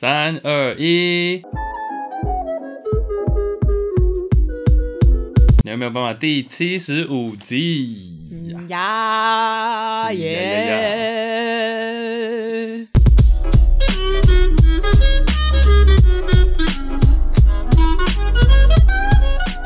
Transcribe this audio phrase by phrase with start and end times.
[0.00, 1.42] 三二一，
[5.64, 6.14] 你有没有办法？
[6.14, 8.38] 第七十五集
[8.68, 10.28] 呀耶！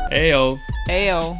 [0.09, 0.57] 哎呦
[0.89, 1.37] 哎呦，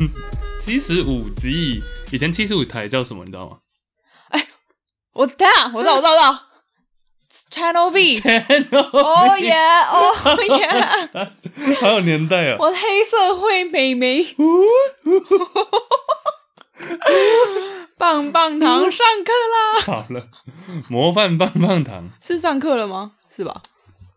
[0.62, 3.22] 七十五集，以前七十五台叫什么？
[3.26, 3.58] 你知道吗？
[4.30, 4.46] 哎，
[5.12, 6.49] 我等下，我知道，我知道，我知道。
[7.50, 11.28] Channel V，Oh yeah，Oh yeah，
[11.80, 12.56] 好有年代啊！
[12.60, 14.24] 我黑社会妹妹，
[17.98, 19.80] 棒棒糖上课啦！
[19.84, 20.28] 好了，
[20.88, 23.12] 模范棒棒糖是上课了吗？
[23.34, 23.60] 是吧？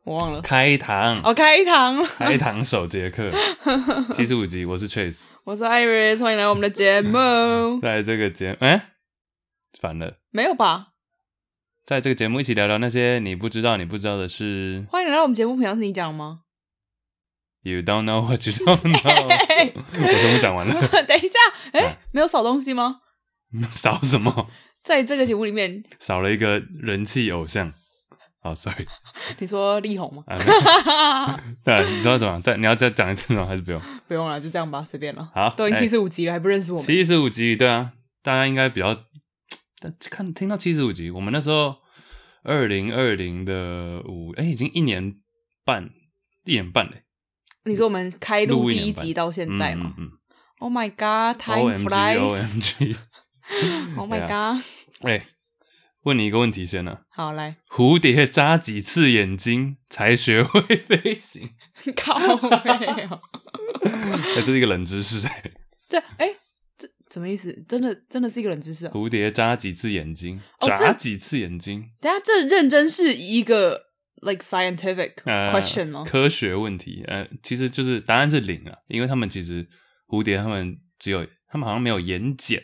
[0.06, 0.42] 我忘了。
[0.42, 3.32] 开堂哦，开堂，开堂首节课，
[4.14, 7.18] 七十五集，我是 Chase，我是 Iris，欢迎来我们的节目。
[7.82, 8.90] 在这个节目，哎，
[9.82, 10.90] 反了，没有吧？
[11.86, 14.86] 在这个节目一起聊聊那些你不知道、你不知道的事。
[14.90, 16.40] 欢迎来到我们节目，平常是你讲吗
[17.62, 19.74] ？You don't know what you don't know。
[19.76, 20.74] 我全部讲完了。
[21.06, 21.34] 等一下，
[21.74, 23.02] 哎、欸，没有少东西吗？
[23.70, 24.48] 少什么？
[24.82, 27.68] 在这个节目里面，少了一个人气偶像。
[28.44, 28.88] 哦、oh,，sorry。
[29.40, 30.24] 你说力宏吗？
[31.66, 32.40] 对，你知道怎么？
[32.42, 33.46] 再你要再讲一次吗？
[33.46, 33.82] 还是不用？
[34.08, 35.30] 不用了，就这样吧，随便了。
[35.36, 36.86] 好，都已经七十五集了、欸，还不认识我们？
[36.86, 37.92] 七十五集，对啊，
[38.22, 38.98] 大家应该比较。
[39.82, 41.76] 但看听到七十五集，我们那时候
[42.44, 45.14] 二零二零的五，哎，已经一年
[45.64, 45.90] 半，
[46.44, 47.04] 一年半嘞。
[47.66, 49.94] 你说我们开录第一集到现在吗？
[49.98, 50.12] 嗯，嗯，嗯
[50.60, 54.62] ，Oh my God，Time flies！OMG，Oh Oh my God！
[55.08, 55.28] 哎，
[56.04, 57.02] 问你一个问题先呢、啊。
[57.10, 57.56] 好，来。
[57.70, 61.52] 蝴蝶眨几次眼睛才学会飞行？
[61.96, 62.50] 靠背
[63.10, 63.22] 哦！
[64.36, 65.52] 哎，这是一个冷知识哎。
[65.88, 66.36] 这哎。
[67.14, 67.54] 什么意思？
[67.70, 68.92] 真的真的是一个冷知识啊！
[68.92, 70.42] 蝴蝶眨几次眼睛？
[70.62, 71.86] 眨几次眼睛？
[72.02, 73.80] 等下，这认真是一个
[74.24, 76.00] like scientific question 吗？
[76.00, 77.04] 呃，科学问题？
[77.06, 79.68] 呃，其实就是答案是零啊，因为他们其实
[80.08, 82.60] 蝴蝶他们只有他们好像没有眼睑，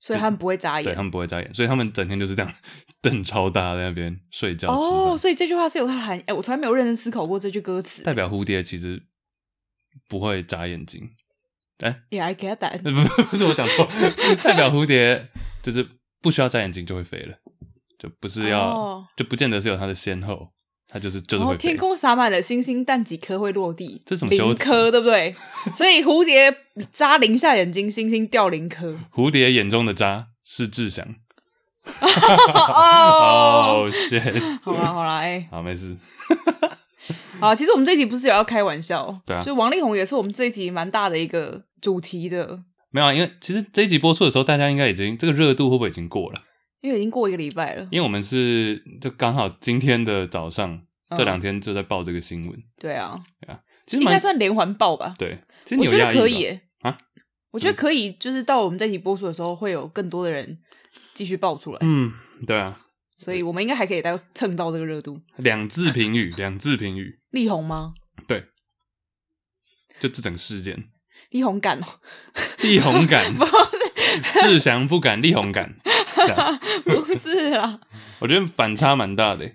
[0.00, 0.84] 所以他们不会眨眼。
[0.84, 2.50] 对，他们不会眨眼，所以他们整天就是这样
[3.02, 4.72] 瞪超大在那边睡觉。
[4.72, 6.22] 哦，所以这句话是有它的含义。
[6.26, 9.02] 哎，我从来没有认真思考过这句歌词，代表蝴蝶其实
[10.08, 11.10] 不会眨眼睛。
[11.82, 12.80] 哎，Yeah, I get that。
[12.82, 13.88] 不不不是我讲错，
[14.42, 15.28] 代表蝴蝶
[15.62, 15.86] 就是
[16.20, 17.34] 不需要眨眼睛就会飞了，
[17.98, 19.04] 就不是要，oh.
[19.16, 20.50] 就不见得是有它的先后，
[20.88, 21.58] 它就是就是会飞。
[21.58, 24.00] 天空洒满了星星，但几颗会落地？
[24.06, 24.64] 这是什么羞耻？
[24.64, 25.34] 零颗，对不对？
[25.74, 26.56] 所以蝴蝶
[26.92, 28.96] 眨零下眼睛，星星掉零颗。
[29.12, 31.16] 蝴蝶眼中的渣是志祥。
[32.02, 34.58] 哦，oh, shit！
[34.62, 35.96] 好啦好啦，哎，好没事。
[37.40, 42.64] 好，其实我们这一集不是有要开玩笑，对啊，就王力宏也是我们这一集蛮大的一个主题的。
[42.90, 46.42] 没有啊，因为其实这一集播出的时候，大家应该已经这个热度会不会已经过了？
[46.80, 47.82] 因为已经过一个礼拜了。
[47.90, 50.72] 因为我们是就刚好今天的早上，
[51.08, 52.62] 嗯、这两天就在报这个新闻。
[52.78, 55.14] 对啊，对啊，其实应该算连环报吧？
[55.18, 56.98] 对，其实我觉得可以耶啊，
[57.50, 60.58] 我觉得可以，就是到我们这一集播出的时候，会有更多的人
[61.14, 61.78] 继续爆出来。
[61.82, 62.12] 嗯，
[62.46, 62.78] 对啊。
[63.16, 65.20] 所以我们应该还可以再蹭到这个热度。
[65.36, 67.20] 两字评语，两字评语。
[67.30, 67.94] 力宏吗？
[68.26, 68.46] 对，
[70.00, 70.90] 就这整个事件。
[71.32, 71.86] 力宏感哦，
[72.62, 75.74] 力宏感， 不是志祥不敢，力宏感，
[76.84, 77.80] 不是啦。
[78.20, 79.50] 我觉得反差蛮大的，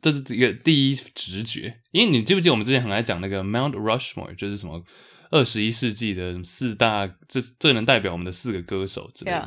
[0.00, 1.80] 这是一个第一直觉。
[1.90, 4.82] 因为你记不记得我们之前很爱讲那个 Mount Rushmore，就是什么
[5.30, 9.38] 二十一世纪的四大，这最能代表我们的四个歌手之类的。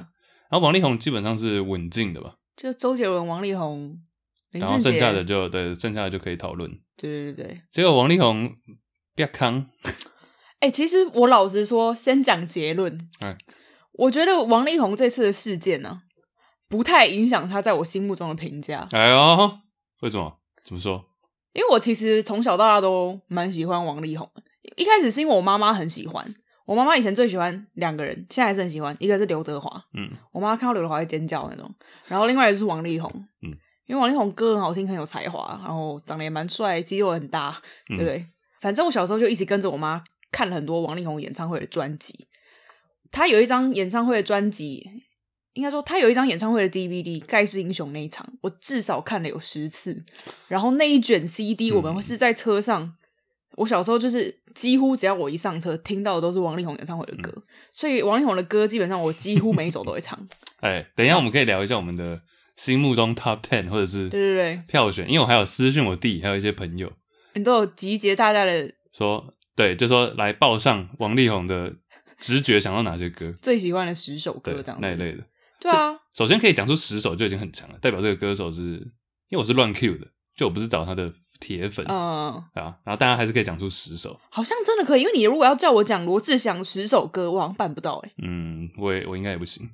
[0.50, 2.36] 然后王力宏基本上是稳进的吧？
[2.58, 3.98] 就周杰伦、王力宏，
[4.52, 6.70] 然后剩下的就对，剩下的就可以讨论。
[6.98, 8.54] 对对对，结果王力宏
[9.16, 9.66] 别康。
[10.62, 12.96] 哎、欸，其实我老实说，先讲结论。
[13.20, 13.36] 嗯，
[13.94, 16.02] 我觉得王力宏这次的事件呢、啊，
[16.70, 18.88] 不太影响他在我心目中的评价。
[18.92, 19.60] 哎呦，
[20.02, 20.38] 为什么？
[20.64, 21.04] 怎么说？
[21.54, 24.30] 因为我其实从小到大都蛮喜欢王力宏。
[24.78, 26.36] 一开始是因为我妈妈很喜欢。
[26.66, 28.96] 我妈妈以前最喜欢两个人，现在还是很喜欢。
[29.00, 31.70] 一个是刘德华，嗯，我妈看到刘德华会尖叫那种。
[32.08, 33.12] 然后另外一个是王力宏，
[33.42, 33.50] 嗯，
[33.88, 38.20] 因为王力宏歌很好听，很有才华，然后长得也蛮帅，肌肉也很大，对不对？
[38.20, 38.28] 嗯、
[38.62, 40.02] 反正我小时候就一直跟着我妈
[40.32, 42.28] 看了很多王力宏演唱会的专辑。
[43.12, 44.90] 他有一张演唱会的专辑，
[45.54, 50.04] 应该说他有一张演唱会的 DVD，《盖世英雄》那一场，我至少看了有十次。
[50.48, 52.82] 然后那一卷 CD，我们是在车上。
[52.84, 52.94] 嗯
[53.58, 57.44] 我小时候就是几乎只要我一上车，听到的都是王力宏演唱会的歌，嗯、
[57.74, 60.18] 所以王力宏的歌基本上我几乎每一首都会唱。
[60.62, 62.22] 哎，等一下我们可以聊一下我们的
[62.56, 66.90] 心目中 Top Ten 或者是对对对票选，因为我还有私讯我弟，还有一些朋友，
[67.34, 71.74] 你都有集结大家的说，对，就说来报上王力宏的
[72.18, 75.24] 直觉想到哪些歌，最喜欢的十首歌这样那一类的。
[75.60, 78.62] 对啊，首先可以讲出十首就已经很强了，代表这个歌手是
[79.30, 80.08] 因为我是乱 Q 的。
[80.34, 88.12] 就我不是找他的铁粉，嗯，啊，然后大家还是可以讲出十首，好像真的可以，因为你如果要叫我讲罗志祥十首歌，我好像办不到哎。
[88.24, 89.70] 嗯，我也我应该也不行，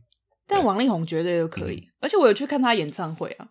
[0.47, 3.47] 但王力宏绝对都可以，嗯、而且我有去看他演唱会啊。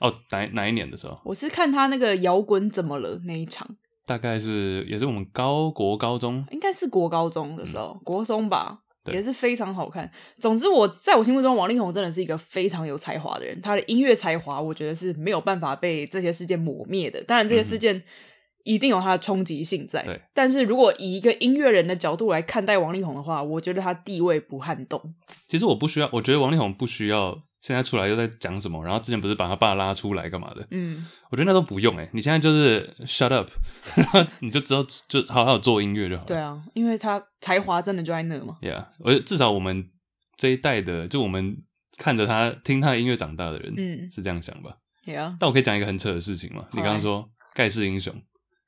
[0.00, 1.18] 哦，哪哪一年的时候？
[1.24, 3.66] 我是看他那个摇滚怎么了那一场，
[4.06, 8.80] 大概是也是我们高国高中，应该是国高中的时候，嗯、国中吧。
[9.10, 10.08] 也是非常好看。
[10.38, 13.60] 总之，我在我心目中，王力宏真的是一个非常有才华的人。
[13.60, 17.20] 他的音乐才华，我觉得是没有办法被这些事件抹灭的。
[17.24, 18.00] 当然，这些事件
[18.62, 20.04] 一定有它的冲击性在。
[20.04, 25.02] 对，但是如果以一个音乐人的角度来看待王力宏的话，我觉得他地位不撼动。
[25.48, 27.42] 其实我不需要，我觉得王力宏不需要。
[27.62, 28.84] 现在出来又在讲什么？
[28.84, 30.66] 然后之前不是把他爸拉出来干嘛的？
[30.72, 32.10] 嗯，我觉得那都不用哎、欸。
[32.12, 33.48] 你现在就是 shut up，
[33.96, 36.24] 然后你就知道就好好做音乐就好。
[36.24, 38.58] 对啊，因为他才华真的就在那嘛。
[38.60, 39.88] Yeah，而至少我们
[40.36, 41.56] 这一代的，就我们
[41.96, 44.74] 看着他听他的音乐长大的人，嗯，是这样想吧
[45.06, 45.36] ？Yeah。
[45.38, 46.66] 但我可以讲一个很扯的事情嘛？
[46.72, 47.22] 你刚刚说
[47.54, 48.12] 《盖世英雄》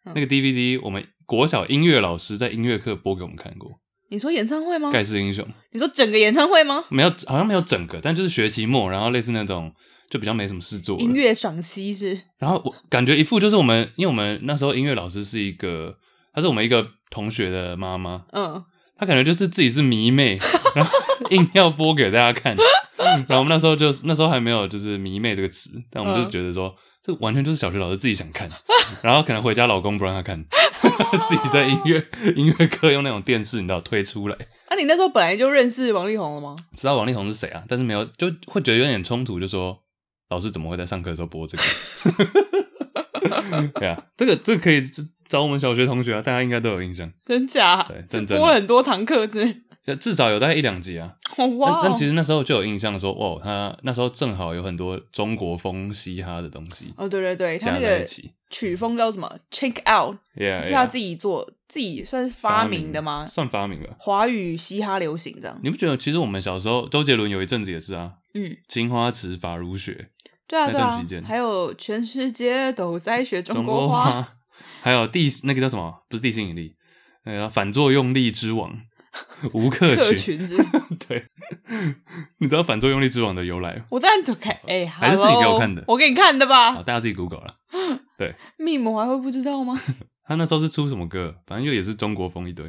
[0.05, 3.81] 嗯、那个 DVD，我们国小音乐老师在音乐课播给我们看过。
[4.15, 4.91] 你说演唱会吗？
[4.93, 5.45] 盖世英雄。
[5.73, 6.85] 你说整个演唱会吗？
[6.89, 9.73] 没有，好像没有整个，但就是学期末，然后类似那种
[10.09, 12.19] 就比较没什么事做，音乐赏析是。
[12.39, 15.97] 然后我感觉一副就是我们，因为我们那时候音乐老师是一个，
[16.33, 18.63] 她是我们一个同学的妈妈，嗯，
[18.97, 20.39] 她感觉就是自己是迷妹，
[20.77, 20.93] 然后
[21.31, 22.57] 硬要播给大家看。
[22.97, 26.69] 然后我们那时候就那时候还没有就是迷妹这个词，但我们就觉得说。
[26.69, 26.75] 嗯
[27.05, 28.51] 这完全就是小学老师自己想看，
[29.03, 30.43] 然后可能回家老公不让他看，
[31.29, 32.05] 自己在音乐
[32.37, 34.37] 音乐课用那种电视，你知道推出来。
[34.71, 36.57] 那、啊、你那时候本来就认识王力宏了吗？
[36.77, 37.63] 知道王力宏是谁啊？
[37.69, 39.79] 但是没有，就会觉得有点冲突，就说
[40.31, 41.63] 老师怎么会在上课的时候播这个？
[43.81, 44.81] 对啊，这个这个可以
[45.29, 47.11] 找我们小学同学啊，大家应该都有印象。
[47.25, 47.83] 真假？
[47.89, 49.64] 对，真真播了很多堂课，真。
[49.97, 51.13] 至少有大概一两集啊！
[51.83, 56.95] 但其实那时候就有印象说，哇，他那时候正好有很多中国风嘻哈的东西。
[56.97, 58.07] 哦，对对对，他那个
[58.49, 63.27] 曲风叫什么？Check Out，yeah, 是他自己做，自己算是发明的吗？
[63.27, 63.91] 算发明了。
[63.99, 65.59] 华语嘻哈流行这样。
[65.63, 70.09] 你不觉得其实我们小时候，周杰伦有一阵子也是啊，嗯，青花瓷法如雪，
[70.47, 74.27] 对啊，那段时间还有全世界都在学中国话，国
[74.81, 75.93] 还有地那个叫什么？
[76.09, 76.75] 不是地心引力，
[77.25, 78.81] 那个反作用力之王。
[79.53, 80.57] 吴克群，群
[81.07, 81.25] 对，
[82.39, 83.85] 你知道反作用力之王的由来？
[83.91, 86.73] 我当然都看，哎、欸，还是自己给我看的，我给你看的吧。
[86.73, 87.47] 好，大家自己 Google 了。
[88.19, 89.81] 对，密谋还会不知道吗？
[90.27, 91.37] 他那时候是出什么歌？
[91.47, 92.69] 反正又也是中国风一堆。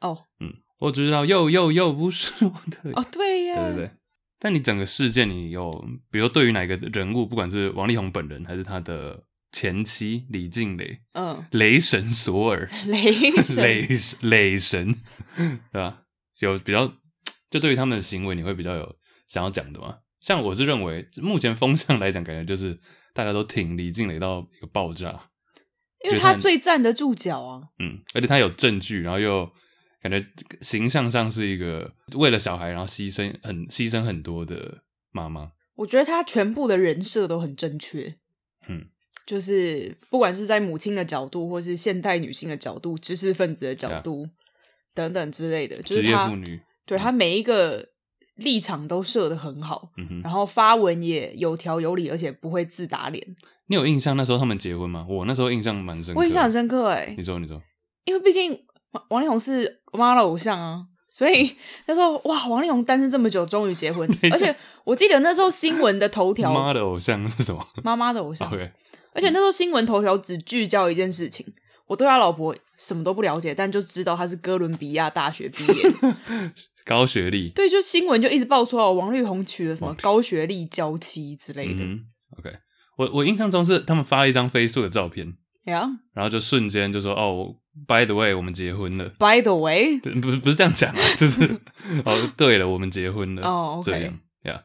[0.00, 2.90] 哦，嗯，我知道，又又又不是我的。
[2.94, 3.90] 哦，对呀，对对对。
[4.38, 9.22] 但你整个事件，你有，比如对于哪个人物，不管是王力宏本人，还是他的。
[9.54, 13.88] 前妻李静蕾，嗯，雷神索尔，雷 雷
[14.22, 14.92] 雷神，
[15.70, 16.02] 对吧？
[16.40, 16.92] 有比较，
[17.48, 18.96] 就对于他们的行为，你会比较有
[19.28, 19.98] 想要讲的吗？
[20.20, 22.76] 像我是认为，目前风向来讲，感觉就是
[23.12, 25.30] 大家都挺李静蕾到一个爆炸，
[26.04, 27.62] 因为他最站得住脚啊。
[27.78, 29.48] 嗯，而且他有证据，然后又
[30.02, 30.20] 感觉
[30.62, 35.52] 形象上是一个为了小孩，然后牺牲很牺牲很多的妈妈。
[35.76, 38.16] 我觉得他全部的人设都很正确。
[38.66, 38.88] 嗯。
[39.26, 44.30] 就是不管是在母亲的角度，或是现代女性的角度，知识分子的角度、yeah.
[44.94, 47.88] 等等之类的，就是她妇女，对她每一个
[48.36, 53.24] 立场都设的很好，嗯，然后发文也有条有理，而且不会自打脸。
[53.66, 55.06] 你有印象那时候他们结婚吗？
[55.08, 57.14] 我那时候印象蛮深刻，我印象很深刻哎、欸。
[57.16, 57.62] 你说，你说，
[58.04, 58.58] 因为毕竟
[59.08, 61.50] 王力宏是我妈的偶像啊，所以
[61.86, 64.54] 那时候哇，王力宏单身这么久，终于结婚，而且
[64.84, 67.66] 我记得那时候新闻的头条，妈的偶像是什么？
[67.82, 68.52] 妈妈的偶像。
[68.52, 68.70] Okay.
[69.14, 71.46] 而且那时候新闻头条只聚焦一件事情，
[71.86, 75.92] 我对他老婆什么都不了解，但就知道他是哥伦比亚大学毕业，
[76.84, 77.48] 高学历。
[77.50, 81.84] 对，就新闻就一直爆出来王力宏娶了什么高学历娇妻之类的。
[81.84, 82.00] 嗯、
[82.38, 82.50] OK，
[82.98, 85.26] 我我印象中是他们发了一张 Facebook 的照片，
[85.66, 87.54] 呀、yeah.，然后就瞬间就说哦
[87.86, 89.10] ，By the way，我们结婚了。
[89.18, 91.42] By the way，不不是这样讲啊，就是
[92.04, 93.42] 哦，对了，我们结婚了。
[93.46, 94.12] 哦、oh, 这样呀。
[94.42, 94.60] Yeah.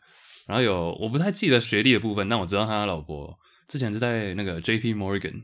[0.47, 3.37] 然后有我不太记得学历的部分，但我知道他老婆。
[3.69, 5.43] 之前是在那个 J P Morgan，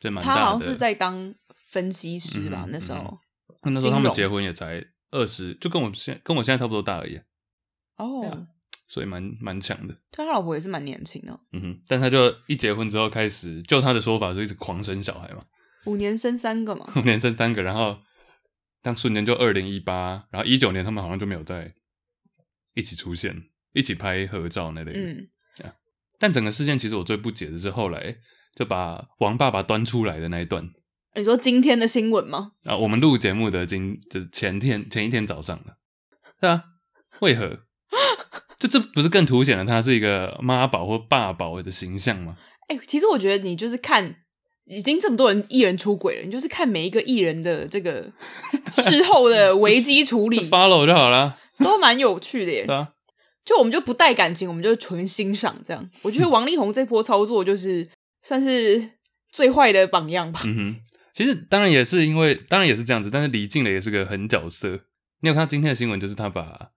[0.00, 0.40] 就蛮大的。
[0.40, 1.34] 他好像是在当
[1.68, 3.18] 分析师吧，嗯、那时候。
[3.66, 7.16] 那时候他们结婚也才二十，就跟我现跟我现在差不多大而已。
[7.96, 8.26] 哦、oh.
[8.26, 8.46] 啊，
[8.86, 9.94] 所以蛮蛮强的。
[10.10, 11.40] 对他老婆也是蛮年轻的。
[11.52, 15.42] 嗯哼，但他就一结婚之后开始，就他的说法是一直狂生小孩嘛。
[15.86, 16.86] 五年生三个嘛。
[16.96, 17.98] 五年生三个，然后
[18.82, 21.72] 当瞬间就二零一八，然后一九年他们好像就没有在
[22.74, 25.00] 一起出现，一起拍合照那类的。
[25.00, 25.28] 嗯。
[26.18, 28.16] 但整个事件其实我最不解的是后来
[28.56, 30.68] 就把王爸爸端出来的那一段。
[31.16, 32.52] 你说今天的新闻吗？
[32.64, 35.76] 啊，我们录节目的今就是前天前一天早上的，
[36.40, 36.62] 对啊，
[37.20, 37.60] 为何？
[38.58, 42.36] 就这不是更凸显了他是一个妈宝或爸宝的形象吗？
[42.68, 44.16] 哎、欸，其实我觉得你就是看，
[44.64, 48.10] 已经这么多人艺人出轨了，你就是看每一个艺人的这个
[48.72, 52.64] 事后的危机处理，follow 就好了，都蛮有趣的耶。
[52.64, 52.88] 对啊，
[53.44, 55.90] 就我们就不带感情，我们就纯欣赏这样。
[56.02, 57.88] 我觉得王力宏这波操作就是
[58.22, 58.90] 算是
[59.32, 60.40] 最坏的榜样吧。
[60.44, 60.76] 嗯哼，
[61.12, 64.80] 其实当然也是因为，当然也是这样子，但是李静蕾也是个狠角色。
[65.20, 66.70] 你有看到今天的新闻，就是他把。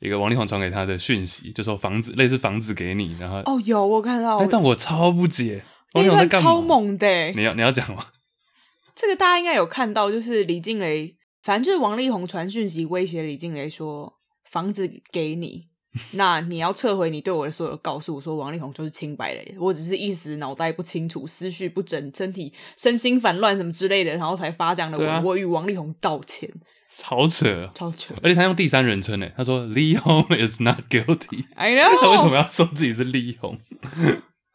[0.00, 6.48] 一个王力宏传给他的讯息，就说房子类似房子给你，然后哦有我看到，但我超不解，王力宏在干嘛？
[6.48, 8.06] 超猛的，你要你要讲吗？
[8.94, 14.14] 这个大家应该有看到，就是李静蕾，反正就是王力宏传讯息威胁李静蕾说
[14.48, 15.64] 房子给你，
[16.14, 26.50] 那你要撤回你对我的所有告诉，说王力宏就是清白的，我只是一时脑袋不清楚，思绪不整，身体身心烦乱什么之类的，然后才发这样的文，啊、我与王力宏道歉。
[26.90, 28.14] 超扯，超扯！
[28.22, 31.44] 而且他用第三人称诶，他说 Lee Hong is not guilty。
[31.54, 31.84] I know。
[32.00, 33.58] 他为什么要说自己是 Lee Hong？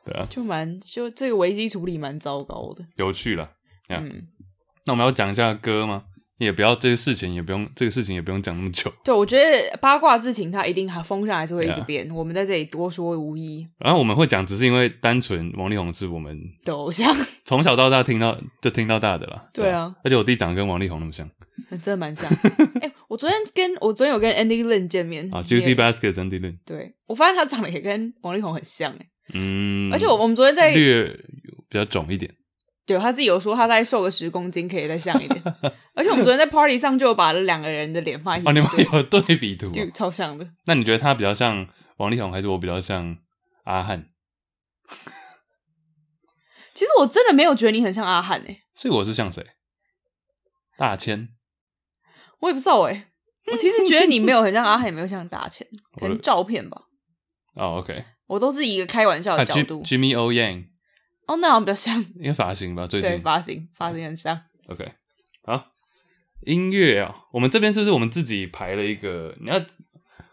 [0.04, 2.84] 对啊，就蛮就这个危机处理蛮糟糕的。
[2.96, 3.52] 有趣了，
[3.90, 4.28] 嗯。
[4.86, 6.06] 那我们要讲一下歌吗？
[6.38, 8.92] 也不要这个事情，也不用这个事情，也不用讲那么久。
[9.04, 12.10] 对，我觉得八卦事情它一定还风向还是会一直变。
[12.10, 12.14] Yeah.
[12.14, 13.68] 我们在这里多说无益。
[13.80, 19.44] 然后我们会讲，只是因为单纯王力宏是我们的偶像，从小到大听到就听到大的了。
[19.54, 21.30] 对啊，而且我弟长得跟王力宏那么像，
[21.70, 22.30] 真的蛮像。
[22.82, 26.58] 哎、欸，我昨天跟我昨天有跟 Andy Lin 见面啊，Juicy Baskets Andy Lin。
[26.66, 29.08] 对，我发现他长得也跟王力宏很像哎。
[29.34, 31.08] 嗯，而且我我们昨天在略
[31.70, 32.30] 比较肿一点。
[32.86, 35.42] 对，他自己有说，他再瘦个十公斤可以再像一点。
[35.94, 38.50] 而且我们昨天在 party 上就有把两个人的脸放一起。
[38.50, 40.46] 哦，你们有对比图，就超像的。
[40.66, 41.66] 那你觉得他比较像
[41.98, 43.18] 王力宏，还是我比较像
[43.64, 44.10] 阿汉？
[46.74, 48.64] 其实我真的没有觉得你很像阿汉诶、欸。
[48.74, 49.46] 所以我是像谁？
[50.78, 51.30] 大千？
[52.40, 53.08] 我也不知道诶、欸。
[53.54, 55.66] 我其实觉得你没有很像阿汉，也没有像大千，
[56.00, 56.82] 可能照片吧。
[57.56, 58.04] 哦，OK。
[58.28, 59.80] 我都是以一个开玩笑的角度。
[59.80, 60.73] 啊、Jimmy O Yang。
[61.26, 64.40] 哦，那好像比较像， 因为发型吧，最近对发型发型很像。
[64.68, 64.92] OK，
[65.44, 65.66] 好，
[66.42, 69.36] 音乐啊，我们这边是不是我们自己排了一个？
[69.42, 69.62] 你要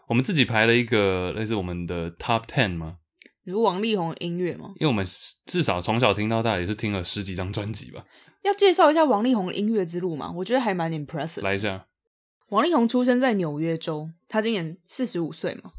[0.07, 2.97] 我们自己排了一个类似我们的 Top Ten 吗？
[3.43, 4.73] 你说王力宏的音乐吗？
[4.75, 5.05] 因为我们
[5.45, 8.03] 至少从小听到大，也是听了十几张专辑吧。
[8.43, 10.31] 要介绍一下王力宏的音乐之路嘛？
[10.35, 11.41] 我觉得还蛮 impressive。
[11.41, 11.87] 来一下，
[12.49, 15.71] 王力宏出生在纽约州，他今年四十五岁嘛，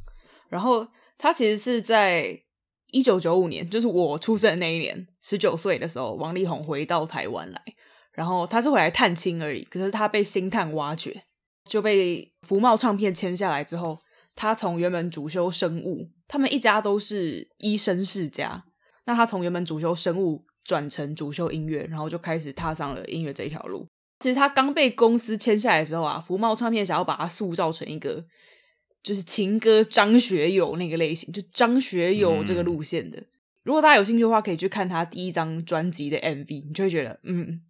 [0.49, 0.87] 然后
[1.19, 2.41] 他其实是在。
[2.93, 7.61] 一九九五年，就是我出生的那一年，十九岁的时候，王力宏回到台湾来，
[8.13, 9.65] 然后他是回来探亲而已。
[9.65, 11.25] 可是他被星探挖掘，
[11.65, 13.99] 就被福茂唱片签下来之后，
[14.37, 18.63] 他从原本主修生物，他们一家都是医生世家，
[19.07, 23.89] 那他从原本主修生物转成主修音乐，然后就开始踏上了音乐这一条路。
[24.21, 28.23] 其实他刚被公司签下来的时候啊，福茂唱片想要把他塑造成一个。
[29.03, 33.19] 就是情歌张学友那个类型，就张学友这个路线的。
[33.19, 33.27] 嗯、
[33.65, 37.61] 如果大家有兴趣的话，可以去看他第一张专辑的 MV，你就会觉得，嗯，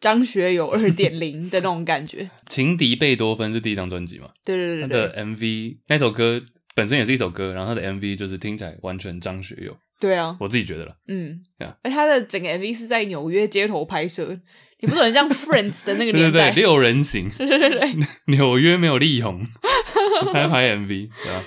[0.00, 2.28] 张学友二点零的那种感觉。
[2.48, 4.30] 情敌贝多芬是第一张专辑嘛？
[4.44, 4.88] 对对对对。
[4.88, 6.42] 他的 MV 那首歌
[6.74, 9.76] 本身也是一首歌，然后他的 MV 就是听起来完全张学友。
[10.00, 10.96] 对啊，我自己觉得了。
[11.06, 11.42] 嗯。
[11.82, 14.36] 而他的整个 MV 是在纽约街头拍摄，
[14.80, 16.50] 你不是很像 Friends 的那个 年代？
[16.50, 17.30] 对对对，六人行。
[17.38, 17.94] 对对对，
[18.26, 19.46] 纽约没有力宏。
[20.32, 21.44] 还 拍 MV，对啊。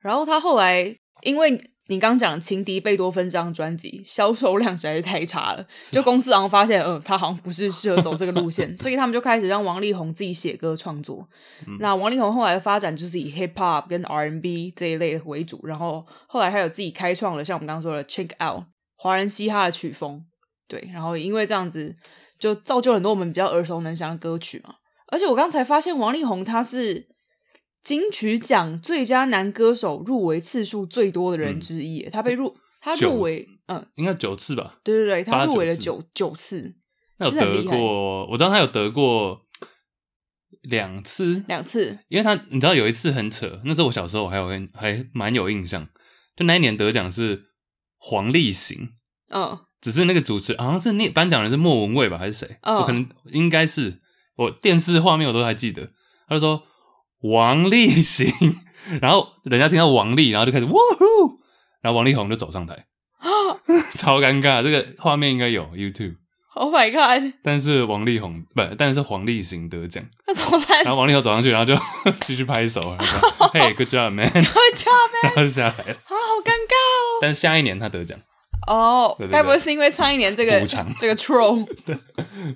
[0.00, 11.26] 然后他后来，因为你刚讲《情敌贝多芬》这张专辑销售量实在是太差了，就公司好像发现，嗯，他好像不是适合走这个路线， 所以他们就开始让王力宏自己写歌创作。
[11.66, 18.64] 嗯、那王力宏后来的发展就是以 Hip Hop 跟 R&B 这一类的为主，然后后来还有自己开创了像我们刚刚说的 check out
[18.96, 20.24] 华人嘻哈的曲风，
[20.68, 20.88] 对。
[20.92, 21.96] 然后因为这样子，
[22.38, 24.74] 就造就很多我们比较耳熟能详的歌曲嘛。
[25.10, 27.08] 而且我刚才发现王力宏他是。
[27.82, 34.78] 金曲奖最佳男歌手入围次数最多的人之一，嗯、他被入他入围，嗯，应该九次吧？
[34.84, 36.74] 对对对，他入围了九九次。
[37.18, 39.40] 他有得过，我知道他有得过
[40.62, 41.98] 两次，两次。
[42.08, 45.88] 因为他你知道有一次很扯，那时候我小时候我还有还还蛮有印象，
[46.36, 47.46] 就那一年得奖是
[47.96, 48.90] 黄立行，
[49.30, 52.58] 嗯，只是那个主持好像是那颁奖人是莫文蔚吧，还是谁？
[52.62, 54.00] 嗯，我可能应该是。
[54.36, 55.90] 我电视画面我都还记得，
[56.28, 56.62] 他就说。
[57.22, 58.32] 王力行，
[59.00, 61.38] 然后人家听到王力，然后就开始哇呼，
[61.82, 62.86] 然后王力宏就走上台，
[63.96, 64.62] 超尴尬。
[64.62, 66.16] 这个画面应该有 YouTube。
[66.54, 67.34] Oh my god！
[67.44, 70.82] 但是王力宏不，但是黄立行得奖，那怎么办？
[70.82, 71.80] 然后王力宏走上去，然后就
[72.22, 74.44] 继续拍手，然后：“Hey，good job，man！” Good
[74.74, 75.22] job，man！
[75.22, 75.94] 然后就下来了。
[75.94, 77.18] 啊，好尴尬哦。
[77.20, 78.18] 但是下一年他得奖。
[78.68, 80.60] 哦，该不会是因为上一年这个
[80.98, 81.96] 这个 troll 对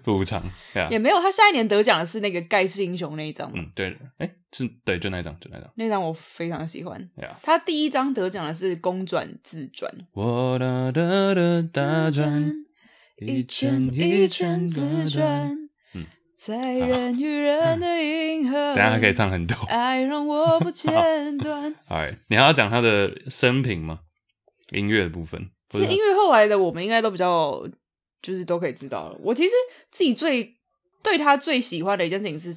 [0.05, 0.45] 补偿
[0.91, 3.51] 也没有，他下一年得奖的是那个盖世英雄那一张。
[3.55, 7.11] 嗯，对，哎，是对，就那一张，就那张，那张我非常喜欢。
[7.43, 9.91] 他第一张得奖的是公转自转。
[10.13, 12.53] 我的的的大转，
[13.17, 15.57] 一圈一圈自转。
[15.95, 16.05] 嗯，
[16.37, 18.57] 在人与人的银河。
[18.75, 19.57] 等下还可以唱很多。
[19.67, 21.75] 爱让我不间断。
[21.89, 24.01] 哎，你还要讲他的生平吗？
[24.73, 25.51] 音乐的部分。
[25.73, 27.67] 其实音乐后来的我们应该都比较，
[28.21, 29.19] 就是都可以知道了。
[29.23, 29.53] 我其实
[29.91, 30.55] 自己最
[31.03, 32.57] 对他最喜欢的一件事情是，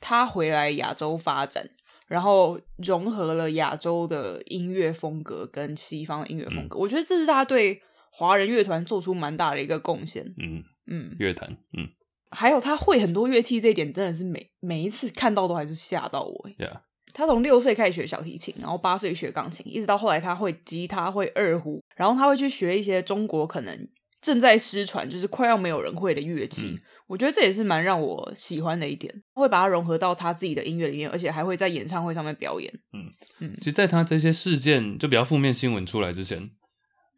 [0.00, 1.68] 他回来亚洲发展，
[2.06, 6.76] 然后融合了亚洲的音乐风格跟西方的音乐风格。
[6.76, 10.24] 嗯、我觉得这是他对华人乐团做出蛮大的一个贡献。
[10.38, 11.86] 嗯嗯，乐团嗯，
[12.30, 16.50] 还有他会很多乐器，这一点真的是每每一次看到都还是吓到我。
[16.58, 16.80] Yeah.
[17.14, 23.88] 他从六岁开始学小提琴，然后八岁学钢琴，一直到后来他会吉他、会二胡，然后他会去学一些中国可能
[24.22, 26.68] 正在失传，就是快要没有人会的乐器。
[26.68, 26.78] 嗯、
[27.08, 32.72] 我觉得这也是蛮让我喜欢的一点，他会把它融合到他自己的音乐里面，而且还会在演唱会上面表演。
[32.92, 36.50] 嗯嗯，其实，在他这些事件就比较负面新闻出来之前，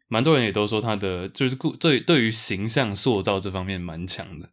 [0.07, 4.49] 蛮多人也都说他的就是故对对于形象塑造这方面蛮强的。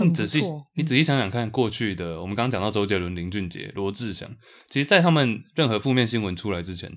[0.00, 0.40] 你仔细，
[0.76, 4.30] 你仔细想想看，过去的我们刚刚讲到周杰伦、林俊杰、罗志祥，
[4.68, 6.96] 其实，在他们任何负面新闻出来之前，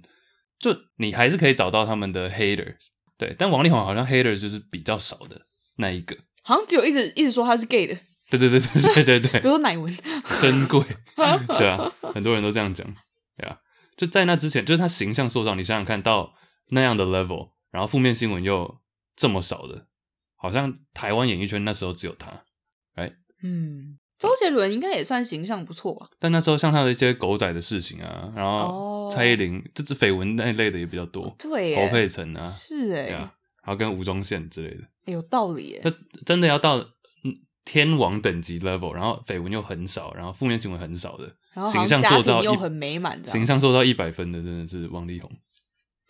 [0.61, 2.75] 就你还是可以找到他们的 haters，
[3.17, 3.35] 对。
[3.37, 5.41] 但王力宏好像 haters 就是比较少的
[5.77, 7.97] 那一个，好像只有一直一直说他是 gay 的，
[8.29, 9.91] 对对对对对对对， 比如说乃文，
[10.27, 10.81] 深贵，
[11.47, 12.85] 对啊，很多人都这样讲，
[13.35, 13.57] 对啊。
[13.97, 16.33] 就在那之前，就是他形象塑造，你想想看到
[16.69, 18.79] 那样的 level，然后负面新闻又
[19.15, 19.87] 这么少的，
[20.35, 22.45] 好像台湾演艺圈那时候只有他。
[22.95, 23.11] 哎，
[23.43, 26.07] 嗯，周杰伦应该也算形象不错吧？
[26.19, 33.31] 但那时候像他的一些狗仔的事情啊，然后蔡依林这是绯闻那一类的也比较多，哦、对，侯佩岑啊，是哎，
[33.63, 35.91] 还有跟吴宗宪之类的，有道理那，
[36.23, 36.85] 真的要到
[37.65, 45.31] 天王等级 level，然后绯闻又很少，然后负面新闻很少的，然后形象塑造又很美满，形象做到一百分的真的是王力宏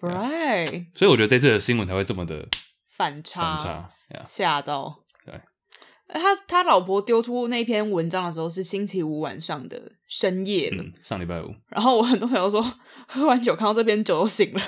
[0.01, 2.45] ，right，所以我觉得这次的新闻才会这么的
[2.89, 3.89] 反差，反差，
[4.27, 4.97] 吓到。
[6.13, 11.47] 他他老婆丢出那篇文章的时候是星期五晚上的深夜了，嗯、上礼拜五。
[11.69, 12.61] 然后我很多朋友说，
[13.07, 14.59] 喝完酒看到这篇酒都醒了，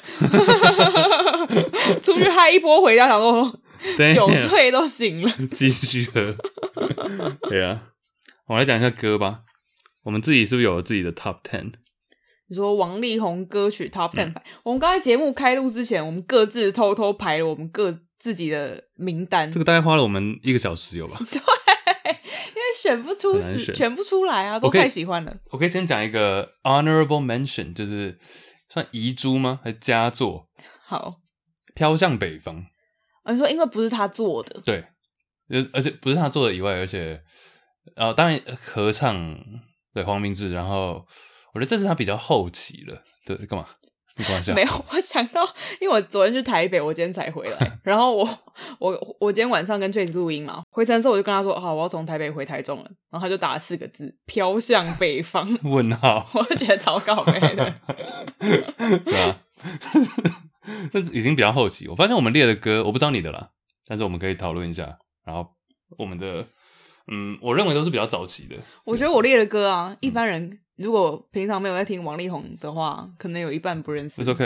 [2.01, 3.59] 出去嗨一波回家，想说
[4.15, 6.33] 酒醉都醒了， 继续喝。
[7.49, 7.89] 对啊，
[8.47, 9.41] 我来讲一下歌吧。
[10.03, 11.73] 我们自己是不是有了自己的 Top Ten？
[12.47, 17.99] 你说王力宏歌曲 Top Ten 排，嗯、我们刚才节目开录之前，我们各自偷偷排了我们各。
[18.23, 21.17] 自己的名单，这个大概花了我们一个小时有吧？
[21.29, 23.37] 对，因为选不出，
[23.75, 25.37] 选不出来啊，都太喜欢了。
[25.51, 28.17] 我可以，先讲一个 honorable mention，就是
[28.69, 29.59] 算遗珠吗？
[29.61, 30.47] 还是佳作？
[30.85, 31.17] 好，
[31.75, 32.65] 飘向北方。
[33.25, 34.85] 你说因为不是他做的，对，
[35.73, 37.21] 而且不是他做的以外，而且
[37.97, 39.37] 呃，当然合唱
[39.93, 41.05] 对黄明志，然后
[41.53, 43.67] 我觉得这是他比较后期了，对，干嘛？
[44.53, 45.41] 没有，我想到，
[45.81, 47.79] 因为我昨天去台北，我今天才回来。
[47.81, 48.27] 然后我
[48.77, 57.75] 我我今天晚上跟 Trace 录音嘛，回程的时候我就跟他说：“好，我要从台北回台中了。”然后他就打了四个字：“飘向北方。”问号， 我就觉得超搞笑的。
[59.03, 59.41] 对啊，
[60.91, 61.87] 这已经比较后期。
[61.87, 63.49] 我发现我们列的歌，我不知道你的啦，
[63.87, 64.99] 但是我们可以讨论一下。
[65.25, 65.47] 然后
[65.97, 66.45] 我们的，
[67.11, 68.55] 嗯，我认为都是比较早期的。
[68.85, 70.59] 我觉得我列的歌啊，一般人。
[70.77, 74.23] 如果平常没有在听王力宏的话，可能有一半不认识。
[74.23, 74.45] 是 OK，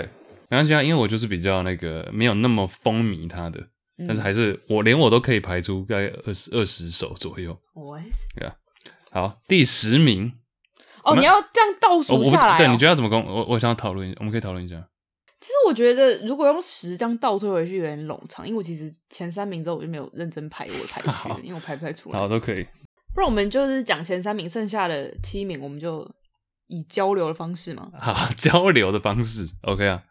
[0.49, 3.59] 没关系啊，因为我就是比较那个没有那么风靡他的，
[3.97, 7.57] 嗯、但是还是我连我都可以排出大概二十二十首左右。
[7.73, 8.01] 喂，
[8.35, 8.55] 对啊，
[9.11, 10.33] 好，第十名。
[11.03, 12.57] 哦，你要这样倒数下来、哦？
[12.57, 13.25] 对，你觉得要怎么讲？
[13.25, 14.75] 我我想要讨论，我们可以讨论一下。
[15.39, 22.19] 其实我觉得，如果用十这样倒退回去有点冗长，因为我其实前三名之后我就没有认真排我的排序， 因为我排不太出来。
[22.19, 22.65] 好，都可以。
[23.17, 26.07] 不然我们就是讲前三名，剩下的七名我们就
[26.67, 27.91] 以交流的方式嘛。
[27.97, 30.03] 好， 交流的方式，OK 啊。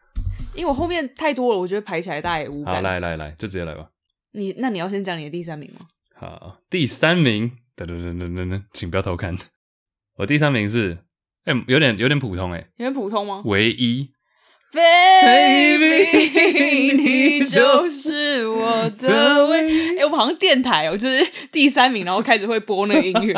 [0.56, 2.74] 因为我后面太多了，我觉得排起来大概也无感。
[2.74, 3.88] 好，来来来，就直接来吧。
[4.32, 5.86] 你那你要先讲你的第三名吗？
[6.16, 9.38] 好，第三名，噔噔噔噔噔噔，请不要偷看。
[10.16, 10.98] 我第三名是，
[11.44, 13.40] 哎、欸，有点有点普通、欸，哎，有点普通吗？
[13.44, 14.10] 唯一。
[14.76, 16.12] Baby，
[17.00, 19.90] 你就是我的唯一。
[19.92, 23.32] 哎、欸，我们好像电台哦、喔，就是第三名，然后开始会播那个音乐。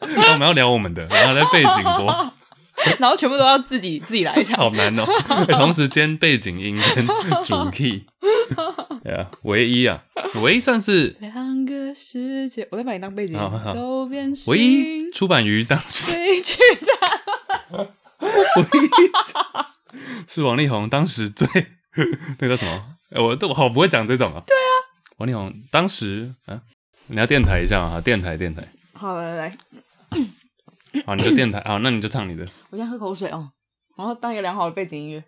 [0.00, 2.32] 那我们要聊我们的，然后在背景播，
[3.00, 5.44] 然后全部都要自己自己来唱，好难哦、喔。
[5.52, 7.06] 同时间背景音跟
[7.42, 8.04] 主 key，
[9.02, 10.02] 对啊，唯一啊，
[10.42, 12.68] 唯一算是两个世界。
[12.70, 13.72] 我再把你当背景，好好好。
[14.48, 16.42] 唯一出版于当时， 唯一。
[20.28, 21.46] 是王力宏当时最
[22.38, 22.96] 那个叫什么？
[23.22, 24.42] 我都我好不会讲这种啊。
[24.46, 24.70] 对啊，
[25.18, 26.60] 王力宏当时啊，
[27.06, 28.66] 你要电台一下啊，电台电台。
[28.92, 29.56] 好，来来来，
[31.06, 32.46] 好，你就电台，好，那你就唱你的。
[32.70, 33.50] 我先喝口水哦，
[33.96, 35.24] 然后当一个良好的背景音乐。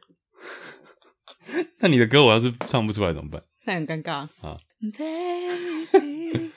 [1.80, 3.42] 那你的歌我要是唱不出来怎么办？
[3.64, 4.58] 那很尴尬啊。
[4.80, 6.52] Baby,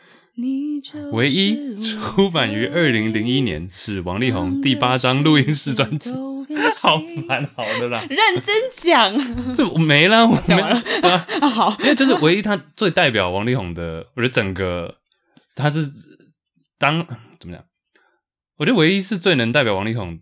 [1.11, 6.11] 唯一出版于二零零一年是王力宏第八张录音室专辑，
[6.79, 8.01] 好烦好的啦。
[8.09, 10.81] 认真讲，这我没了，我讲完了。
[11.49, 14.97] 好，因为就是唯一他最代表王力宏的，我觉得整个
[15.55, 15.85] 他是
[16.79, 17.05] 当
[17.39, 17.63] 怎么讲？
[18.57, 20.19] 我觉得唯一是最能代表王力宏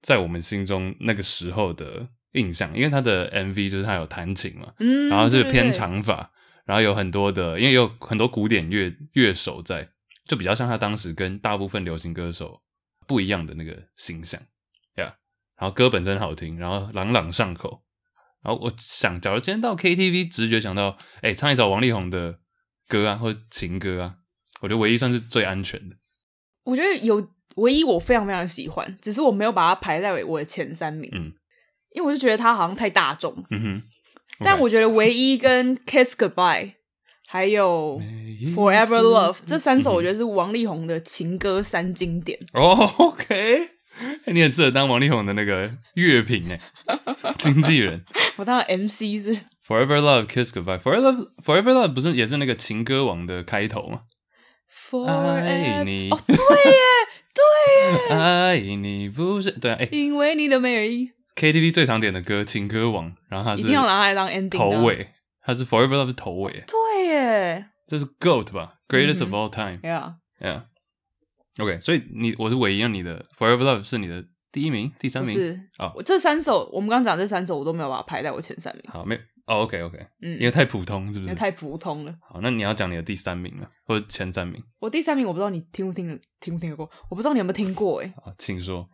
[0.00, 6.30] 在我们心中那个时候的印象，因为他的 MV 就是他有弹琴嘛，嗯，然后是偏长发。
[6.70, 9.88] 然后有很多的，因为有很多古典乐乐手在，
[10.24, 12.62] 就比较像他当时跟大部分流行歌手
[13.08, 14.40] 不一样的那个形象，
[14.94, 15.12] 呀、yeah。
[15.58, 17.82] 然后歌本身好听，然后朗朗上口。
[18.44, 22.38] 然后我想，假如今天到 KTV，直觉想到，哎，唱一首王力宏的
[22.86, 24.18] 歌啊，或者情歌啊，
[24.60, 25.96] 我觉得唯一算是最安全的。
[26.62, 31.32] 我觉得有唯一我非常非常喜欢，只是我没有把它排在我的前三名，嗯，
[31.96, 33.82] 因为我就觉得它好像太大众，嗯哼。
[34.44, 36.72] 但我觉得唯一跟 Kiss Goodbye
[37.28, 38.00] 还有
[38.54, 42.38] Forever Love 这三首，我觉得是王力宏的情歌三经典。
[42.54, 43.68] 哦、oh,，OK，
[44.26, 46.60] 你很适合当王力宏的那个乐评诶，
[47.38, 48.04] 经纪人。
[48.36, 54.00] 我当 MC 是 Forever Love Kiss Goodbye，Forever Forever Love 不是也是那个情歌王的开头吗
[54.90, 56.78] ？Forever 爱你哦，对耶，
[57.34, 61.10] 对耶， 爱你不是对啊，哎，因为你的美而已。
[61.36, 65.08] KTV 最常点的歌《情歌王》，然后他是一定要拿来当 ending 头尾，
[65.42, 70.62] 他是 Forever Love 是头尾，对耶，这是 GOAT 吧，Greatest of all time，Yeah，Yeah，、嗯、
[71.58, 75.32] OK，所以你我是唯一让你的 Forever Love 是你的第一名、第三名？
[75.32, 75.60] 是。
[75.78, 79.16] 啊，我这三首我们刚刚讲这三首我都没有把它排在我前三名，好，没
[79.46, 81.26] 哦，OK，OK，、okay, okay, 嗯，因为太普通是不是？
[81.26, 82.14] 因为太普通了。
[82.28, 84.62] 好，那你要讲你的第三名了，或者前三名？
[84.78, 86.88] 我第三名我不知道你听不听，听不听得过？
[87.08, 88.00] 我不知道你有没有听过？
[88.02, 88.88] 哎，好，请说。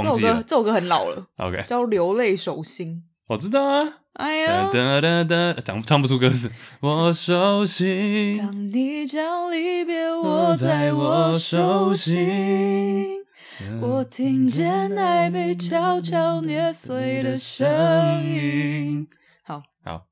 [0.00, 1.26] 这首歌，这首歌很老了。
[1.36, 3.02] OK，叫《流泪手心》。
[3.28, 3.94] 我知道啊。
[4.14, 6.50] 哎呀，哒哒哒，讲唱不出歌词。
[6.80, 13.06] 我手心，当你将离别握在我手心，
[13.80, 19.06] 我听见爱被悄悄捏碎的声音。
[19.44, 20.06] 好，好，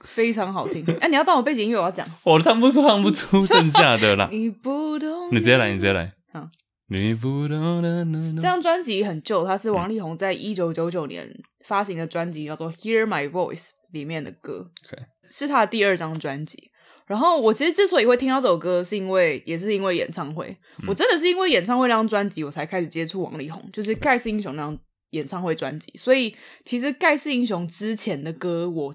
[0.00, 0.84] 非常好听。
[1.00, 2.06] 哎，你要当我背景音乐，我要讲。
[2.24, 4.28] 我唱不出，唱不出剩下的啦。
[4.32, 6.12] 你不懂，你直接来，你直接来。
[6.32, 6.46] 好。
[6.88, 8.04] 你不懂的
[8.36, 11.28] 这张专辑很旧，它是王力宏在一九九九年
[11.64, 15.04] 发行的专辑，叫做《Hear My Voice》里面的歌，Okay.
[15.24, 16.70] 是他的第二张专辑。
[17.06, 20.56] 然后我其实之所以会听到这首歌，是因为也是因为演唱会。
[20.78, 24.78] 嗯、我真的是因为演唱会那张专辑，我才开始接触王力宏，就是《盖世英雄》那张
[25.10, 25.92] 演唱会专辑。
[25.96, 28.94] 所以其实《盖世英雄》之前的歌，我。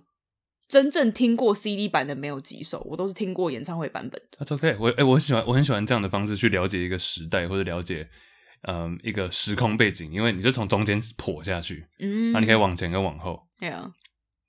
[0.72, 4.38] 真正听过 CD 版的没有几首，我都是听过演唱会版本的。
[4.46, 8.08] That's OK，我哎、欸，我很喜欢，我很喜欢这样的方式去了解一个时代或者了解
[8.66, 13.92] 嗯一个时空背景，因为你就从中间破下去，嗯，那你可以往前跟往后，对啊，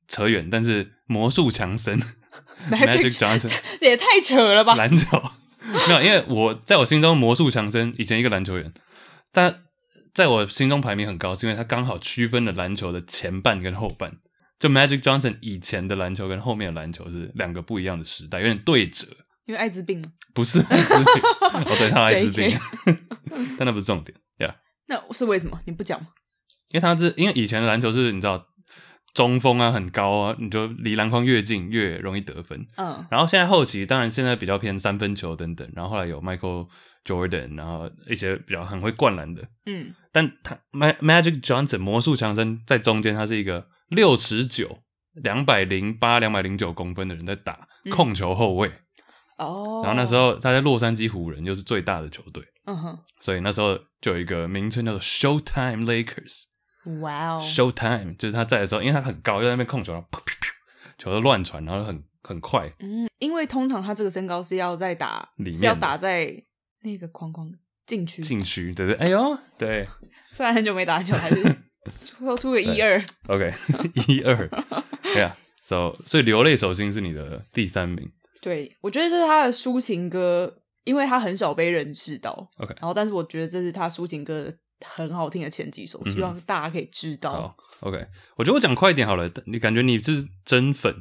[0.07, 0.49] 扯远。
[0.49, 1.99] 但是魔术强森，
[2.71, 4.77] Magic Johnson 也太扯了吧？
[4.77, 5.21] 篮球
[5.89, 8.73] 没有，因为我在我心中魔术强森以前一个篮球员，
[9.33, 9.65] 但
[10.15, 14.19] 在我心中排名很高，是因为他刚好区分了篮球的前半跟后半。
[14.63, 19.09] 就 Magic Johnson 以前的篮球跟后面的篮球是两个不一样的时代，有点对折。
[19.45, 20.09] 因为艾滋病吗？
[20.33, 21.23] 不是艾滋病，
[21.53, 22.57] 哦，对，他艾滋病，
[23.59, 24.55] 但那不是重点，Yeah。
[24.87, 25.61] 那是为什么？
[25.65, 26.07] 你不讲吗？
[26.69, 28.41] 因为他是因为以前的篮球是你知道
[29.15, 32.65] 中锋啊很高啊，你就离篮筐越近越容易得分。
[32.77, 33.05] 嗯。
[33.11, 36.69] 然后现在后期当然现在比较偏三分球等等，然后后来有 Michael
[37.05, 39.43] Jordan，然后一些比较很会灌篮的。
[39.67, 39.93] 嗯。
[40.13, 43.67] 但他 Magic Johnson 魔术强森在中间，他是一个。
[43.93, 44.79] 六尺九，
[45.13, 48.69] 两百零八，两百零九公分的人在打控球后卫
[49.39, 49.81] 哦。
[49.81, 52.43] 嗯、然后那时候他在洛杉矶湖人，又是最大的球队。
[52.67, 52.99] 嗯哼。
[53.21, 56.45] 所以那时候就有一个名称叫做 Showtime Lakers。
[57.01, 57.41] 哇哦。
[57.43, 60.49] Showtime 就是他在的时候，因为他很高，就在那边控球，然后噗噗噗，
[60.99, 62.73] 球都乱传，然后很很快。
[62.79, 66.43] 嗯，因为通常他这个身高是要在打，里面是要打在
[66.83, 67.53] 那个框框
[67.87, 68.23] 禁区。
[68.23, 68.97] 禁区，对对。
[68.97, 69.87] 哎呦，对。
[70.33, 71.43] 虽然很久没打球，还是。
[71.91, 73.53] 出出个一二，OK，
[74.07, 74.49] 一二，
[75.03, 78.11] 对啊，So，所以流泪手心是你的第三名。
[78.41, 82.49] 对，我觉得这是他的抒情歌，因为他很少被人知道。
[82.59, 84.53] OK，然后但是我觉得这是他抒情歌
[84.85, 87.57] 很好听的前几首，希望大家可以知道。
[87.81, 90.95] OK，我觉得我讲快一点好了，你感觉你是真粉。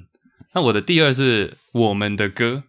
[0.54, 2.64] 那我的第二是我们的歌，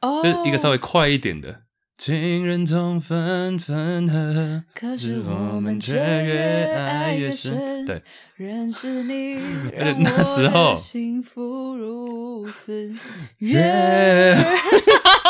[0.00, 1.62] 哦，就是一个稍微快一点的。
[1.98, 7.84] 情人总分分合合，可是我们却越爱越深。
[7.84, 8.00] 对，
[8.36, 9.40] 认识你，
[9.98, 12.94] 那时候幸福如此
[13.38, 14.38] 远。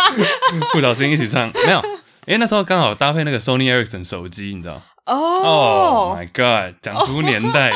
[0.75, 1.81] 不小心一起唱，没有，
[2.27, 4.83] 因为那时候刚好搭配那个 Sony Ericsson 手机，你知道？
[5.07, 7.73] 哦、oh, oh my god，讲出年代。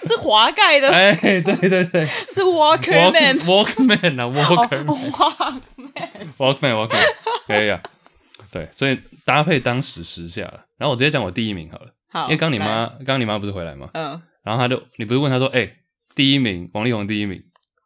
[0.00, 0.08] Oh.
[0.08, 4.26] 是滑盖的，哎，对对对，是 Walkman，Walkman 啊
[6.38, 7.14] ，Walkman，Walkman，Walkman，
[7.46, 7.82] 可以啊，
[8.50, 10.64] 对，所以搭配当时时下了。
[10.78, 13.90] 然后我直接讲我第一名好了，好，因为刚你妈，刚你妈不是回来吗？
[13.94, 15.68] 嗯，然后他就，你不是问他说，哎，
[16.14, 17.42] 第一名，王力宏第一名，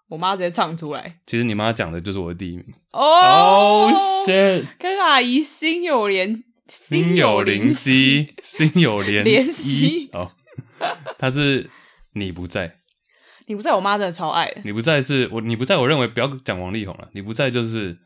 [0.08, 1.16] 我妈直接唱出来。
[1.26, 2.66] 其实你妈讲的就是我的第一名。
[2.92, 3.90] 哦
[4.26, 10.10] ，shit，跟阿姨心有连，心有灵犀，心有连连系。
[10.12, 10.30] 哦，
[11.18, 11.70] 他是。
[12.14, 12.80] 你不在，
[13.46, 14.52] 你不在我妈真的超爱。
[14.64, 17.08] 你不在是我，你不在我认为不要讲王力宏了。
[17.12, 17.98] 你不在就是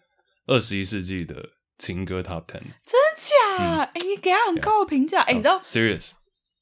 [0.47, 3.57] 二十一世纪的情歌 Top Ten，真假？
[3.59, 5.23] 哎、嗯欸，你给他很高的评价。
[5.23, 6.12] 哎、你知道、oh,？Serious？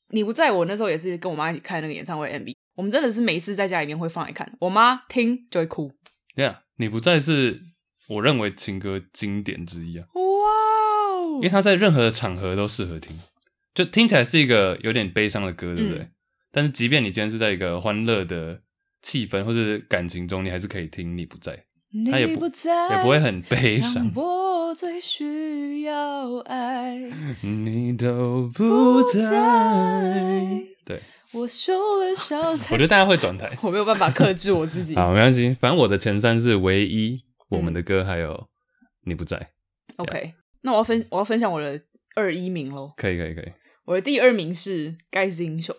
[0.09, 5.93] 你不在我那时候也是跟我妈一起看那个演唱会 MV，我们真的是每次在家里面会放来看，我妈听就会哭。
[6.37, 7.61] Yeah，你不在是
[8.09, 10.07] 我认为情歌经典之一啊。
[10.15, 11.35] 哇哦！
[11.37, 13.19] 因为他在任何的场合都适合听，
[13.75, 16.03] 就听起来是一个有点悲伤的歌，对不对？
[16.03, 16.11] 嗯
[16.55, 18.61] 但是，即便你今天是在一个欢乐的
[19.03, 21.19] 气氛或者感情中，你还是可以听。
[21.19, 21.65] 你不在，
[22.13, 24.09] 他也不也不会很悲伤。
[24.15, 27.11] 我最需要爱，
[27.43, 29.21] 你都不在。
[30.85, 32.53] 对，我受了伤。
[32.53, 34.95] 我觉得大家会转台， 我没有办法克制我自己。
[34.95, 38.47] 好，没关系，反正我的前三是唯一我们的歌，还有
[39.03, 39.51] 你不在。
[39.97, 40.35] OK.
[40.63, 41.83] 那我要分我要分享我的
[42.15, 42.93] 二一名喽。
[42.97, 43.53] 可以，可以，可以。
[43.87, 45.75] 我的第二名是《盖世英雄》。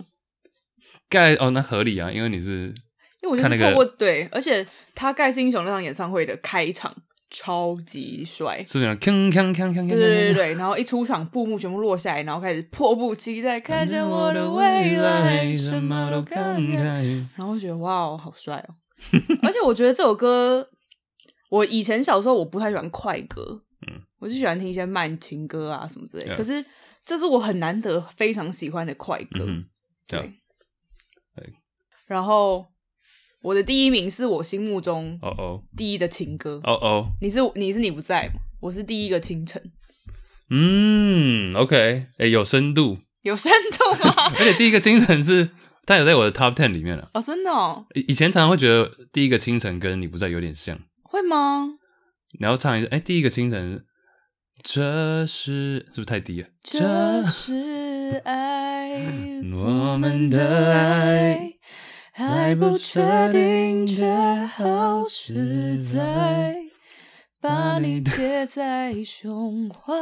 [1.10, 2.74] 盖哦，那合理啊，因为你是，
[3.22, 6.94] 因为我就是透过对，而且他盖世英雄那场演唱会的开场
[7.30, 8.90] 超级帅，是不是？
[8.98, 17.06] 锵锵锵锵锵，对对对，然后一出场，布幕全部落下来，然后开始迫不及待看见我的未来，什么都看看，
[17.38, 18.76] 然后觉得哇哦，好帅哦！
[19.44, 20.68] 而且我觉得这首歌，
[21.50, 26.64] 我以前小时候我不太喜欢快歌，嗯，我就喜欢听一些慢情歌啊什么之类的，可是
[27.04, 29.66] 这是我很难得非常喜欢的快歌，嗯、
[30.08, 30.34] 对。
[32.08, 32.66] 然后
[33.42, 38.42] 我的第一名是我心目中哦哦第一的情歌哦哦，你是你是你不在吗？
[38.62, 39.62] 我是第一个清晨。
[40.50, 44.14] 嗯，OK，哎，有深度，有深度吗？
[44.38, 45.50] 而且第一个清晨是
[45.86, 47.10] 它有在我的 Top Ten 里面了。
[47.16, 47.86] 哦，真的哦。
[47.96, 51.68] 以前常常会觉得第一个清晨跟你不在有点像，会吗？
[52.40, 53.84] 你要唱一下，哎，第一个清晨，
[54.62, 56.48] 这是是不是太低了？
[56.62, 59.00] 这是 爱，
[59.52, 61.54] 我们的爱。
[62.18, 63.02] 还不确
[63.34, 64.06] 定，却
[64.56, 66.56] 好实在，
[67.42, 69.94] 把你贴在胸怀。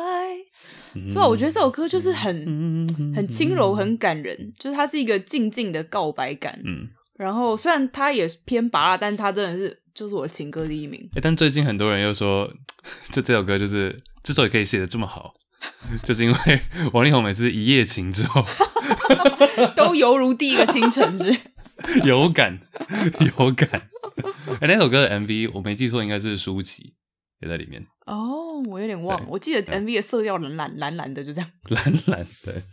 [0.93, 6.61] 不知道，我觉得这首歌就是很很轻柔，很感人，就是它是一个静静的告白感。
[6.63, 11.09] 嗯，然后虽然它也偏拔，但它真的是就是我的情歌第一名。
[11.15, 12.47] 欸，但最近很多人又说，
[13.11, 15.33] 就这首歌就是之所以可以写的这么好，
[16.03, 16.61] 就是因为
[16.93, 18.45] 王力宏每次一夜情之后，
[19.75, 21.52] 都犹如第一个清晨是。
[22.05, 22.59] 有感，
[23.37, 23.89] 有感。
[24.59, 26.93] 哎、欸，那首歌的 MV 我没记错，应该是舒淇
[27.41, 27.85] 也在里面。
[28.05, 31.49] 哦，我有点忘，我记得 MV 的色调蓝蓝蓝蓝的，就这样。
[31.69, 32.63] 蓝蓝，对。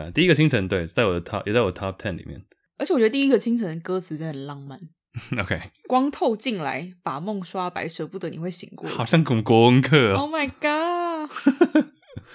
[0.00, 2.42] 啊，第一个清晨，对，在我的 top 也在我 top ten 里面。
[2.78, 4.80] 而且我觉得第一个清晨的歌词真的很浪漫。
[5.38, 5.60] OK。
[5.86, 8.88] 光透进来，把梦刷白，舍不得你会醒过。
[8.88, 10.14] 好像国国文课。
[10.14, 11.30] Oh my god！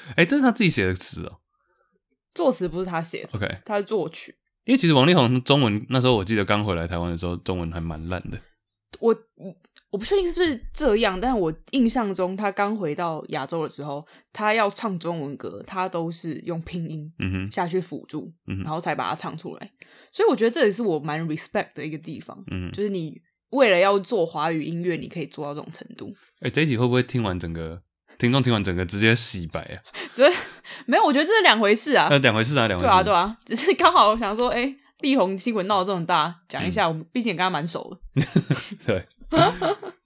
[0.09, 1.39] 哎、欸，这是他自己写的词哦。
[2.35, 4.35] 作词不是他写的，OK，他是作曲。
[4.67, 8.37] 因为其实王力宏中文那时候，我记得刚回来台湾的时候，中文还蛮烂的。
[8.99, 9.15] 我
[9.89, 19.71] 我不确定是不是这样，但我印象中他刚回到亚洲的时候，他要唱中文歌，他都是用拼音嗯下去辅助，嗯，然后才把它唱出来。
[20.11, 26.13] 所以我觉得这也是我蛮 respect 的一个地方，嗯，就是你为了要做华语音乐，你可以做到这种程度。
[26.41, 27.81] 哎、欸，这一集会不会听完整个？
[28.17, 29.77] 听众听完整个直接洗白啊！
[30.11, 30.33] 所以
[30.85, 32.07] 没有，我觉得这是两回事啊。
[32.09, 32.89] 呃，两回事啊，两回事。
[32.91, 36.85] 对啊，对啊，只是刚好想说，哎、欸，力宏新闻闹得这么大，讲一下。
[36.85, 38.25] 嗯、我们毕竟也跟他蛮熟的。
[38.85, 39.05] 对，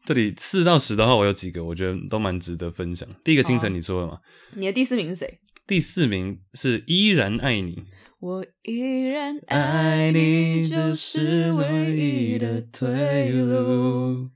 [0.05, 3.07] 这里四到十的话，我有几个，我觉得都蛮值得分享。
[3.23, 4.19] 第一个清晨，你说了吗？
[4.55, 5.39] 你的第四名是谁？
[5.65, 7.83] 第四名是依然爱你。
[8.19, 14.29] 我依然爱你，就是唯一的退路。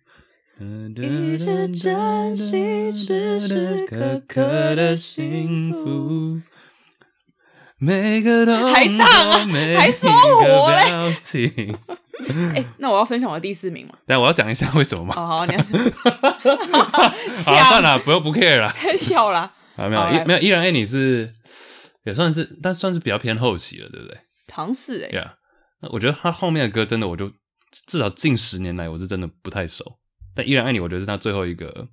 [0.58, 6.41] 一直珍惜时时刻刻的幸福。
[7.78, 9.46] 每个都还唱啊，
[9.78, 11.76] 还说我嘞？
[12.28, 13.94] 哎、欸，那我要分享我的第四名嘛？
[14.06, 15.13] 但我要讲一下为什么吗？
[15.13, 15.60] 好好，你要
[17.44, 18.70] 好算了，不用不 care 了。
[18.70, 19.52] 太笑了。
[19.76, 21.30] 啊，没有，依没有，依然爱你是
[22.06, 24.18] 也算是，但算是比较偏后期了，对不对？
[24.48, 25.36] 唐氏哎。
[25.82, 27.30] 那我觉得他后面的歌真的，我就
[27.86, 29.98] 至少近十年来，我是真的不太熟。
[30.36, 31.88] 但依然爱你，我觉得是他最后一个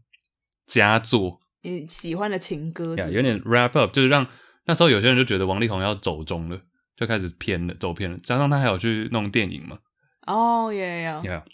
[0.66, 1.40] 佳作。
[1.62, 4.26] 你喜欢的情歌是是，呀，yeah, 有点 wrap up，就是让
[4.66, 6.60] 那时候有些人就觉得王力宏要走中了，
[6.96, 8.18] 就开始偏了，走偏了。
[8.18, 9.78] 加上他还有去弄电影嘛。
[10.26, 11.44] 哦耶呀呀。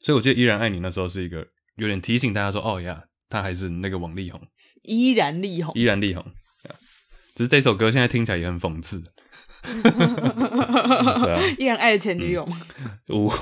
[0.00, 4.40] 所以我记得依然爱你那时候是一个有点提醒大家说，哦呀，他还是那个王力宏。
[4.82, 6.24] 依然力宏，依然力宏。
[7.34, 9.02] 只是这首歌现在听起来也很讽刺。
[11.58, 12.46] 依然爱的前女友。
[13.08, 13.32] 五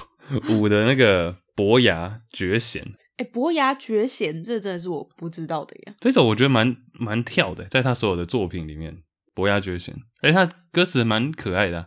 [0.49, 2.83] 五的那个伯牙绝弦。
[3.19, 5.95] 哎、欸，伯牙绝弦，这真的是我不知道的呀。
[6.01, 8.97] 这首我觉得蛮蛮跳的，在他所有的作品里面，
[9.35, 11.87] 伯牙绝弦，而且他歌词蛮可爱的、啊。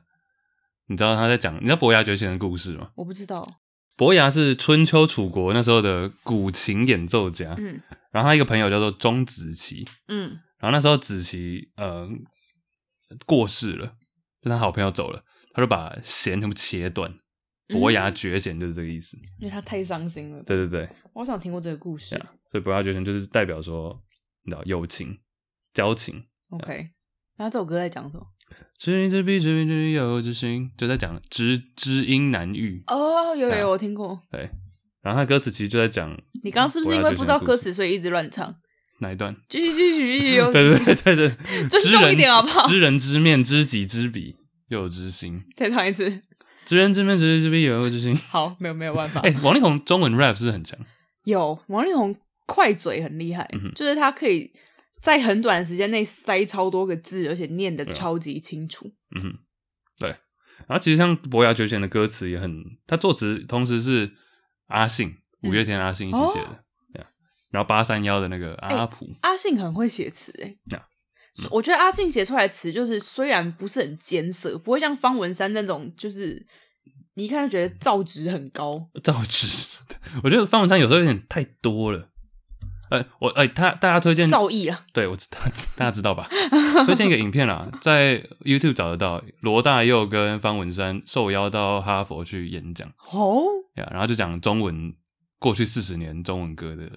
[0.89, 2.91] 你知道他在讲，你知道伯牙绝弦的故事吗？
[2.97, 3.43] 我不知道。
[3.97, 7.81] 伯牙是春秋楚国那时候的古琴演奏家，嗯，
[8.11, 12.07] 然后他一个朋友叫做钟子期，嗯，然后那时候子期呃
[13.25, 13.93] 过世了，
[14.39, 17.15] 就他好朋友走了，他就把弦全部切断，
[17.67, 20.43] 伯牙绝弦就是这个意思，因为他太伤心了。
[20.43, 22.15] 对对对，我好想听过这个故事，
[22.51, 24.01] 所以伯牙绝弦就是代表说，
[24.43, 25.17] 你知道友情、
[25.73, 26.23] 交情。
[26.49, 26.89] OK，
[27.37, 28.27] 那这首歌在讲什么？
[28.77, 34.21] 知音知彼，知彼知彼，有知心，就在讲知知音难遇哦，有有有，我听过。
[34.29, 34.49] 对，
[35.01, 38.53] 然后他歌词其实就在讲，你刚刚是不是因为不知道歌词，所以一直乱唱？
[38.99, 39.35] 哪一段？
[39.49, 41.29] 继续继续继续，对对对对，
[41.67, 42.67] 尊重一点好不好？
[42.67, 44.35] 知人知面，知己知彼，
[44.67, 45.41] 又有知心。
[45.57, 46.21] 再唱一次，
[46.65, 48.15] 知人知面，知己知彼，有知心。
[48.15, 49.21] 好，没有没有办法。
[49.21, 50.79] 哎，王力宏中文 rap 是很强，
[51.23, 54.51] 有王力宏快嘴很厉害，就是他可以。
[55.03, 58.89] 在很短的时间内塞超多个字，而且念得超级清楚。
[59.13, 59.37] 嗯，
[59.99, 60.07] 对。
[60.65, 64.09] 然后其实像《伯牙绝弦》的歌词也很，他作词同时是
[64.67, 66.63] 阿信，五月天阿信一起写的。
[66.93, 67.05] 对、嗯。
[67.51, 70.57] 然后八三幺的那个阿普，阿信很会写词诶。
[71.39, 76.45] 嗯、我觉得阿信写出来的词就是虽然不是很艰涩，不会像方文山那种，就是
[77.15, 78.87] 你一看就觉得造诣很高。
[79.03, 79.65] 造诣，
[80.23, 82.09] 我觉得方文山有时候有点太多了。
[82.89, 84.85] 哎、欸，我哎、欸，他大家推荐造诣啊？
[84.93, 85.39] 对，我知道，
[85.75, 86.29] 大家知道吧？
[86.85, 93.41] 推荐一个影片啦，在 YouTube 找得到，罗大佑跟方文山受邀到哈佛去演讲哦，
[93.77, 94.93] 呀，然后就讲中文
[95.43, 96.89] 过去四十年中文歌的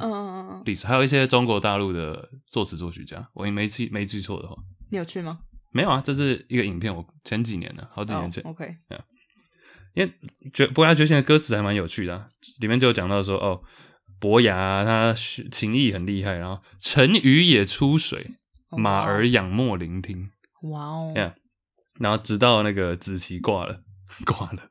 [0.64, 4.54] 历史，还有一些中国大陆的作词作曲家，我也没记没记错的话，
[4.88, 5.40] 你有去吗？
[5.72, 8.40] 没有啊，这是一个影片，我前几年的，好几年前。
[8.44, 8.76] Oh, OK，
[9.94, 10.14] 因为
[10.52, 12.28] 觉伯牙绝弦的歌词还蛮有趣的、啊，
[12.60, 13.60] 里面就有讲到说哦。
[14.18, 18.30] 伯牙他琴艺很厉害，然后沉鱼也出水，
[18.70, 20.30] 马儿仰莫聆听。
[20.70, 21.34] 哇哦，呀，
[22.00, 23.82] 然后直到那个子期挂了，
[24.24, 24.62] 挂了，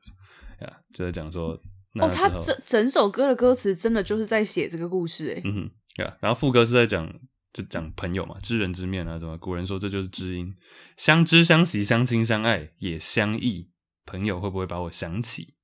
[0.62, 1.56] 呀，就在讲说，
[2.00, 5.70] 哦，他整整首歌的歌词真的就是在写这个故事，哎，嗯哼，
[6.02, 7.12] 呀，然后副歌是在讲，
[7.52, 10.54] 就讲朋友嘛，知人知面啊，什么古人说这就是知音，
[10.96, 13.70] 相知相惜相亲相爱也相忆，
[14.04, 15.54] 朋友会不会把我想起？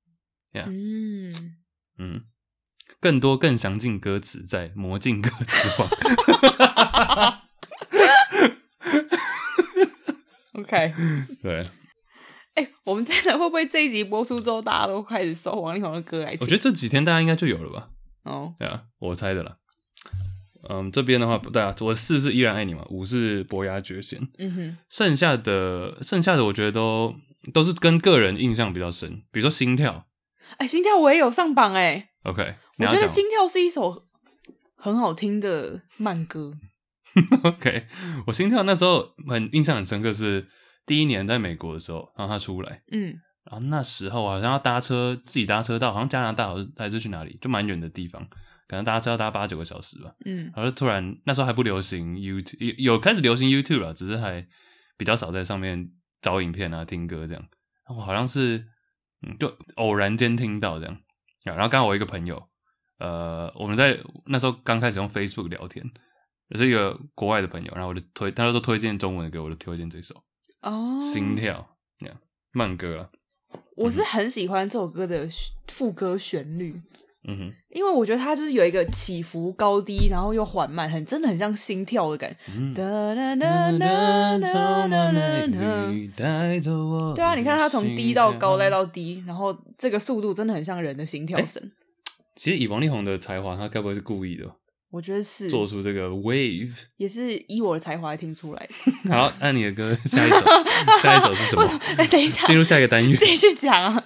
[0.53, 1.55] 呀，嗯
[1.97, 2.23] 嗯。
[2.99, 5.89] 更多更详尽歌词在魔镜歌词网。
[10.53, 10.93] OK，
[11.41, 11.65] 对，
[12.55, 16.39] 哎、欸，我们真的会不会这一集播出之后，大家都开始搜王力宏的歌来听？
[16.41, 17.89] 我觉得这几天大家应该就有了吧？
[18.23, 18.51] 哦，oh.
[18.59, 19.57] 对啊，我猜的啦。
[20.69, 24.19] 嗯，这边的话不，对啊，我四是依然爱你嘛，五是伯牙绝弦。
[24.37, 27.13] 嗯哼，剩下的剩下的，我觉得都
[27.51, 30.05] 都是跟个人印象比较深，比如说心跳。
[30.57, 32.11] 哎、欸，心跳我也有上榜哎。
[32.23, 34.05] OK，我觉得《心跳》是一首
[34.77, 36.53] 很好听的慢歌。
[37.43, 37.85] OK，
[38.27, 40.47] 我《心跳》那时候很印象很深刻，是
[40.85, 43.15] 第一年在美国的时候，然后他出来，嗯，
[43.45, 48.21] 然后那时候好像要搭车，自己搭车到好像加拿大，还是去哪里，就蛮远的地方，
[48.67, 54.45] 可能搭车要搭八九个小时吧，嗯，然后突然那时候还不流行 YouTube，有开始流行 YouTube 了，只是还
[54.97, 55.89] 比较少在上面
[56.21, 57.43] 找影片啊、听歌这样，
[57.87, 58.65] 然后好像是
[59.25, 60.97] 嗯，就偶然间听到这样。
[61.45, 62.41] 然后刚好我一个朋友，
[62.99, 65.83] 呃，我们在那时候刚开始用 Facebook 聊天，
[66.49, 70.15] 也是一个国外的朋友，然后我就推，他就说推荐中文的歌，我就推荐这首
[70.63, 72.17] 哦，心跳，那样
[72.51, 73.11] 慢歌了。
[73.75, 75.27] 我是很喜欢这首歌的
[75.67, 76.73] 副歌旋律，
[77.27, 82.37] 嗯哼，因为我觉得它就是有一个起伏高低，然后又缓慢，很真的很像心跳的感觉。
[82.55, 82.85] 嗯、对
[87.23, 91.71] 啊，你看它从低到高，再到低，然后这个速度真的很像人的心跳声。
[92.35, 94.45] 其实以王力宏的才华，他该不会是故意的？
[94.93, 99.09] 我觉得是做出这个 wave，也是以我的才华听出来的。
[99.11, 100.37] 好，按你的歌，下一首，
[101.01, 101.81] 下一首是什么？
[101.97, 104.03] 哎，等一下，进入下一个单元， 继续讲啊。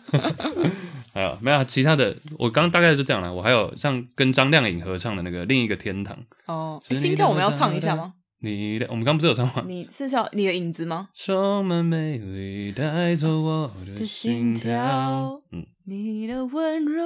[1.13, 2.15] 还有没有其他的？
[2.39, 3.33] 我刚大概就这样了。
[3.33, 6.17] 我还有像跟张靓颖合唱的那个另一个天堂。
[6.45, 8.13] 哦，心跳我们要唱一下吗？
[8.39, 9.63] 你的，我们刚不是有唱吗？
[9.65, 11.09] 你是叫你的影子吗？
[11.11, 15.41] 充满美丽，带走我的心跳。
[15.51, 17.03] 嗯，你的温柔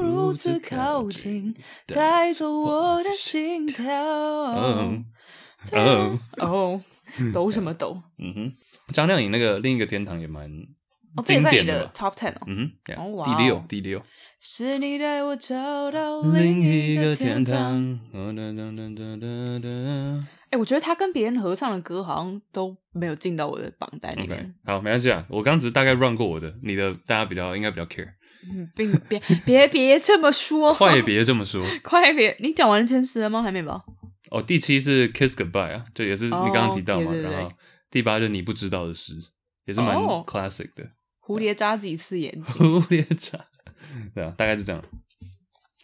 [0.00, 1.52] 如此靠近，
[1.86, 3.92] 带走我的心跳。
[3.92, 5.02] 哦
[6.36, 6.80] 哦，
[7.34, 8.00] 抖什么抖？
[8.18, 8.52] 嗯哼，
[8.94, 10.48] 张靓颖那个另一个天堂也蛮。
[11.16, 12.42] 哦，这也在你的 top ten 哦。
[12.46, 14.00] 嗯哼，第六，第六。
[14.40, 17.98] 是你带我找到另一个天堂。
[20.50, 24.54] 哎，我觉得他跟别人合唱的歌好像都没有进到我的榜单里面。
[24.64, 28.08] 好，没关系啊，我刚只是大概 run 过我的，你的大家比较应该比较 care。
[28.50, 32.36] 嗯，并别别别这么说，快别这么说， 快别！
[32.40, 33.42] 你讲完前十了吗？
[33.42, 33.82] 还没吧？
[34.30, 37.12] 哦，第七是 Kiss Goodbye 啊，这也是你刚刚提到嘛。
[37.12, 37.52] 然后
[37.90, 39.14] 第八就是你不知道的事，
[39.66, 40.88] 也是蛮 classic 的。
[41.20, 42.44] 蝴蝶眨几次眼睛？
[42.56, 43.38] 蝴蝶扎，
[44.14, 44.82] 对啊，大概是这样。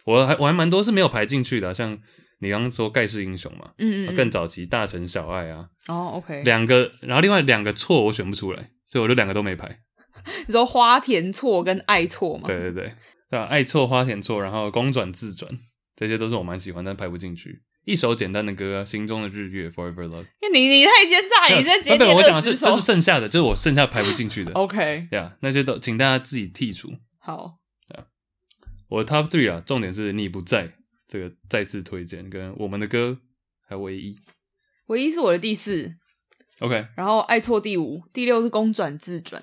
[0.05, 1.99] 我还我还蛮多是没有排进去的，啊，像
[2.45, 9.81] 你刚刚说盖世英雄嘛，嗯，嗯嗯，更早期大城小爱啊，哦，OK，两个，然后另外两个错我选不出来，所以我就两个都没排。
[10.47, 12.45] 你说花田错跟爱错吗？
[12.47, 12.95] 对对对，
[13.31, 15.51] 对啊，爱错花田错，然后公转自转，
[15.97, 17.63] 这些都是我蛮喜欢，但排不进去。
[17.85, 20.25] 一首简单的歌，啊，心中的日月，Forever Love。
[20.53, 24.53] 你你太奸诈，你在节点我讲的是就是剩下的，就是我剩下排不进去的。
[24.57, 26.91] OK，对啊，那些都请大家自己剔除。
[27.19, 28.09] 好，啊，
[28.89, 30.73] 我 Top Three 啊，重点是你不在，
[31.07, 33.19] 这个再次推荐，跟我们的歌
[33.67, 34.19] 还有唯一，
[34.87, 35.95] 唯一是我的第四
[36.61, 39.43] ，OK，然后爱错第五，第六是公转自转，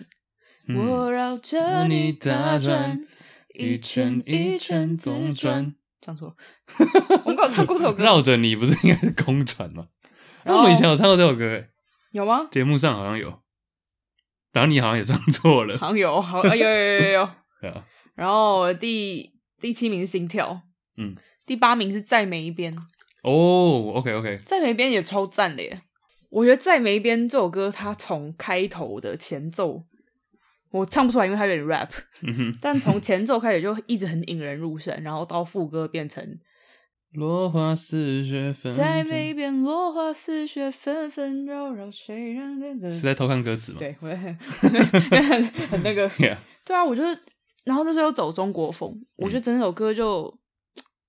[0.68, 3.06] 嗯、我绕着你打转，
[3.54, 5.76] 一圈一圈总转。
[6.04, 6.36] 唱错，
[7.26, 8.02] 我们刚有唱过这首歌。
[8.04, 9.88] 绕着你不是应该是公转吗？
[10.44, 11.70] 然后我们以前有唱过这首歌，欸，
[12.12, 12.48] 有吗？
[12.52, 13.40] 节目上好像有，
[14.52, 17.30] 然后你好像也唱错了，好像有，好，有有有有
[17.62, 17.84] 有。
[18.16, 20.64] 然后第第七名是心跳，
[20.98, 21.16] 嗯，
[21.52, 22.74] 第八名是在每一边。
[23.24, 25.82] 哦，OK OK，在每一边也超赞的耶！
[26.30, 29.84] 我觉得在每一边这首歌，它从开头的前奏。
[30.70, 31.90] 我唱不出来，因为它有点 rap，
[32.22, 36.26] 嗯，但从前奏开始就一直很引人入胜，然后到副歌变成
[37.12, 42.90] 落花似雪纷纷，在每一边落花似雪纷纷扰扰，谁人认真？
[42.90, 43.80] 是在偷看歌词吗？
[43.80, 46.38] 对，我也很 很很那个，Yeah.
[46.64, 47.20] 对啊，我觉得，
[47.66, 50.34] 然后那时候走中国风，嗯、我觉得整首歌就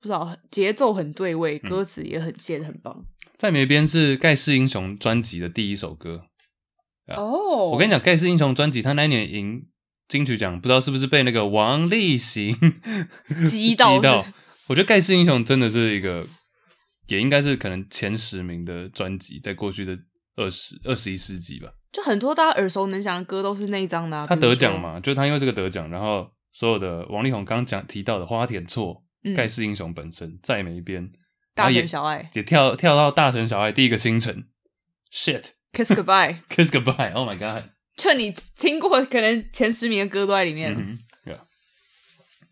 [0.02, 3.04] 不知道节奏很对位，歌词也很写得很棒。
[3.38, 6.26] 在梅边是盖世英雄专辑的第一首歌。
[7.06, 7.72] 哦，oh.
[7.72, 9.64] 我跟你讲，《盖世英雄》专辑他那一年赢
[10.08, 12.56] 金曲奖，不知道是不是被那个王力行
[13.48, 13.94] 击 到？
[14.68, 16.26] 我觉得《盖世英雄》真的是一个，
[17.06, 19.96] 也应该是可能前十名的专辑，在过去的
[20.36, 21.68] 二十二十一世纪吧。
[21.92, 24.26] 就很多大家耳熟能详的歌都是那一张的、啊。
[24.26, 28.96] 他得奖嘛，就是他因为这个得奖，然后所有的王力宏刚刚讲提到的《花田错》嗯，
[29.34, 31.12] 《盖世英雄》本身在每一边，
[31.54, 34.46] 大城小爱也，也跳跳到大城小爱第一个星辰
[35.12, 35.50] ，shit。
[35.72, 37.12] Kiss goodbye, Kiss goodbye.
[37.14, 37.70] Oh my god！
[37.96, 40.74] 就你听过可能前十名的歌都在里面。
[40.74, 40.98] Mm hmm.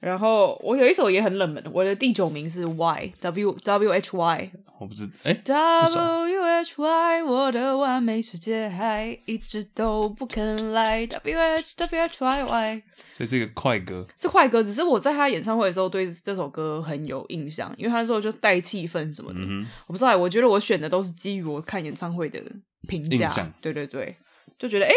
[0.01, 4.51] 然后我有一首也很冷门，我的第九名是 Why W W H Y。
[4.79, 11.07] 我不知哎，W H Y，我的完美世界还一直都不肯来。
[11.07, 12.83] W H W H Y Y，
[13.13, 14.63] 所以是一个快歌，是快歌。
[14.63, 19.41] 只是我在他演唱会的时候对这首歌很有印象，因为他那时候就带气氛什么的。
[19.41, 19.67] Mm hmm.
[19.87, 22.41] 我不知道，我觉得我选的都是基于我看演唱会的。
[22.89, 24.17] 评价对对对，
[24.59, 24.93] 就觉得哎?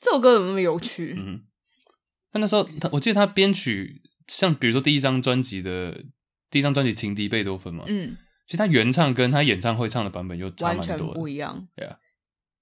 [0.00, 1.14] 这首歌怎么那么有趣？
[1.18, 1.42] 嗯，
[2.32, 6.04] 那那时候他，我记得他编曲像比如说第一张专辑的
[6.50, 8.16] 第一张专辑《情敌贝多芬》嘛，嗯，
[8.46, 11.66] 其实他原唱跟他演唱会唱的版本又差蛮多，完全不一样。
[11.76, 11.96] 对啊，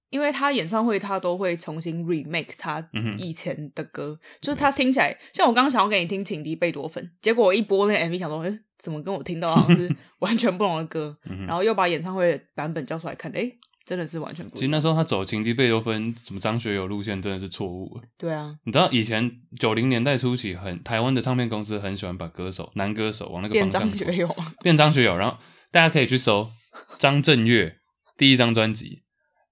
[0.09, 2.87] 因为他演唱会他都会重新 remake 他
[3.17, 11.17] 以前的歌，嗯、就是他听起来像我刚刚想要给你听《情敌贝多芬》，结果我一播那个 MV，想说，哎，怎么跟我听到好像是 完全不同的歌？
[11.25, 13.51] 嗯、哼然后又把演唱会的版本叫出来看，哎。
[13.85, 14.55] 真的是完全不一样。
[14.59, 17.99] 其实那时候他走情敌贝多芬什么张学友路线真的是错误。
[18.17, 19.29] 对啊，你知道以前
[19.59, 25.17] 九零年代初期很，很台湾的唱片公司很喜欢把歌手男歌手往那个方向变张学友，变张学友。
[25.17, 25.37] 然后
[25.71, 26.49] 大家可以去搜
[26.97, 27.77] 张震岳
[28.17, 29.01] 第一张专辑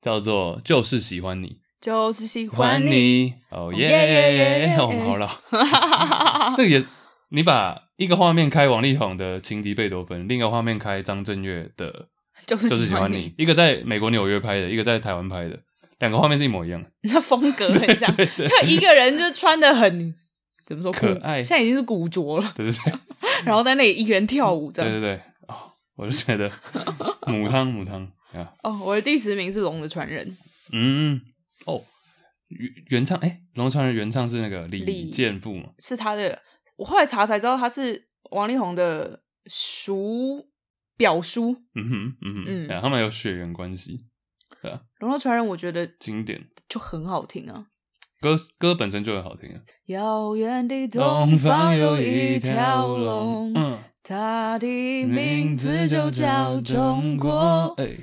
[0.02, 1.48] 叫做《就是喜欢你》，
[1.82, 3.34] 就是喜欢你。
[3.50, 4.78] 哦耶耶耶！
[4.80, 5.28] 我们好老。
[6.56, 6.86] 这个也，
[7.30, 12.08] 你把一个画面开王力宏的情敌贝多芬，另一个画面开张震岳的。
[12.46, 15.58] 就是喜欢，喜欢你，一个在美国纽约拍的，一个在台湾拍的，
[16.00, 20.14] 两个画面是一模一样的，那风格很像，对对对，就一个人就穿的很
[20.66, 23.00] 怎么说可爱，现在已经是古着了，对对对，
[23.46, 26.52] 然后在那里一个人跳舞，这样，对对对，哦，我就觉得
[27.28, 30.26] 母汤母汤啊，哦，我的第十名是《龙的传人》，
[30.74, 31.22] 嗯，
[31.66, 31.82] 哦，
[32.50, 36.42] 原原唱，哎，《龙的传人》原唱是那个李健富嘛，是他的，
[36.78, 40.51] 我后来查才知道他是王力宏的叔。
[41.02, 41.56] 表叔。
[41.74, 44.06] 嗯哼，嗯哼，嗯，他们有血缘关系，
[44.62, 44.80] 对啊。
[45.00, 47.66] 龙的传人我觉得经典，就很好听啊。
[48.20, 49.60] 歌歌本身就很好听啊。
[49.88, 54.68] 遥远的东方有一条龙，嗯，它的
[55.08, 57.74] 名字就叫中国。
[57.78, 57.98] 哎，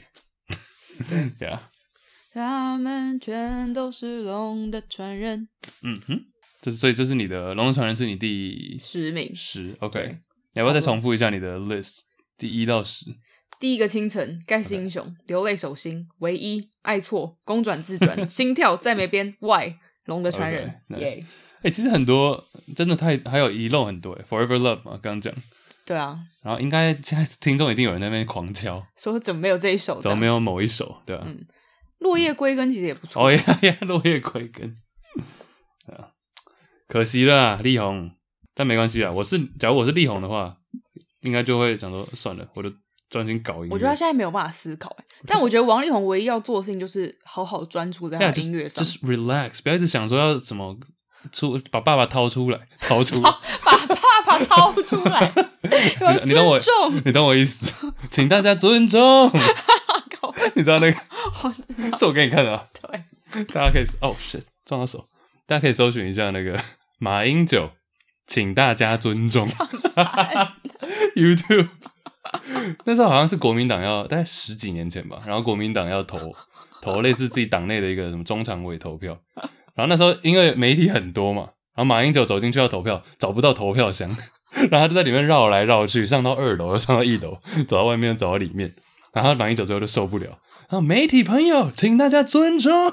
[1.38, 1.70] 对啊，
[2.32, 5.48] 他们全都是龙的传人。
[5.84, 6.20] 嗯哼，
[6.60, 10.18] 这是所以这是你的龙的传人是你第十名十，OK。
[10.54, 12.00] 你要不要再重复一下你的 list？
[12.38, 13.06] 第一到十，
[13.58, 19.74] 第一个清晨，盖世英雄.流泪手心，唯一，爱错，公转自转，心跳再没边，Why？
[20.04, 21.24] 龙的传人，耶！
[21.62, 25.34] 哎、其实很多真的太还有遗漏很多，哎，Forever Love 嘛，刚刚讲，
[25.84, 30.00] 对啊，然后应该现在听众一定有人在那边狂敲，说怎么没有这一首？
[30.00, 31.02] 怎么没有某一首？
[31.04, 31.44] 对啊，嗯，
[31.98, 34.76] 落叶归根其实也不错，哦呀呀，落叶归根，
[35.88, 36.14] 啊，
[36.86, 38.12] 可惜了，力宏，
[38.54, 40.57] 但没关系啊，我是假如我是力宏的话，
[41.22, 42.72] 应该就会想说算了，我就。
[43.10, 44.94] 专心搞音乐，我觉得他现在没有办法思考，
[45.26, 50.76] 但我觉得王力宏唯一要做的事情就是好好专注在他的音乐上，就是、relax，不要一直想说要怎么
[51.32, 53.30] 出把爸爸掏出来，掏出，把
[53.86, 55.32] 爸爸掏出来。
[56.24, 56.60] 你懂我，
[57.06, 59.32] 你懂我意思，请大家尊重。
[60.54, 60.98] 你知道那个
[61.96, 62.68] 是我给你看的啊？
[62.82, 65.08] 对，大家可以哦，shit，撞到手，
[65.46, 66.60] 大家可以搜寻一下那个
[66.98, 67.70] 马英九，
[68.28, 69.48] 请大家尊重。
[71.16, 71.68] YouTube。
[72.84, 76.18] 那时候好像是国民党要大概十几年前吧，然后国民党要投
[76.82, 79.14] 投类似自己党内的一个什么中常委投票，
[79.74, 84.14] 然后那时候因为媒体很多嘛，然后马英九走进去要投票，找不到投票箱，
[84.70, 88.74] 然后他就在里面绕来绕去，上到二楼又上到一楼，走到外面又走到里面，
[89.14, 90.26] 然后马英九最后就受不了，
[90.68, 92.92] 然后媒体朋友，请大家尊重。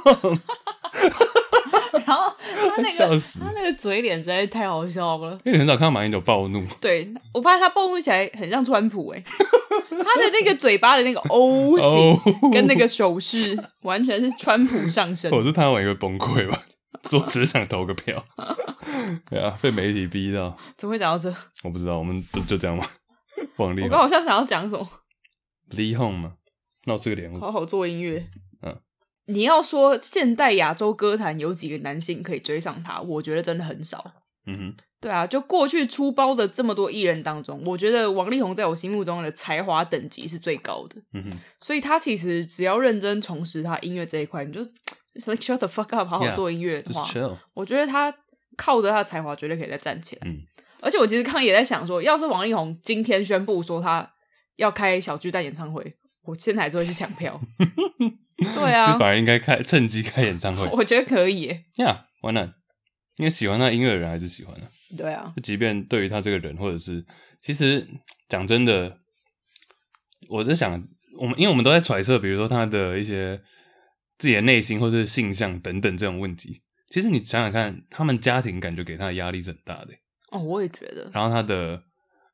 [2.06, 6.66] 然后他那个他那个嘴脸实在是太好笑了，因为很少看到马英九暴怒。
[6.82, 15.32] 对，我发现他暴怒起来很像川普哎，他的那个嘴巴的那个 O 型跟那个手势完全是川普上身。
[15.32, 16.62] 我是他，我也会崩溃吧？
[17.04, 18.26] 说只是想投个票，
[19.30, 20.58] 对啊，被媒体逼到。
[20.76, 21.32] 怎么会讲到这？
[21.64, 22.86] 我不知道，我们不是就这样吗？
[23.58, 24.88] 王力宏，我刚好像想要讲什么？
[25.70, 26.34] 力宏吗？
[26.86, 28.26] 那我这个脸，好好做音乐。
[29.28, 34.14] 你要说现代亚洲歌坛有几个男性可以追上他，我觉得真的很少。
[34.48, 41.02] 嗯哼，对啊，就过去出包的这么多艺人当中，我觉得王力宏在我心目中的才华等级是最高的。
[41.14, 44.62] 嗯哼，所以他其实只要认真从事他音乐这一块，你就
[45.26, 48.14] like shut the fuck up，好好做音乐的话，yeah, 我觉得他
[48.56, 50.22] 靠着他的才华绝对可以再站起来。
[50.26, 50.38] 嗯，
[50.82, 54.08] 而且我其实刚刚也在想说，要是王力宏今天宣布说他
[54.58, 55.96] 要开小巨蛋演唱会，
[56.26, 57.40] 我现在还是会去抢票。
[58.38, 61.66] 对啊，反而应该开趁机开演唱会， 我觉得可以耶。
[61.78, 62.56] 呀，完了，
[63.18, 64.70] 因为喜欢他音乐的人还是喜欢的。
[64.98, 67.06] 对啊，就即便对于他这个人，或者是
[67.42, 67.88] 其实
[68.28, 69.00] 讲真的，
[70.30, 70.72] 我在想，
[71.18, 73.42] 我们因为我们都在揣测，比如说他的一些
[74.18, 76.62] 自己的内心或者是性向等等这种问题。
[76.90, 79.94] 其实你想想看，他们家庭感觉给他的压力是很大的。
[80.32, 81.10] 哦，我也觉得。
[81.14, 81.82] 然后他的，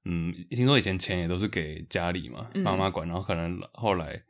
[0.06, 4.22] 嗯，听说以前钱也都是给家里嘛，妈妈管，然后可能后来。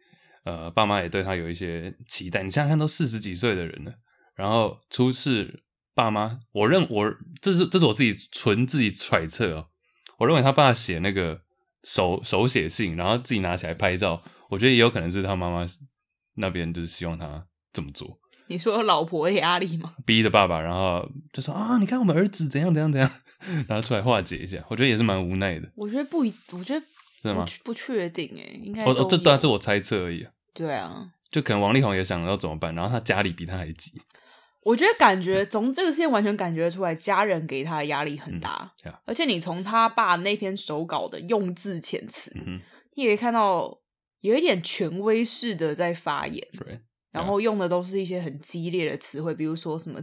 [0.43, 2.41] 呃，爸妈也对他有一些期待。
[2.41, 3.93] 你想想看，都四十几岁的人了，
[4.33, 5.61] 然后出事，
[5.93, 9.67] 爸妈，我认我这是这是我自己纯自己揣测哦。
[10.17, 11.39] 我认为他爸写那个
[11.83, 15.63] 手手写信，然后自己拿起来拍照，我觉得也有可能是他妈妈
[16.33, 18.19] 那边就是希望他这么做。
[18.47, 19.93] 你说老婆的压力吗？
[20.07, 23.11] 逼的爸爸，然后就说啊，你看我们儿子怎样怎样怎样，
[23.67, 24.63] 然后出来化解一下。
[24.69, 25.69] 我觉得也是蛮无奈的。
[25.75, 26.19] 我觉得不，
[26.53, 26.85] 我觉得。
[27.23, 27.45] 是吗？
[27.63, 30.25] 不确定诶，应该哦哦，这当然是我猜测而已。
[30.55, 33.91] 对啊，就可能王力宏也想要怎么办，然后他家里比他还急。
[34.63, 38.73] 我觉得感觉从这个事件完全感觉出来，家人给他的压力很大。
[39.05, 42.59] 而且你从他爸那篇手稿的用字遣词，嗯、
[42.95, 43.79] 你也可以看到
[44.21, 46.43] 有一点权威式的在发言
[47.11, 50.01] 然后用的都是一些很激烈的词汇，比如说什么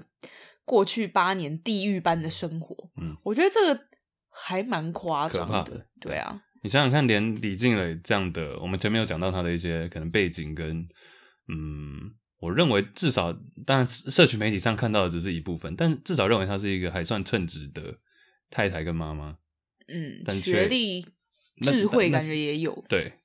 [0.69, 2.77] 过去八年地狱般的生活。
[3.01, 3.81] 嗯，我觉得这个
[4.29, 5.65] 还蛮夸张的。
[5.65, 6.43] 的对啊。
[6.63, 10.87] 你想想看，连李静蕾这样的，我们前面有讲到他的一些可能背景跟，
[11.47, 13.33] 嗯，我认为至少，
[13.65, 17.99] 当然社群媒体上看到的只是一部分，但至少认为她是一个还算称职的
[18.51, 19.39] 太太跟妈妈。
[19.87, 21.07] 嗯，但学历、
[21.63, 22.85] 智慧感觉也有。
[22.89, 23.21] 对，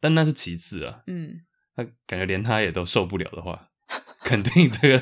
[0.00, 1.02] 但那是其次啊。
[1.08, 1.40] 嗯，
[1.74, 3.70] 他感觉连他也都受不了的话，
[4.24, 4.98] 肯定这个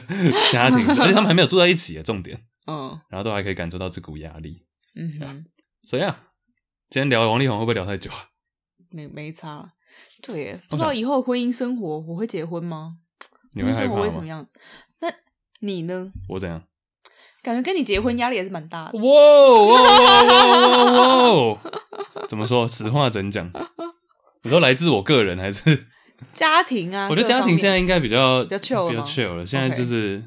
[0.52, 2.38] 家庭， 而且他们还没有住在一起啊，重点。
[2.66, 4.66] 嗯，然后都还可以感受到这股压力。
[4.94, 5.44] 嗯哼，
[5.88, 6.22] 所以啊。
[6.88, 8.28] 今天聊王力宏会不会聊太久啊？
[8.90, 9.72] 没没差，
[10.22, 12.98] 对，不知道以后婚姻生活我会结婚吗？
[13.54, 14.52] 你会生活会什么样子？
[15.00, 15.08] 那
[15.58, 16.12] 你呢？
[16.28, 16.62] 我怎样？
[17.42, 18.98] 感觉跟你结婚压力也是蛮大的。
[18.98, 19.04] 哇
[19.66, 20.22] 哇哇
[20.92, 21.60] 哇哇！
[22.28, 22.68] 怎么说？
[22.68, 23.50] 此话怎讲？
[24.44, 25.88] 你说来自我个人还是
[26.32, 27.08] 家庭啊？
[27.10, 29.44] 我觉得家庭现在应该比较比较 chill 比较 chill 了。
[29.46, 30.22] 现在就是.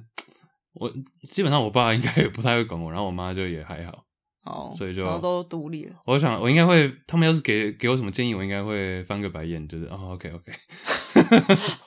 [0.74, 0.90] 我
[1.30, 4.06] 基本上我爸应该也不太会管我，然后我妈就也还好。
[4.46, 5.96] 哦，所以就都独立了。
[6.06, 10.54] 我想我应该会，他们要是给给我什么建议，我应该会翻个白眼，就是哦， OK OK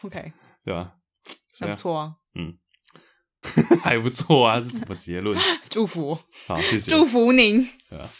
[0.02, 0.32] OK，
[0.64, 0.92] 对吧？
[1.58, 2.54] 还不错啊，嗯，
[3.82, 5.38] 还不错啊，是什么结论？
[5.70, 8.10] 祝福，好，谢谢，祝福您，对吧？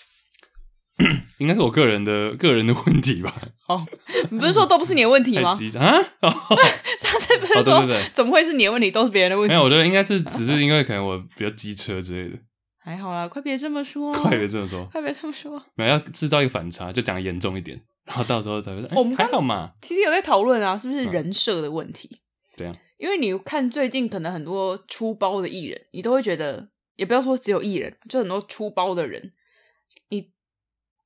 [1.38, 3.34] 应该是我个人的个人的问题吧？
[3.68, 3.86] 哦，
[4.30, 5.51] 你不是说都不是你的问题吗？
[5.80, 5.99] 啊？
[6.99, 9.53] 上次不是说、怎么会是你的问题，都是别人的问题？
[9.53, 12.38] 没有，我觉得应该是只是因为可能我比较机车之类的。
[12.84, 15.62] 还好啦，快别这么说，快别这么说，快别这么说。
[15.76, 18.88] 没有要制造一个反差，就讲严重一点，然后到时候才会说。
[18.97, 22.20] 我们还好嘛，其实有在讨论啊，是不是人设的问题？
[22.57, 29.30] 对、嗯、样，因为你看最近可能很多出包的艺人，你都会觉得，也不要说只有艺人，就很多出包的人，你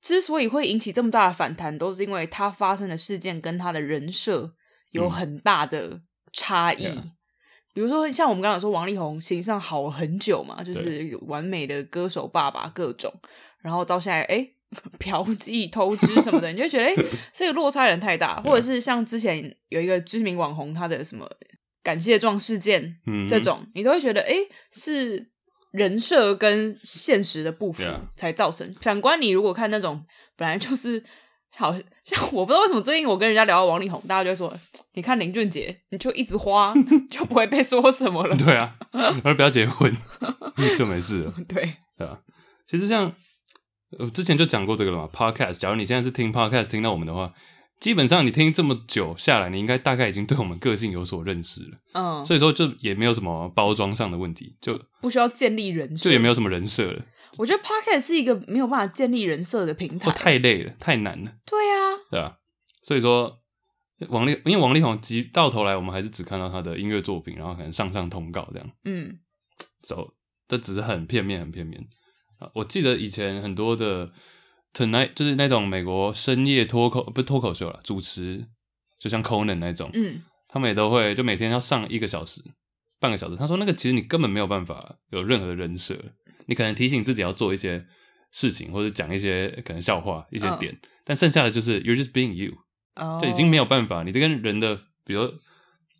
[0.06, 4.52] 之所以会引起这么大的反弹，都是因为他发生的事件跟他的人设
[4.92, 6.00] 有很大的
[6.32, 6.86] 差异。
[6.86, 7.10] 嗯
[7.74, 13.12] 比如说，像我们刚刚说，王力宏形象好很久嘛，就是完美的歌手爸爸各种，
[13.60, 14.48] 然后到现在，哎，
[14.98, 16.94] 嫖妓、偷 吃什么的，你就觉得，哎，
[17.34, 18.40] 这个落差有点太大。
[18.40, 21.28] 或者是像之前有一个知名网红，他的什么
[21.82, 24.34] 感谢状事件，嗯，这种你都会觉得，哎，
[24.72, 25.28] 是
[25.72, 27.82] 人设跟现实的不符
[28.14, 28.74] 才造成。
[28.80, 30.04] 反观你如果看那种
[30.36, 31.04] 本来就是。
[31.58, 34.54] 好像我不知道为什么最近我跟人家聊到王力宏，大家就会说
[34.92, 36.74] ：“你看林俊杰，你就一直花，
[37.10, 38.76] 就不会被说什么了。”对啊，
[39.24, 39.90] 而不要结婚
[40.76, 41.34] 就没事了。
[41.48, 42.18] 对，对啊。
[42.66, 43.10] 其实像
[43.98, 45.08] 我之前就讲过这个了嘛。
[45.10, 47.32] Podcast，假如你现在是听 Podcast 听到我们的话，
[47.78, 51.78] 基本上你听这么久下来，你应该大概已经对我们个性有所认识了。
[51.92, 57.04] 嗯，所以说就也没有什么包装上的问题，就不需要建立人设，就也没有什么人设了。
[57.36, 61.30] 我觉得 Podcast 是一个没有办法建立人设的平台，太累了，太难了。
[61.44, 61.76] 对啊，
[62.10, 62.36] 对啊，
[62.82, 63.40] 所以说
[64.08, 64.98] 王力，因为王力宏，
[65.34, 68.70] 到头来我们还是只看到他的音乐作品，然后可能上上通告这样。
[68.84, 69.18] 嗯，
[69.82, 70.14] 走、so，
[70.48, 71.86] 这只是很片面，很片面
[72.38, 72.48] 啊。
[72.54, 74.08] 我记得以前很多的
[74.76, 78.46] Tonight 就是那种美国深夜脱口，不是脱口秀了，主持，
[78.98, 82.42] 就像 Conan 那种，嗯，他们也都会就每天要上一个小时，
[83.00, 83.36] 半个小时。
[83.36, 85.98] 他说那个其实你根本没有办法有任何的人设。
[86.44, 87.86] 你可能提醒自己要做一些
[88.30, 90.90] 事情，或者讲一些可能笑话、一些点，oh.
[91.06, 93.18] 但剩下的就是 you're just being you，oh.
[93.18, 94.02] 就已经没有办法。
[94.02, 95.32] 你这跟人的，比如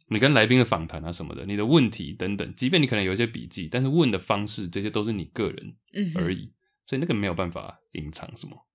[0.09, 5.75] 你跟来宾的访谈啊什么的，你的问题等等，即便你可能有一些笔记，但是问的方式这些都是你个人
[6.15, 6.51] 而已，mm -hmm.
[6.87, 8.66] 所以那个没有办法隐藏什么。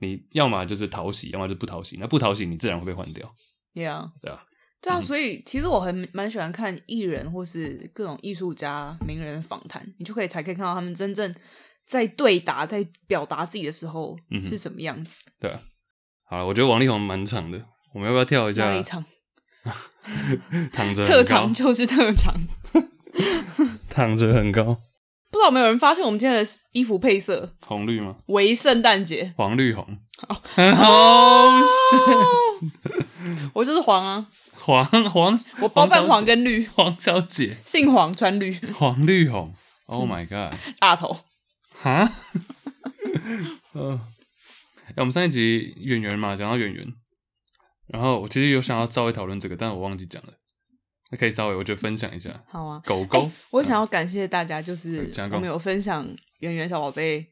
[0.00, 1.96] 你要么就是讨喜，要么就不讨喜。
[2.00, 3.34] 那不讨喜，你自然会被换掉。
[3.74, 4.44] Yeah，对啊。
[4.80, 11.34] 对啊，所以其实我很蛮喜欢看艺人或是各种艺术家、名人访谈，你就可以才可以看到他们真正
[11.86, 15.22] 在对答、在表达自己的时候是什么样子。
[15.24, 15.60] 嗯、对啊，
[16.28, 17.64] 好了，我觉得王力宏蛮长的，
[17.94, 18.78] 我们要不要跳一下？
[18.82, 19.02] 长？
[20.70, 22.34] 躺着特长就是特长，
[23.88, 24.82] 躺着很高。
[25.34, 28.14] 不知道有没有人发现我们今天的衣服配色红绿吗？
[28.26, 29.84] 为圣诞节，黄绿红。
[30.28, 31.60] 哦，
[33.52, 34.28] 我就是黄啊。
[34.52, 36.64] 黄黄，我包办黄跟绿。
[36.68, 38.56] 黄小姐姓黄，穿绿。
[38.74, 39.52] 黄绿红
[39.86, 40.56] ，Oh my god！
[40.78, 41.18] 大头，
[41.82, 42.08] 哈？
[43.24, 44.00] 嗯、 呃，
[44.86, 46.86] 哎，我们上一集演员嘛，讲到演员，
[47.88, 50.32] 然后我其实有想要稍微讨论这个，但是我忘记讲了。
[51.10, 52.30] 那可以稍微，我觉得分享一下。
[52.48, 56.06] 好啊，狗狗，欸、我想要感谢大家，就是我们有分享
[56.40, 57.26] 圆圆小宝贝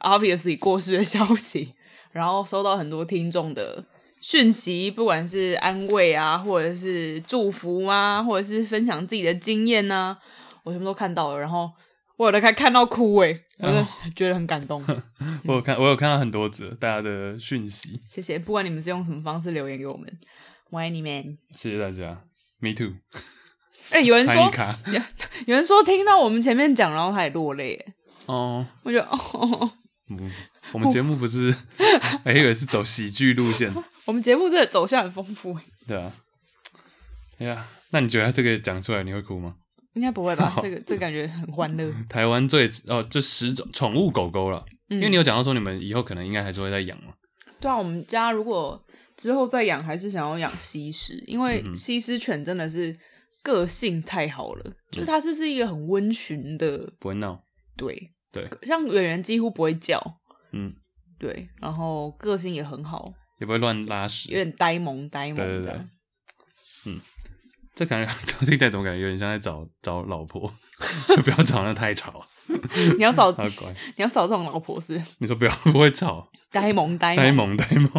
[0.00, 1.74] obviously 过世的消息，
[2.12, 3.84] 然后收到很多听众的。
[4.24, 10.16] 讯息，不管是安慰啊，或者是祝福啊，或者是分享自己的经验啊，
[10.62, 11.40] 我全部都看到了。
[11.40, 11.68] 然后
[12.16, 13.84] 我有的看看到哭诶，我就
[14.14, 14.80] 觉得很感动。
[15.44, 18.00] 我有看，我有看到很多则大家的讯息。
[18.06, 20.08] 谢谢，不管你们是用什么方式留言给我们，
[20.70, 21.36] 我爱你们。
[21.56, 22.22] 谢谢大家
[22.62, 22.92] ，Me too。
[23.90, 24.34] 哎、欸，有人说
[24.90, 25.02] 有，
[25.46, 27.78] 有人说听到我们前面讲，然后他也落泪。
[28.24, 29.70] 哦，我觉得哦。
[30.08, 30.30] 嗯，
[30.72, 31.54] 我们节目不是，
[32.24, 33.72] 还以为是走喜剧路线。
[34.04, 35.58] 我们节目这个走向很丰富。
[35.86, 36.12] 对啊，
[37.38, 39.54] 哎呀，那你觉得他这个讲出来你会哭吗？
[39.94, 40.58] 应该不会吧？
[40.62, 41.92] 这个这個感觉很欢乐。
[42.08, 47.12] 台湾最哦，这十种宠物狗狗了，嗯，因为你有讲到说你们以后可能应该还是会再养嘛。
[47.60, 48.82] 对啊，我们家如果
[49.16, 52.96] 之后再养，还是想要养西施，因为西施犬真的是
[53.42, 57.42] 个性太好了，嗯，就是它就是一个很温驯的，不会闹。
[57.76, 58.10] 对。
[58.32, 60.02] 对，像圆圆几乎不会叫，
[60.52, 60.72] 嗯，
[61.18, 65.80] 对，然后个性也很好，也不会乱拉屎，有点呆萌呆萌的，对对对，
[66.86, 67.00] 嗯，
[67.74, 68.10] 这感觉
[68.46, 70.50] 这一代怎么感觉有点像在找找老婆，
[71.14, 72.26] 就不要找那太吵，
[72.96, 74.98] 你要找，你要找这种老婆是？
[75.18, 77.90] 你说不要不会吵，呆萌呆呆萌呆萌，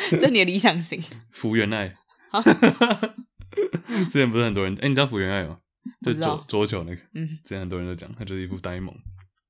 [0.20, 1.02] 这你的理想型。
[1.30, 1.94] 福原爱。
[4.08, 5.58] 之前不是很多人哎、欸，你知道福原爱吗？
[6.04, 8.94] 就桌桌球那个，嗯，之前很多人都讲，他就是一副呆萌。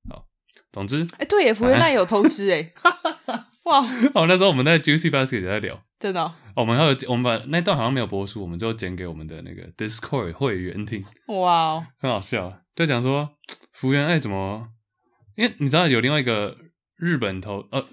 [0.08, 0.24] 好，
[0.72, 2.72] 总之，哎、欸，对耶，福原爱有偷吃哎，
[3.64, 3.80] 哇！
[4.14, 6.62] 哦，那时候我们在 Juicy Basket 也在聊，真的、哦哦。
[6.62, 11.04] 我们还有我们把那段好像没有播出，我们就剪给我们的那个 Discord 会员听。
[11.26, 13.36] 哇哦，很好笑，就讲说
[13.72, 14.68] 福原爱怎么，
[15.36, 16.56] 因为你知道有另外一个
[16.96, 17.84] 日本投呃。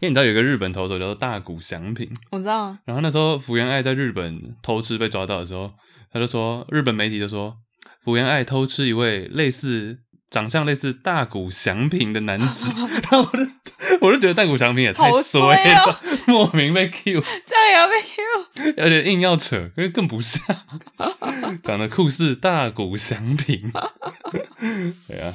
[0.00, 2.76] 因为你知道有一个日本投手叫做大谷翔平，我知道。
[2.84, 5.72] 然后那时候福原爱在日本偷吃被抓到的时候，
[6.12, 7.56] 他就说日本媒体就说
[8.04, 9.98] 福原爱偷吃一位类似
[10.30, 12.74] 长相类似大谷翔平的男子，
[13.10, 13.50] 然后我就
[14.00, 20.42] 我就觉得大谷翔平也太衰了，喔、 莫名被 Q，这样也要被 Q，而且硬要扯，因为更不像，
[21.62, 23.72] 长得酷似大谷翔平，
[25.08, 25.34] 对啊，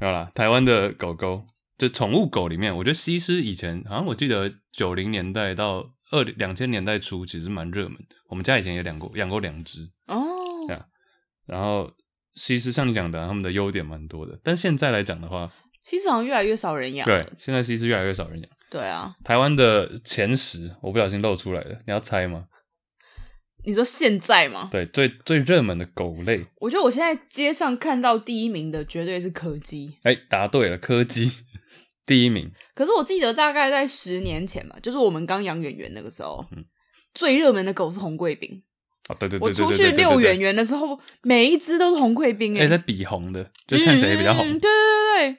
[0.00, 1.44] 没有啦，台湾的狗狗。
[1.78, 8.16] 就宠物狗里面，我觉得西施以前好像我记得九零年代到二两千年代初其实蛮热门的。
[8.28, 10.24] 我们家以前也养过养过两只哦，
[10.68, 10.86] 对啊。
[11.46, 11.90] 然后
[12.34, 14.38] 西施像你讲的，他们的优点蛮多的。
[14.44, 15.52] 但现在来讲的话，
[15.82, 17.04] 西施好像越来越少人养。
[17.04, 18.50] 对，现在西施越来越少人养。
[18.70, 22.46] 对啊，台湾的前十我不小心露出来了，你要猜吗？
[23.64, 24.68] 你说现在吗？
[24.72, 29.98] 对，最最热门的狗类，我觉得我现在街上看到第一名的绝对是柯基。
[30.02, 31.30] 哎，答对了，柯基。
[32.04, 36.64] 第一名，可是我记得大概在十年前吧，就是我们刚养圆圆那个时候，嗯、
[37.14, 38.62] 最热门的狗是红贵宾。
[39.08, 44.46] 哦，对对对，我出去遛圆圆的时候，每一只都是红贵宾，哎，在比红的，就看谁比较红。
[44.46, 45.38] 嗯、对对对对，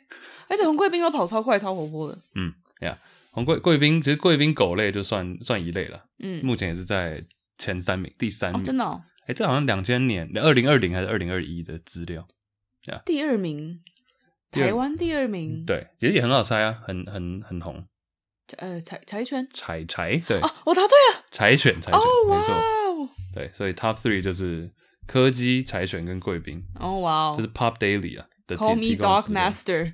[0.50, 2.18] 而且红贵宾都跑超快、超活泼的。
[2.36, 2.98] 嗯，呀，
[3.32, 6.06] 红贵贵宾其实贵宾狗类就算算一类了。
[6.20, 7.24] 嗯，目前也是在
[7.58, 8.62] 前三名，第三名。
[8.62, 9.02] 哦、真的、哦？
[9.28, 12.28] 哎，这好像两千年、二零二零还是二零二一的资料。
[12.88, 13.80] 呀，第二名。
[14.62, 17.84] 台湾第二名，对，其实也很好猜啊，很很很红。
[18.58, 24.70] 呃，柴柴犬，柴柴，对，哦，我答对了，柴犬，柴犬，没错，对，所以 top three 就是
[25.08, 26.62] 柯基、柴犬跟贵宾。
[26.80, 29.94] 哦哇哦，这是 Pop Daily 啊的 Call me Dog Master。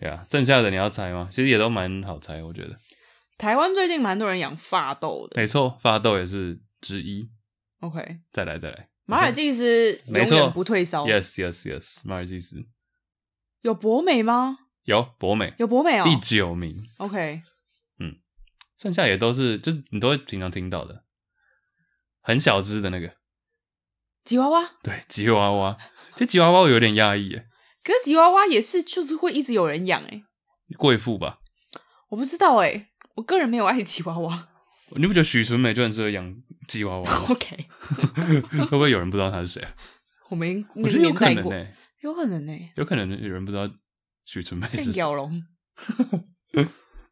[0.00, 1.28] 对啊，剩下的你要猜吗？
[1.30, 2.76] 其实也都蛮好猜，我觉得。
[3.38, 7.28] 台湾最近蛮多人养法斗的，没错，法斗也是之一。
[7.80, 11.06] OK，再来再来，马尔济斯永远不退烧。
[11.06, 12.64] Yes yes yes，马尔济斯。
[13.64, 14.58] 有博美吗？
[14.84, 16.84] 有博美，有博美哦，第九名。
[16.98, 17.40] OK，
[17.98, 18.16] 嗯，
[18.78, 21.04] 剩下也都是，就是你都会经常听到的，
[22.20, 23.14] 很小只的那个
[24.22, 24.72] 吉娃娃。
[24.82, 25.78] 对，吉娃娃，
[26.14, 27.48] 这吉娃娃我有点压抑耶。
[27.82, 30.24] 可是吉娃娃也是，就是会一直有人养哎。
[30.76, 31.38] 贵妇吧？
[32.10, 34.48] 我不知道哎，我个人没有爱吉娃娃。
[34.90, 36.36] 你不觉得许纯美就很适合养
[36.68, 37.26] 吉娃娃吗？
[37.32, 37.66] OK，
[38.50, 39.72] 会不会有人不知道他是谁啊？
[40.28, 41.66] 我没，我觉得有可能呢。
[42.04, 43.66] 有可能呢、欸，有可能有人不知道
[44.26, 45.42] 许纯美 是鸟笼，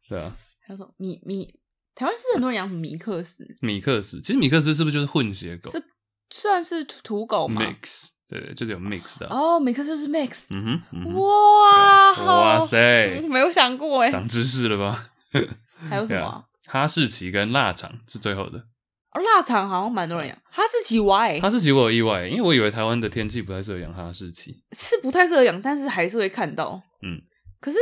[0.07, 0.35] 对啊。
[0.61, 1.59] 还有什么米米，
[1.95, 5.71] 台湾是很多人养米克斯，米克斯其实米克斯是不是就是混血狗？
[5.71, 5.83] 是
[6.29, 9.27] 算是土狗嘛？Mix，对，就是有 mix 的。
[9.29, 15.09] 哦，米克斯是 mix，嗯哼，嗯哼哇，哇塞，没有想过哎，长知识了吧？
[15.89, 16.45] 还有什么、啊？
[16.67, 18.67] 哈士奇跟腊肠是最后的。
[19.13, 21.39] 哦，腊肠好像蛮多人养，哈士奇 why？
[21.39, 26.81] 哈士奇我有意外，因为我以为台湾的天气不太适合养哈士奇，是不太适合养，但是还是会看到。
[27.01, 27.21] 嗯，
[27.59, 27.77] 可是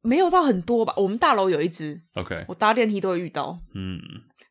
[0.00, 0.92] 没有到很多吧？
[0.96, 3.56] 我们大楼有一只，OK，我搭电梯都会遇到。
[3.74, 4.00] 嗯，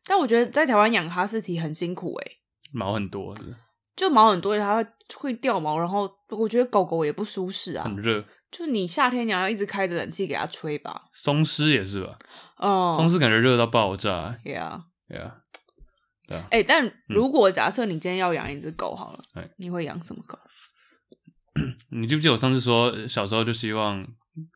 [0.06, 2.32] 但我觉得在台湾养哈士奇很辛苦诶，
[2.72, 3.56] 毛很多是不是？
[3.94, 8.24] 就毛很多，它会会掉毛，然后我觉得狗狗也不舒适啊，很热。
[8.50, 11.02] 就你夏天你要一直开着冷气给它吹吧。
[11.12, 12.18] 松狮也是吧？
[12.56, 14.34] 哦，松狮感觉热到爆炸。
[15.12, 16.42] Yeah，Yeah。
[16.50, 20.38] 哎、欸，但如果假设你今天要养一只狗好了，嗯、你会养什么狗？
[21.90, 24.06] 你记不记得我上次说，小时候就希望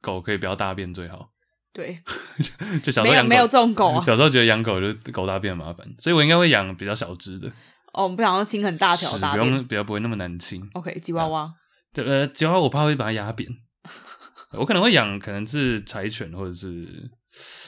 [0.00, 1.30] 狗可以不要大便最好。
[1.74, 2.00] 对，
[2.82, 4.00] 就小时候养狗没有这种狗啊。
[4.06, 7.48] 小时候觉得养狗就是狗大便很麻烦，所以我应该会养比较小只的。
[7.92, 10.66] 哦，我们不想要清很大条大便，不用比较不会那么难清。
[10.72, 11.52] OK，吉娃娃。
[11.92, 13.46] 对，呃，吉娃娃我怕会把它压扁。
[14.56, 17.10] 我可能会养，可能是柴犬或者是。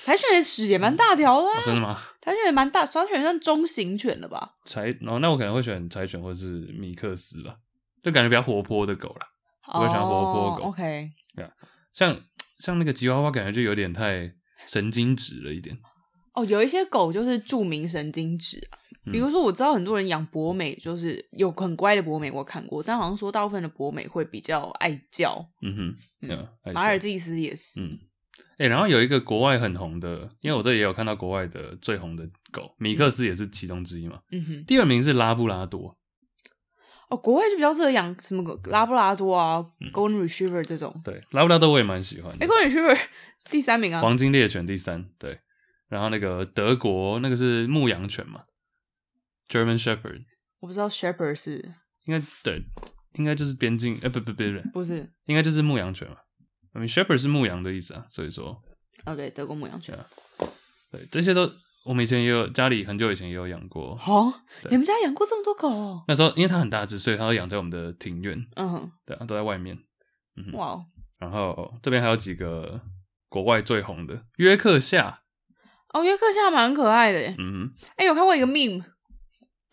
[0.04, 1.94] 柴犬的屎也蛮大条的、啊哦，真的吗？
[2.22, 4.54] 柴犬也蛮大，柴犬算中型犬了吧？
[4.64, 7.56] 柴，然、哦、后那我可能会选柴犬或者是米克斯吧，
[8.02, 9.26] 就感觉比较活泼的狗啦。
[9.74, 10.62] 我会喜欢活泼的狗。
[10.62, 11.50] Oh, OK，对啊，
[11.92, 12.18] 像
[12.58, 14.32] 像那个吉娃娃，感觉就有点太
[14.66, 15.76] 神经质了一点。
[16.32, 18.78] 哦，有一些狗就是著名神经质啊，
[19.12, 25.46] 比如说我知道很多人养博美，就是有很乖的博美，我看过，但好像说大部分的博美会比较爱叫。
[25.60, 27.82] 嗯哼，嗯，马尔济斯也是。
[27.82, 27.98] 嗯。
[28.58, 34.20] 哎、欸，然后有一个国外很红的，因为我这也有看到国外的最红的狗，米克斯也是其中之一嘛。
[34.32, 34.64] 嗯哼。
[34.64, 35.96] 第二名是拉布拉多。
[37.08, 40.94] 哦，国外就比较适合养什么拉布拉多啊、嗯、Golden Retriever 这种。
[41.04, 42.44] 对，拉布拉多我也蛮喜欢的。
[42.44, 42.98] 哎，Golden Retriever
[43.48, 45.08] 第三名啊，黄金猎犬第三。
[45.18, 45.38] 对，
[45.88, 48.42] 然后那个德国那个是牧羊犬嘛
[49.48, 50.24] ，German Shepherd。
[50.60, 51.74] 我不知道 Shepherd 是
[52.04, 52.62] 应该对，
[53.14, 53.98] 应该就是边境。
[54.02, 56.16] 哎，不不不不，不是，应该就是牧羊犬嘛。
[56.78, 58.62] I mean Shepherd 是牧羊的意思啊，所以说。
[59.04, 59.98] 哦，对，德国牧羊犬。
[60.92, 61.50] 对，这些都。
[61.84, 63.98] 我们以前也有家里很久以前也有养过。
[64.06, 64.32] 哦，
[64.70, 66.04] 你们家养过这么多狗哦？
[66.06, 68.46] 那时候因为它很大只，所以它都养在我们的庭院。
[68.56, 69.78] 嗯哼，对啊，都在外面。
[70.36, 70.78] 嗯、哇，
[71.18, 72.80] 然后这边还有几个
[73.30, 75.22] 国外最红的约克夏。
[75.94, 77.34] 哦，约克夏蛮可爱的耶。
[77.38, 78.84] 嗯，哎，有看过一个 meme，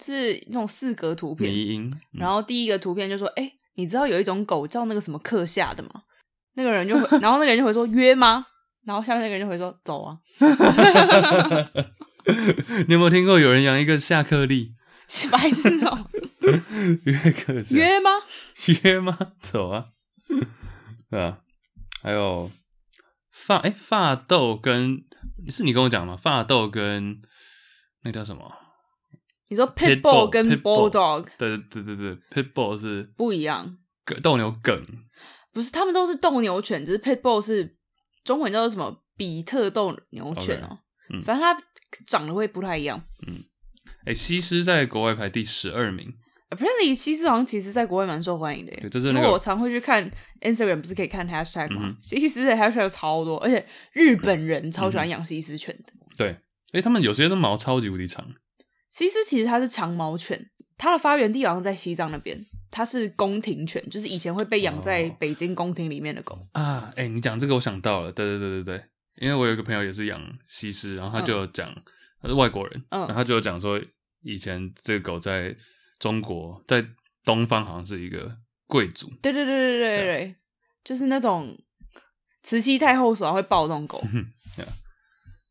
[0.01, 1.51] 是那种四格图片。
[1.51, 1.93] 迷因。
[2.13, 6.03] 然后第一个图片就说：“哎，你知道有一种狗叫那个什么克夏的吗？”
[6.55, 8.45] 那个人就会，然后那个人就会说：“约吗？”
[8.85, 10.17] 然后下面那个人就会说：“走啊。
[12.87, 14.73] ”你有没有听过有人养一个夏克立？
[15.07, 16.09] 是白痴哦。
[17.05, 18.09] 约克夏约吗？
[18.83, 19.17] 约吗？
[19.39, 19.85] 走啊！
[21.11, 21.39] 对啊，
[22.01, 22.49] 还有
[23.31, 25.03] 发哎，发豆跟
[25.49, 26.15] 是你跟我讲吗？
[26.15, 27.21] 发豆跟
[28.03, 28.51] 那叫什么？
[29.49, 31.27] 你说 Pitbull 跟 Bulldog？
[31.37, 33.77] 对对对对对，Pitbull 是不一样。
[34.23, 34.83] 斗牛梗
[35.55, 37.75] 不是，他们都是斗牛犬，只是 Pitbull 是
[38.23, 39.01] 中文叫做什么？
[39.17, 40.77] 比特斗牛犬哦。
[41.09, 41.59] Okay, 嗯，反正它。
[42.07, 43.01] 长得会不太一样。
[43.25, 43.35] 嗯，
[44.01, 46.13] 哎、欸，西施在国外排第十二名。
[46.49, 48.73] Apparently，西施好像其实在国外蛮受欢迎的。
[48.73, 51.83] 对，就是、那个、因为我常会去看 Instagram，不是可以看 Hashtag 吗？
[51.85, 55.93] 嗯、西施的 Hashtag 超多，而且日本人超喜欢养西施犬的。
[55.93, 56.39] 嗯、对，哎、
[56.73, 58.27] 欸，他们有些都毛超级无敌长。
[58.89, 62.45] 西施其实它是长毛犬，它的发源地好像在西藏那边。
[62.71, 66.93] 它是宫廷犬，就是以前会被养在北京宫廷里面的狗、哦、啊。
[66.95, 68.85] 哎、欸，你讲这个我想到了，对对对对对。
[69.15, 71.83] 因为我有一个朋友也是养西施，然后他就有讲、嗯、
[72.21, 73.81] 他是外国人，嗯、然后他就有讲说
[74.23, 75.55] 以前这个狗在
[75.99, 76.85] 中国在
[77.23, 78.37] 东方好像是一个
[78.67, 80.35] 贵族，对对对对对对，对
[80.83, 81.57] 就是那种
[82.43, 84.03] 慈禧太后手会抱那种狗，
[84.57, 84.65] 对，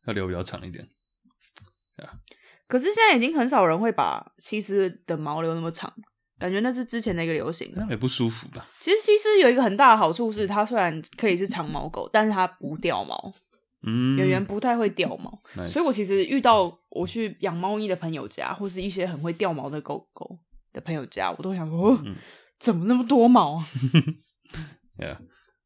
[0.05, 0.87] 要留比较长一点。
[2.67, 5.91] 可是现在已经很少人会把西施的毛留那么长。
[6.37, 8.67] 感觉那是之前的一个流行，那也不舒服吧？
[8.79, 13.33] 其实西施有一个很大的好处是，它虽然可以是长毛狗，但是它不掉毛。
[13.87, 20.39] 嗯，圆圆不太会掉毛，嗯、所以我其实遇到我去养猫咪的朋友家，或是一些很会掉毛的狗狗
[20.73, 22.15] 的朋友家，我都想说，嗯、
[22.57, 23.65] 怎么那么多毛啊？
[24.97, 25.17] Yeah，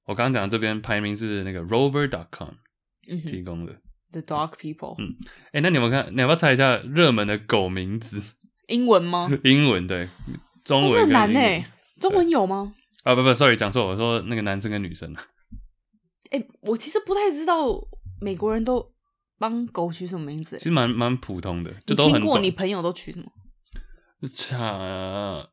[0.05, 2.55] 我刚刚讲的这边排名是那个 Rover.com
[3.25, 4.95] 提供的、嗯、The Dog People。
[4.99, 5.15] 嗯，
[5.45, 6.13] 哎、欸，那你们看？
[6.13, 8.21] 你要不要猜一下热门的狗名字？
[8.67, 9.29] 英文吗？
[9.45, 10.09] 英文对，
[10.69, 11.65] 中文、难诶。
[11.99, 12.75] 中文有吗？
[13.03, 15.11] 啊不不，sorry，讲错，我说那个男生跟女生。
[16.29, 17.67] 哎、 欸，我其实不太知道。
[18.21, 18.85] 美国人都
[19.39, 20.57] 帮狗取什么名字？
[20.57, 23.31] 其实蛮蛮普通的，就都听过你朋友都取什么？
[24.51, 25.49] 呃，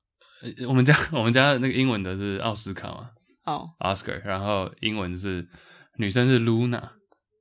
[0.68, 3.10] 我们家我们家那个英文的是奥斯卡嘛？
[3.44, 5.48] 哦，Oscar，然后英文是
[5.98, 6.82] 女生是 Luna，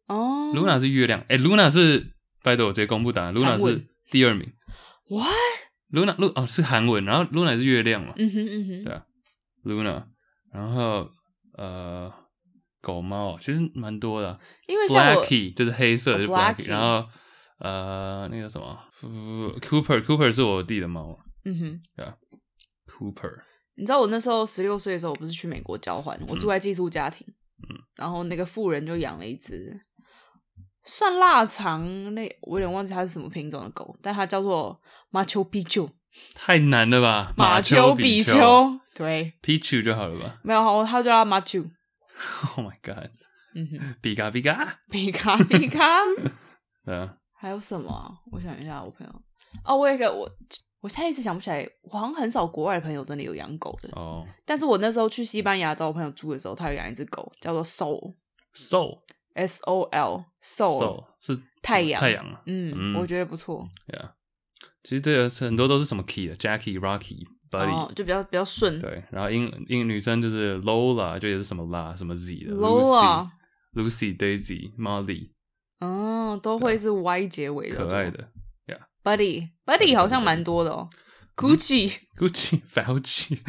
[0.08, 1.20] 哦，Luna 是月亮。
[1.22, 2.14] 哎、欸、Luna 是，
[2.44, 4.48] 拜托我直接公布答案，Luna 是第二名。
[5.92, 8.14] What？Luna Lu 哦是韩文，然后 Luna 是月亮嘛？
[8.18, 9.06] 嗯哼嗯哼，对啊
[9.64, 10.06] ，Luna，
[10.52, 11.10] 然后
[11.58, 12.14] 呃。
[12.82, 17.04] 狗猫其实蛮多的，因为像 Blackie 就是黑色的，就是 Blackie，然后
[17.58, 22.16] 呃那个什么 Cooper Cooper 是我弟的猫，嗯哼，对啊
[22.86, 23.40] ，Cooper。
[23.74, 27.26] 你知道我那时候十六岁的时候，我不是去美国交换，我住在寄宿家庭，
[27.68, 29.76] 嗯，然后那个富人就养了一只
[30.84, 34.80] 算腊肠，那我有点忘记它是什么品种的狗，但它叫做
[35.16, 35.90] 马丘比丘，
[36.34, 37.34] 太难了吧？
[37.38, 40.40] 马丘比丘，对，Pichu 就好了吧？
[40.44, 41.62] 没有，好，他叫它马丘。
[41.62, 43.10] Oh my god！
[43.56, 45.88] 嗯哼，比嘎比嘎，比嘎比卡，
[46.84, 47.16] 对啊。
[47.34, 48.12] 还有什么啊？
[48.34, 49.22] 我想一下，我朋友
[49.64, 50.30] 哦，我有一个我，
[50.82, 51.66] 我现在一直想不起来。
[51.84, 54.26] 我好像很少国外的朋友真的有养狗的哦。
[54.26, 54.28] Oh.
[54.46, 62.42] 但是我那时候去西班牙找我朋友住的时候，他有养一只狗，叫做 Soul，Soul，S O L，Soul 是太阳，太阳啊。
[62.48, 63.66] 嗯，嗯我觉得不错。
[63.88, 64.12] 对啊，
[64.86, 67.26] 其实这个很多都是什么 key 的，Jackie、Rocky。
[67.52, 68.82] 哦，就比较比较顺。
[68.82, 73.30] 对，然后英英女生就是 Lola，就也是什么啦什么 Z 的 Lola、
[73.76, 75.30] Lucy、Daisy、Molly。
[75.80, 77.78] 哦，都会是 Y 结尾的。
[77.78, 78.30] 可爱的
[78.68, 78.80] ，Yeah。
[79.02, 80.90] Buddy Buddy 好像蛮多的哦。
[81.38, 83.42] Gucci Gucci Fauci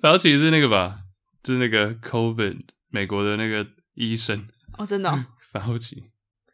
[0.00, 1.00] Fauci 是那个吧？
[1.42, 2.58] 就是那个 COVID
[2.88, 5.10] 美国的那个医生哦，真的。
[5.52, 6.04] Fauci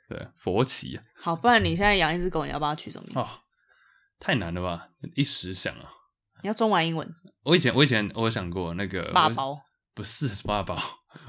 [0.09, 1.05] 对，佛奇啊。
[1.15, 3.31] 好，不然你现在养一只狗，你要帮它取什么名字？
[4.19, 4.89] 哦，太难了吧？
[5.15, 5.93] 一时想啊。
[6.43, 7.09] 你要中文英文？
[7.45, 9.59] 我以前我以前我有想过那个八宝，
[9.95, 10.81] 不是八宝，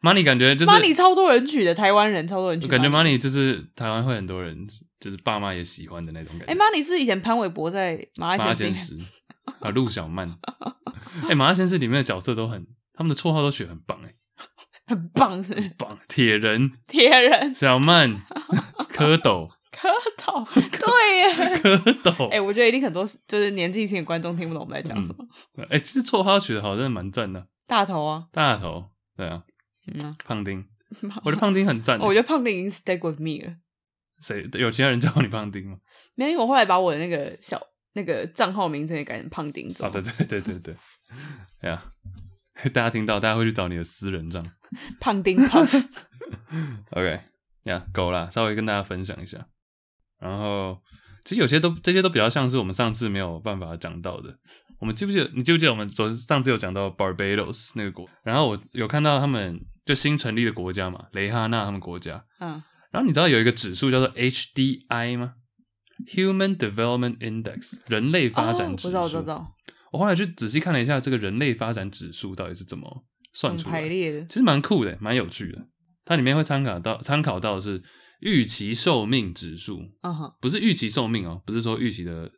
[0.02, 4.66] ，money 感觉就是 money 超多人取的，台湾人超多人取，感觉 money 就是台湾会很多人，
[5.00, 6.52] 就是爸妈也喜欢的那种感觉。
[6.52, 8.98] 哎、欸、，money 是以前潘玮柏在麻辣鲜师
[9.60, 10.28] 啊，陆小曼。
[11.22, 14.14] 哎、欸，麻辣鲜师里面的角色都很，他们的绰号都取得很棒哎、欸，
[14.86, 18.22] 很棒是，很棒，铁人，铁人，小曼，
[18.92, 19.48] 蝌蚪。
[19.76, 21.28] 蝌蚪，对耶，
[21.58, 22.24] 蝌蚪。
[22.28, 25.22] 哎、欸，我觉得一定很多就是年纪轻的观众听不懂我们在讲什么。
[25.58, 27.46] 哎、嗯欸，其实绰号取得好，真的蛮赞的。
[27.66, 29.42] 大头啊，大头，对啊，
[30.24, 30.64] 胖丁，
[31.24, 31.98] 我觉得胖丁很赞。
[32.00, 33.56] 我觉得胖丁已经 stick with me 了。
[34.20, 35.78] 谁有其他人叫你胖丁吗？
[36.14, 37.60] 没有，因为我后来把我的那个小
[37.92, 39.72] 那个账号名称也改成胖丁。
[39.78, 40.74] 好的，对对对对，
[41.60, 41.84] 对呀，
[42.72, 44.44] 大家听到，大家会去找你的私人账。
[44.98, 45.66] 胖丁胖。
[46.92, 47.20] OK，
[47.64, 49.46] 呀，够了，稍微跟大家分享一下。
[50.18, 50.80] 然后，
[51.24, 54.34] 其实有些都这些都比较像是我们上次没有办法讲到的。
[54.78, 55.30] 我们记不记得？
[55.34, 58.08] 你记不记得我们昨上次有讲到 Barbados 那个国？
[58.22, 62.22] 然后我有看到他们就新成立的国家嘛，雷哈纳他们国家。
[62.40, 62.62] 嗯。
[62.90, 65.36] 然后你知道有一个指数叫做 HDI 吗
[66.14, 68.96] ？Human Development Index，人类发展指数。
[68.96, 69.54] 哦，我知道，我知道。
[69.92, 75.66] 我后来去仔细看了一下这个人类发展指数到底是怎么算出来的，排列的，其实蛮酷的，蛮有趣的。
[76.04, 77.82] 它里面会参考到参考到的是。
[78.20, 80.34] 预期寿命指数，uh huh.
[80.40, 82.30] 不是预期寿命哦，不是说预期的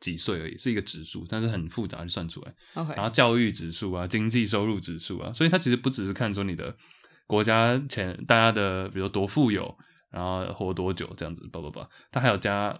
[0.00, 2.54] 几岁而已，是一个指数，但是很复杂，就算出来。
[2.94, 6.76] 然后教育指数啊，经济收入指数啊，所以它其实不只是看说你的
[7.26, 9.76] 国家前大家的，比如多富有，
[10.10, 12.78] 然后活多久这样子，不不不，它还有加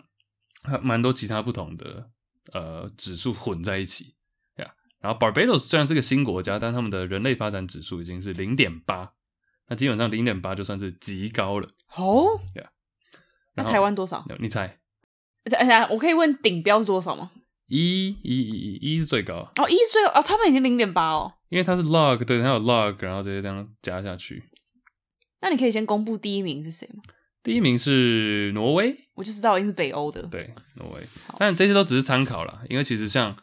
[0.83, 2.11] 蛮多其他不同的
[2.53, 4.14] 呃指数混在一起
[4.57, 4.64] 呀。
[4.64, 4.71] Yeah.
[5.01, 9.12] 然后 Barbados 虽然是个新国家，但他们的人类发展指数已经是零点八。
[9.69, 12.41] 那基本上零点八就算是极高了哦。
[12.55, 12.71] 对啊，
[13.55, 14.25] 那台湾多少？
[14.39, 14.79] 你猜？
[15.45, 17.30] 哎呀，我可以问顶标是多少吗？
[17.68, 21.32] 一、一、一、一是最高哦，一是最高哦，他们已经零点八哦。
[21.49, 24.43] 因为它是 log，对，它有 log，然后直接这样加下去。
[25.41, 27.03] 那你可以先公布第一名是谁吗？
[27.43, 30.22] 第一名是挪威，我就知道一定是北欧的。
[30.22, 31.03] 对，挪威。
[31.39, 33.36] 但这些都只是参考啦，因为其实像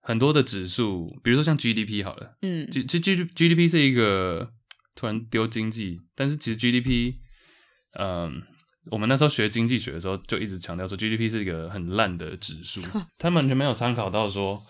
[0.00, 4.52] 很多的指数，比如说像 GDP 好了，嗯，其实 G GDP 是一个。
[4.96, 7.14] 突然丢经济，但是其实 GDP，
[7.98, 8.42] 嗯，
[8.90, 12.80] 我们那时候学经济学的时候就一直强调说 GDP 是一个很烂的指数，
[13.18, 14.62] 他们就没有参考到说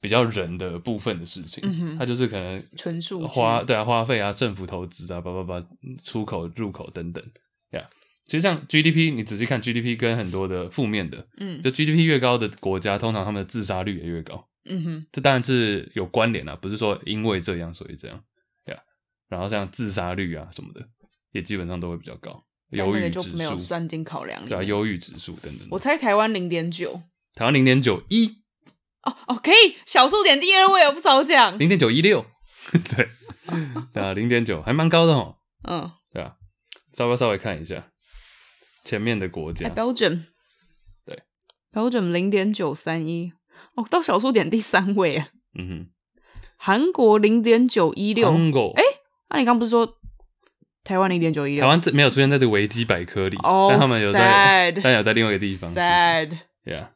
[0.00, 5.66] 比较人的部分的事情，嗯、它就是可能纯数花对啊花费啊政府投资啊叭叭叭
[6.02, 7.24] 出口入口等等
[7.70, 7.80] 呀。
[7.80, 7.86] Yeah.
[8.24, 18.18] 其实像 GDP，你仔细看 GDP 跟很多的负面的，嗯，就 GDP 越高的国家，通常他们的自杀率也越高，嗯哼，这当然是有关联啊，不是说因为这样所以这样。
[19.26, 20.86] 然后像自杀率啊什么的，
[21.32, 22.44] 也基本上都会比较高。
[22.70, 24.48] 忧郁指数就没有算进考量里。
[24.48, 25.68] 对啊，忧郁指数等等。
[25.70, 27.02] 我猜台湾零点九。
[27.34, 28.26] 台湾零点九一。
[29.02, 31.58] 哦哦，可以小数点第二位，我不早讲。
[31.58, 32.24] 零点九一六。
[32.96, 33.08] 对。
[33.92, 35.36] 对啊，零点九还蛮高的哦。
[35.68, 35.90] 嗯。
[36.12, 36.36] 对啊，
[36.92, 37.90] 稍微稍微看一下
[38.84, 39.68] 前面的国家。
[39.68, 40.24] Belgium。
[41.04, 41.22] 对。
[41.72, 43.32] Belgium 零点九三一。
[43.74, 45.28] 哦，到小数点第三位啊。
[45.58, 45.90] 嗯哼。
[46.56, 48.32] 韩国零点九一六。
[48.32, 48.72] 韩国。
[48.76, 48.82] 哎。
[49.28, 49.98] 那、啊、你刚不是说
[50.84, 51.56] 台湾零点九一？
[51.56, 55.74] 台湾这没有出现在这个维基百科里，oh, 但他们有在但有在另外一个地方。
[55.74, 56.90] Sad，对啊，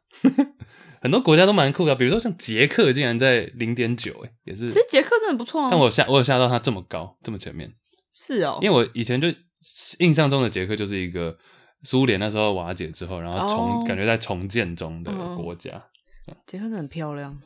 [1.00, 4.68] 很多国家都蛮酷的，比如说像捷克竟然在零点九，哎，也是。
[4.68, 5.68] 其实捷克真的不错啊。
[5.70, 7.72] 但我有吓，我有吓到它这么高，这么前面。
[8.12, 9.28] 是哦，因为我以前就
[10.00, 11.36] 印象中的捷克就是一个
[11.82, 15.70] 苏联那时候瓦解之后，然后重、oh, 感觉在重建中的国家。
[16.46, 17.40] 捷克真的很漂亮。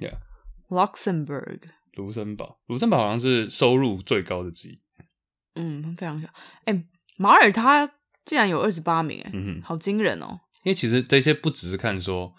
[0.00, 1.58] Yeah，Luxembourg。
[1.92, 4.78] 卢森堡，卢森堡好像是收入最高的之一。
[5.54, 6.28] 嗯，非常小。
[6.64, 6.84] 哎、欸，
[7.16, 7.86] 马耳他
[8.24, 10.40] 竟然有二十八名，哎，嗯哼，好惊人哦。
[10.64, 12.32] 因为其实这些不只是看说，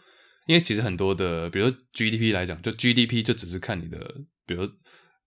[0.48, 4.00] 因为其实很多的，比如说 GDP 来讲，就 GDP 就只是看你的，
[4.46, 4.68] 比如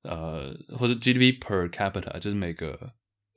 [0.03, 2.93] 呃，或者 GDP per capita 就是每个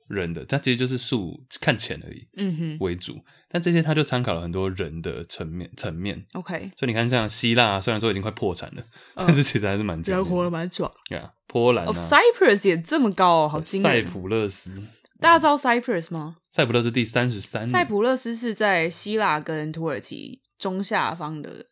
[0.08, 3.24] 人的，它其实就是数看钱而已，嗯哼，为主。
[3.48, 6.70] 但这些他就参考了很多人的层面层面，OK。
[6.76, 8.82] 所以你看，像希腊虽然说已经快破产了，
[9.14, 10.90] 但是其实还是蛮人活得蛮壮。
[11.10, 14.06] 对啊，波兰哦，Cyprus 也这么高哦，好惊人。
[14.06, 14.74] 塞浦路斯，
[15.20, 16.38] 大家知道 Cyprus 吗？
[16.50, 17.66] 塞浦路斯第三十三。
[17.66, 21.66] 塞浦路斯是在希腊跟土耳其中下方的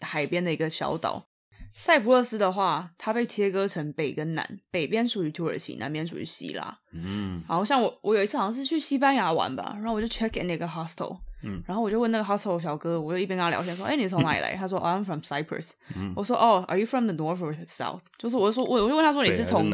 [0.00, 1.26] 海边的一个小岛。
[1.72, 6.78] 塞浦路斯的话，它被切割成北跟南，北边属于土耳其，南边属于希腊。
[6.92, 14.56] 嗯，然后像我，我有一次好像是去西班牙玩吧，然后我就 check in 那个 hostel，嗯，然后我就问那个 hostel 小哥，我就一边跟他聊天说，哎，你从哪里来？
[14.56, 15.72] 他说，I'm from Cyprus。
[15.94, 18.00] 嗯，我说，哦，Are you from the north or the south？
[18.18, 19.70] 就是我就说，我我就问他说，你是从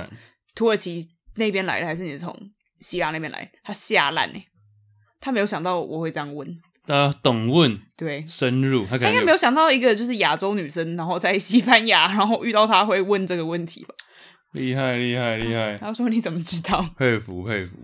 [0.55, 2.35] 土耳其那边来的，还是你是从
[2.81, 3.51] 希腊那边来？
[3.62, 4.43] 他吓烂呢，
[5.21, 6.59] 他没有想到我会这样问。
[6.87, 13.95] 呃，懂问，对，深入，他应该没有想到一个就是亚洲女生，然后在西班牙，然后遇到他会问这个问题吧？
[14.53, 15.77] 厉害厉害厉害！
[15.77, 16.85] 他说你怎么知道？
[16.97, 17.77] 佩服佩服，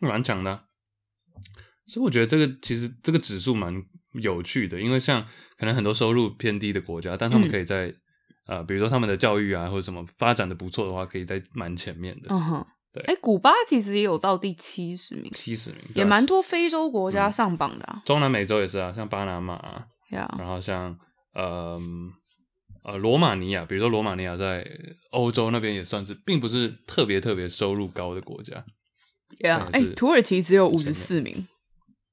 [0.00, 0.64] 蛮强的啊。
[1.92, 3.70] 所以我觉得这个其实这个指数蛮
[4.14, 5.22] 有趣的，因为像
[5.58, 7.88] 可能很多收入偏低的国家，但他们可以在、
[8.46, 12.28] 嗯、呃，比如说他们的教育啊或者什么发展的不错的话，可以在蛮前面的。
[12.30, 13.02] 嗯哼，对。
[13.02, 18.02] 哎，古巴其实也有到第七十名，七十名也蛮多非洲国家上榜的、啊嗯。
[18.06, 20.38] 中南美洲也是啊，像巴拿马、啊，Yeah.
[20.38, 20.98] 然后像
[21.34, 21.78] 呃
[22.84, 24.66] 呃罗马尼亚，比如说罗马尼亚在
[25.10, 28.64] 欧洲那边也算是，并不是特别特别收入高的国家。
[29.40, 31.46] Yeah，哎，土耳其只有五十四名。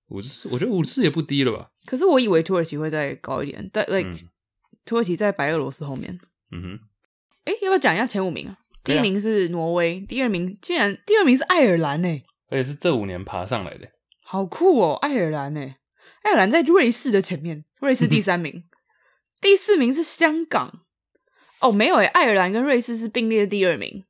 [0.10, 1.72] 五十四，我觉得五十四也不低了吧？
[1.86, 4.30] 可是我以为土耳其会再高一点，但 like、嗯、
[4.86, 6.20] 土耳其在白俄罗斯后面。
[6.52, 6.80] 嗯哼，
[7.46, 8.58] 哎，要不要讲一下前五名啊？
[8.84, 13.90] 第一名是挪威，第二名竟然第二名是爱尔兰呢，而且是这五年爬上来的，
[14.24, 14.96] 好酷哦！
[14.96, 15.76] 爱尔兰呢，
[16.24, 18.64] 爱尔兰在瑞士的前面，瑞士第三名，
[19.42, 20.86] 第四名是香港。
[21.60, 24.06] 哦，没有诶，爱尔兰跟瑞士是并列第二名，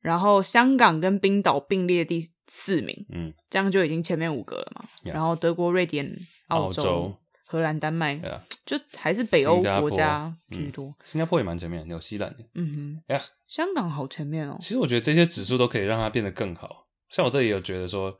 [0.00, 4.84] 然后香港跟冰岛并列第四名，嗯，这样就已经前面五个了嘛。
[5.04, 6.14] 然后德国、瑞典、
[6.48, 8.40] 澳洲、澳洲荷兰、丹麦，yeah.
[8.66, 10.86] 就还是北欧国家居多。
[10.86, 13.24] 嗯、新加坡也蛮前面，纽西兰，嗯哼，呀，yeah.
[13.46, 14.56] 香港好前面哦。
[14.60, 16.86] 其实我觉得这些指数都可以让它变得更好。
[17.10, 18.10] 像我这里有觉得说，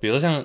[0.00, 0.44] 比如说像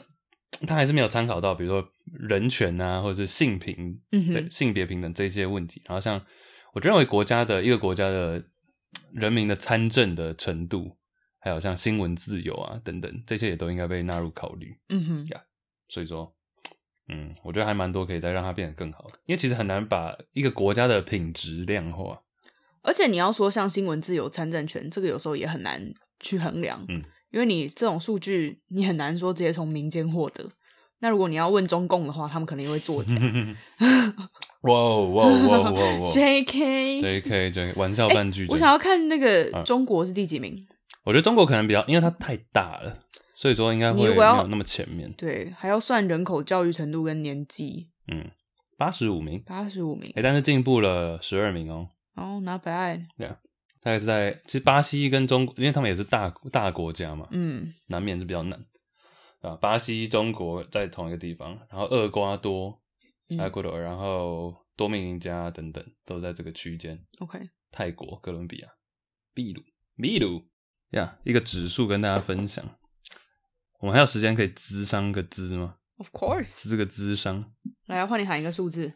[0.68, 1.88] 他还是没有参考到，比如说
[2.20, 5.82] 人权啊，或者是性平，嗯性别平等这些问题。
[5.86, 6.22] 然后像
[6.74, 8.43] 我认为国家的一个国家的
[9.13, 10.97] 人民的参政的程度。
[11.39, 14.75] 还有像新闻自由啊等等，这些也都应该被纳入考虑。
[14.89, 15.41] 嗯哼，呀，
[15.88, 16.33] 所以说，
[17.09, 22.21] 嗯，我觉得还蛮多可以再让它变得更好的，因为其实很难把一个国家的品质量化。
[22.81, 26.83] 而且你要说像新闻自由、参政权，这个有时候也很难去衡量。
[26.89, 30.49] 嗯，因为你这种数据，你很难说直接从民间获得。
[30.99, 33.15] 那如果你要问中共的话，他们可能也会作假。
[34.63, 38.47] 哇哇哇哇 哇！JK，JK，玩笑半句。
[38.49, 40.53] 我想要看那个中国是第几名。
[40.53, 40.67] 嗯
[41.08, 42.99] 我觉得中国可能比较，因为它太大了，
[43.34, 45.10] 所以说应该会没有那么前面。
[45.14, 47.89] 对，还要算人口、教育程度跟年纪。
[48.12, 48.30] 嗯，
[48.78, 50.10] 八十五名，八十五名。
[50.10, 51.88] 哎、欸，但是进步了十二名哦。
[52.16, 53.05] 哦，Not bad。
[53.18, 53.39] 对啊，
[53.80, 58.60] 大概是在其实巴西跟中国，因为他们也是大大国家嘛，嗯，难免是比较难
[59.39, 59.55] 啊。
[59.62, 62.82] 巴西、中国在同一个地方，然后厄瓜多、
[63.39, 67.01] 埃瓜多尔，然后多米尼加等等都在这个区间。
[67.22, 67.39] OK，
[67.72, 68.68] 泰国、哥伦比亚、
[69.34, 69.64] 秘鲁、
[69.95, 70.43] 秘鲁。
[70.91, 72.63] 呀，yeah, 一个指数跟大家分享。
[73.79, 77.53] 我们还有时间可以资商个资吗？Of course，咨个资商。
[77.85, 78.93] 来，换你喊一个数字。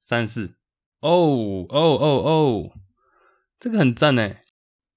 [0.00, 0.54] 三四。
[1.00, 2.72] 哦哦哦哦，
[3.58, 4.36] 这个很赞呢。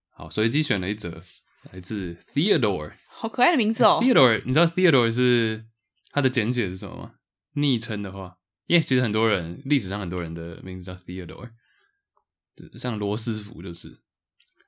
[0.09, 1.23] 好，随机选了一则，
[1.71, 2.93] 来自 Theodore。
[3.07, 3.99] 好可爱的名字哦。
[4.01, 5.65] Theodore，你知道 Theodore 是
[6.11, 7.13] 它的简写是什么吗？
[7.53, 8.37] 昵称的话，
[8.67, 11.51] 耶、其实很多人历史上很多人的名字叫 Theodore，
[12.77, 13.99] 像罗斯福就是。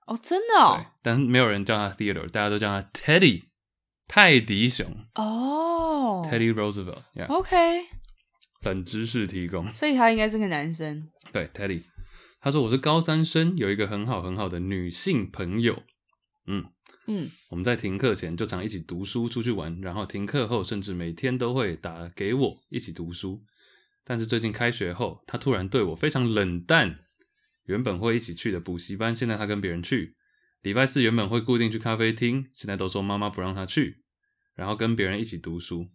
[0.06, 3.44] 哦，真的哦，对，但没有人叫他 Theodore，大家都叫他 Teddy，
[4.08, 4.86] 泰迪熊。
[5.16, 7.28] 哦，Teddy Roosevelt，yeah。
[7.28, 7.86] OK，
[8.64, 11.10] 冷知识提供，所以他应该是个男生。
[11.32, 11.84] 对，Teddy，
[12.42, 15.84] 他说我是高三生，有一个很好很好的女性朋友。
[16.48, 16.66] 嗯
[17.08, 23.42] 嗯，我们在停课前就常一起读书、出去玩，然后停课后甚至每天都会打给我一起读书。
[24.06, 27.00] 但是最近开学后，他突然对我非常冷淡。
[27.66, 30.16] 原本会一起去的补习班，现在他跟别人去。
[30.62, 34.04] 礼拜四原本会固定去咖啡厅，现在都说妈妈不让他去。
[34.56, 35.92] 然后跟别人一起读书。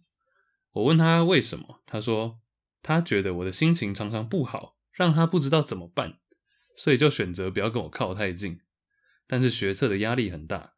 [0.71, 2.39] 我问他为什么，他说
[2.81, 6.19] 他觉得我的心情常常不好，让他不知道怎么办，
[6.75, 8.59] 所以就选择不要跟我靠太近。
[9.25, 10.73] 但是学测的压力很大，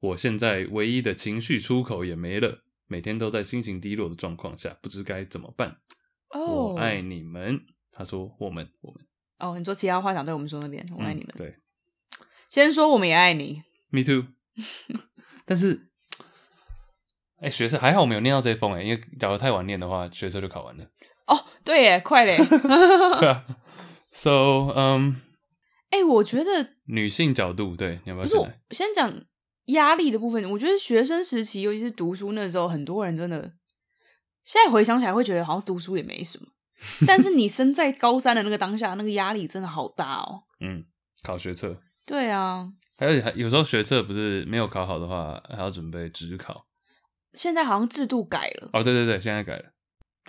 [0.00, 5.76] 我现在唯一的情绪出口也没了，每天都在心情低落的状况下，不知该怎么办。
[6.28, 6.74] Oh.
[6.74, 7.66] 我爱你们。
[7.90, 9.06] 他说我们我们。
[9.38, 11.28] 哦，你说其他话想对我们说那边，我爱你们。
[11.34, 11.54] 嗯、对，
[12.48, 13.62] 先说我们也爱你。
[13.90, 14.26] Me too。
[15.44, 15.88] 但是，
[17.38, 20.84] 哎、欸，学测还好，我们有念到这一封哎，因为假如太晚念的话，学测就考完了。
[21.26, 22.36] 哦，对耶，快嘞。
[23.20, 23.44] 对啊。
[24.12, 25.14] So，嗯、um,，
[25.90, 29.22] 哎，我觉得女性角度，对，你要不要不是我先讲
[29.66, 30.50] 压力的部分？
[30.50, 33.52] 我觉得学生时期，尤其是读书那时候，很多人真的，
[34.42, 36.46] 现在回想起来会觉得好像读书也没什么。
[37.06, 40.42] 但是你身在高三的那个当下，那个压力真的好大哦。
[40.60, 40.84] 嗯，
[41.22, 41.80] 考学测。
[42.04, 46.66] 对啊，还有还有时候学测不是没有考好的话，还要准备职考。
[47.32, 48.70] 现在好像制度改了。
[48.72, 49.72] 哦，对对对，现在改了。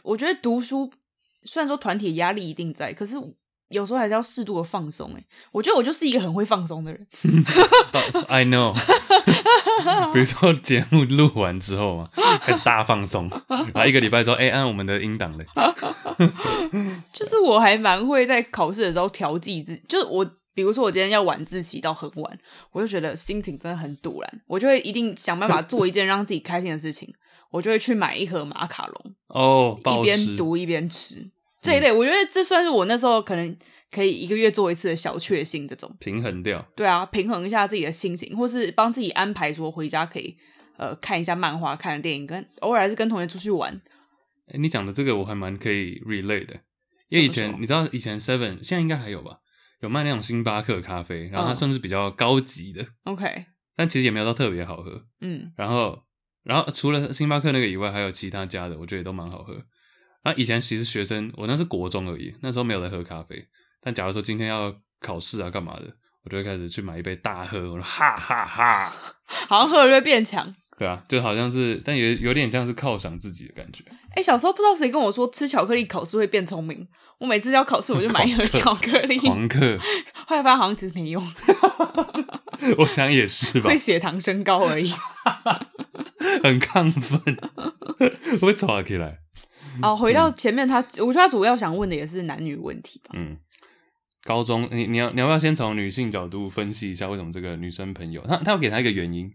[0.03, 0.91] 我觉得读书
[1.44, 3.15] 虽然说团体压力一定在，可是。
[3.69, 7.07] 有时候还是要适度的放松，哎，我觉得我就是一个很会放松的人。
[8.27, 8.73] I know，
[10.14, 12.10] 比如说节目录完之后嘛，
[12.41, 15.45] 开始大放松，然后一个礼拜之后，哎，按我们的音档嘞。
[17.11, 22.39] 就是我还蛮会在考试的时候调剂自己，就是我比如说我今天要晚自习到很晚，
[22.72, 27.14] 我就觉得心情真的很堵然，我就会一定想办法做一件让自己开心的事情，
[27.52, 31.30] 我就会去买一盒马卡龙哦，一边读一边吃
[31.68, 31.91] 这一类。
[31.91, 33.57] 我觉得这算是我那时候可能
[33.91, 36.65] 可以一个月做一次的小确幸，这种平衡掉。
[36.76, 40.35] 对啊，平衡一下自己的心情，或是帮自己安排说回家可以
[40.77, 43.81] 呃看一下漫画、看电影，跟偶尔还是跟同学出去玩。
[44.53, 46.53] 欸、你讲的这个我还蛮可以 relate 的，
[47.10, 49.39] 因为以前你知道以前 Seven 现在应该还有吧，
[49.81, 53.45] 有卖那种星巴克咖啡，然后它算是比较高级的，OK，
[53.76, 56.03] 但其实也没有到特别好喝，嗯，然后
[56.44, 59.61] 然后除了星巴克那个以外，还有其他家的，我觉得也都蛮好喝。
[60.28, 63.41] 那以前其实学生我那是国中而已，那时候没有在喝咖啡，
[63.82, 65.86] 但假如说今天要考试啊干嘛的，
[66.26, 68.94] 我就会开始去买一杯大喝，我说哈哈哈，
[69.48, 70.54] 好像喝了就会变强。
[70.78, 73.86] 对啊，就好像是，但也有点像是犒赏自己的感觉。
[74.10, 76.86] 哎、欸，小时候不知道谁跟我说吃巧克力考试会变聪明，
[77.20, 79.18] 我每次要考试我就买一盒巧克力。
[79.20, 79.80] 狂嗑，
[80.28, 81.24] 后来发现好像其实没用。
[82.80, 84.91] 我想也是吧，会血糖升高而已。
[86.44, 87.38] 很亢奋，
[88.41, 89.20] 会吵起来。
[89.82, 93.12] 哦，回到前面他，我觉得他主要想问的也是男女问题吧。
[93.14, 93.38] 嗯，
[94.24, 99.32] 高中你你要你要不要先从女性角度分析一下为什么这个女生朋友，他他要给他一个原因。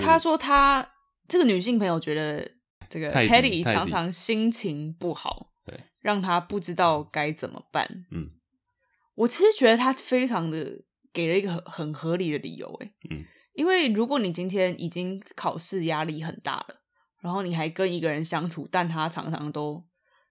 [0.00, 0.88] 他说他
[1.28, 2.50] 这个女性朋友觉得
[2.88, 7.86] 这个 Teddy 常常心情不好，对，让他不知道该怎么办。
[8.10, 8.30] 嗯，
[9.14, 10.82] 我其实觉得他非常的
[11.12, 16.77] 给了一个很很合理的理由，哎，嗯，因为如果你今天已经考试压力很大了，
[17.20, 19.84] 然后你还跟一个人相处，但他常常都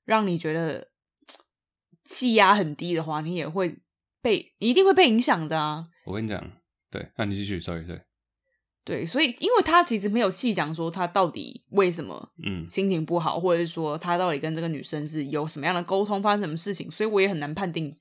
[0.05, 0.89] 让你觉得
[2.05, 3.77] 气压很低的话，你也会
[4.21, 5.87] 被，你一定会被影响的啊。
[6.05, 6.51] 我跟你讲，
[6.89, 8.01] 对，那你继续，sorry，对。
[8.85, 17.99] 对，所以因为他其实没有细讲说他到底为什么嗯心情不好，嗯、或者是说他到底跟这个女生是有什么样的沟通，发生什么事情，所以我也很难判定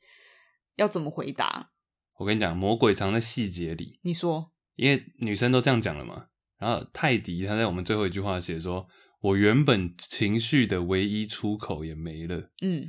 [0.77, 1.71] 要怎么回答。
[2.19, 3.99] 我跟你讲，魔鬼藏在细节里。
[4.03, 6.29] 你说，因为女生都这样讲了嘛。
[6.59, 8.87] 然后泰迪他在我们最后一句话写说
[9.21, 12.87] ：“我原本情绪的唯一出口也没了。”嗯，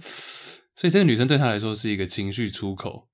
[0.76, 3.10] 所以这个女生对他来说是一个情绪出口。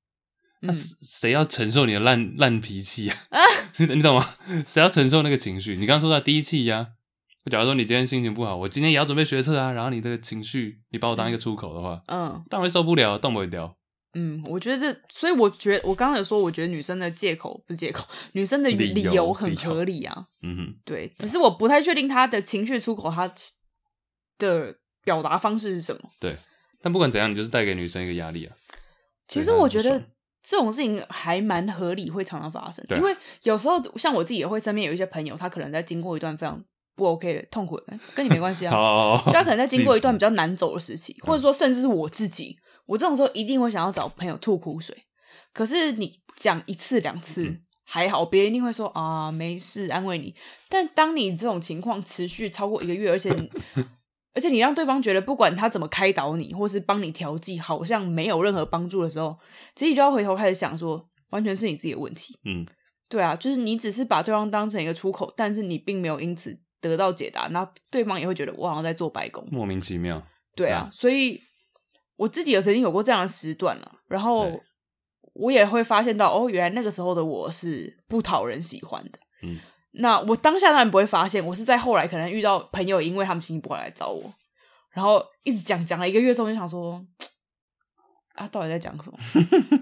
[0.65, 3.17] 那谁要承受你的烂烂脾气啊？
[3.77, 4.35] 你你懂吗？
[4.65, 5.75] 谁要承受那个情绪？
[5.75, 6.87] 你刚刚说到低气压，
[7.51, 13.75] 假如说你今天心情不好，我今天也要准备学车啊，然后你这个情绪，你把我当一个出口的话，嗯，当然会受不了，动不了。
[14.13, 20.25] 嗯，我觉得，所以我觉得我刚刚有说，我觉得女生的借口不是借口，女生的理由很合理啊。
[20.41, 23.31] 嗯哼，对，只是我不太确定她的情绪出口，她
[24.37, 26.01] 的表达方式是什么。
[26.19, 26.35] 对，
[26.81, 28.55] 但不管怎样，你就是带给女生一个压力啊。
[29.27, 30.03] 其实我觉得。
[30.45, 32.85] 这种事情还蛮合理，会常常发生。
[32.89, 36.61] 因为有时候像我自己也会身边有一些朋友，他可能在经过一段非常
[36.97, 38.73] 不 OK 的痛苦的，跟你没关系啊。
[39.25, 44.95] 就他可能在经过一段比较难走的时期，或者说甚至是我自己，我这种时候一定会想要找朋友吐苦水。
[45.53, 50.35] 可是你讲一次两次还好，别人一定会说啊没事，安慰你。
[50.69, 53.49] 但当你这种情况持续超过一个月，而且你。
[54.35, 59.37] 而且你让对方觉得不管他怎么开导你，或是帮你调剂，好像没有任何帮助的时候，
[59.75, 62.35] 其实你就要回头开始想说，完全是你自己的问题。
[62.43, 62.65] 嗯，
[63.07, 70.25] 对啊，就是你只是把对方当成一个出口，但是你并没有因此得到解答，那对方也会觉得我好像在做白工，莫名其妙。
[70.55, 71.39] 对啊，所以
[72.15, 74.61] 我自己也曾经有过这样的时段了，然后
[75.33, 79.19] 我也会发现到，哦，原来那个时候的我是不讨人喜欢的。
[79.43, 79.59] 嗯。
[79.95, 84.33] 那我当下当然不会发现，我是在后来可能遇到朋友，因为他们心情不好来找我，
[84.91, 86.99] 然后一直讲讲了一个月之后，就想说，
[88.33, 89.19] 啊，到底在讲什么？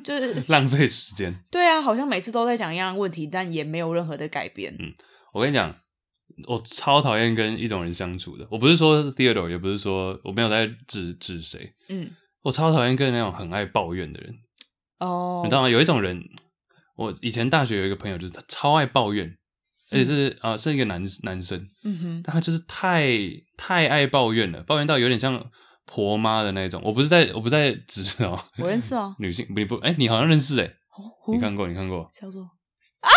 [0.03, 1.33] 就是 浪费时间。
[1.49, 4.75] 对啊，好像每次都在讲一样的问题，但也没有任何的改变。
[4.79, 4.93] 嗯，
[5.31, 5.73] 我跟你讲，
[6.45, 8.45] 我超讨厌跟一种人相处的。
[8.51, 11.73] 我不是说 Theodore，也不是说我没有在指指谁。
[11.87, 12.11] 嗯，
[12.41, 14.35] 我超讨厌跟那种很爱抱怨的人。
[14.99, 15.69] 哦，你知道吗？
[15.69, 16.23] 有一种人，
[16.95, 19.37] 我以前大学有一个朋友，就是他超爱抱怨。
[19.93, 23.11] 而且是啊、呃，是一个男男生，嗯哼，但他就是太
[23.57, 25.51] 太爱抱怨了，抱怨到有点像
[25.85, 26.81] 婆妈的那种。
[26.85, 32.49] 我不是在，我不是在指哦， 我认识哦，女性你不哎、欸，你好像认识哎、哦，你看过，你看过，叫做
[33.03, 33.09] 啊，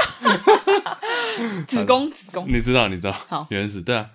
[1.68, 4.10] 子宫 子宫，你知道你知道，好，你认识对啊，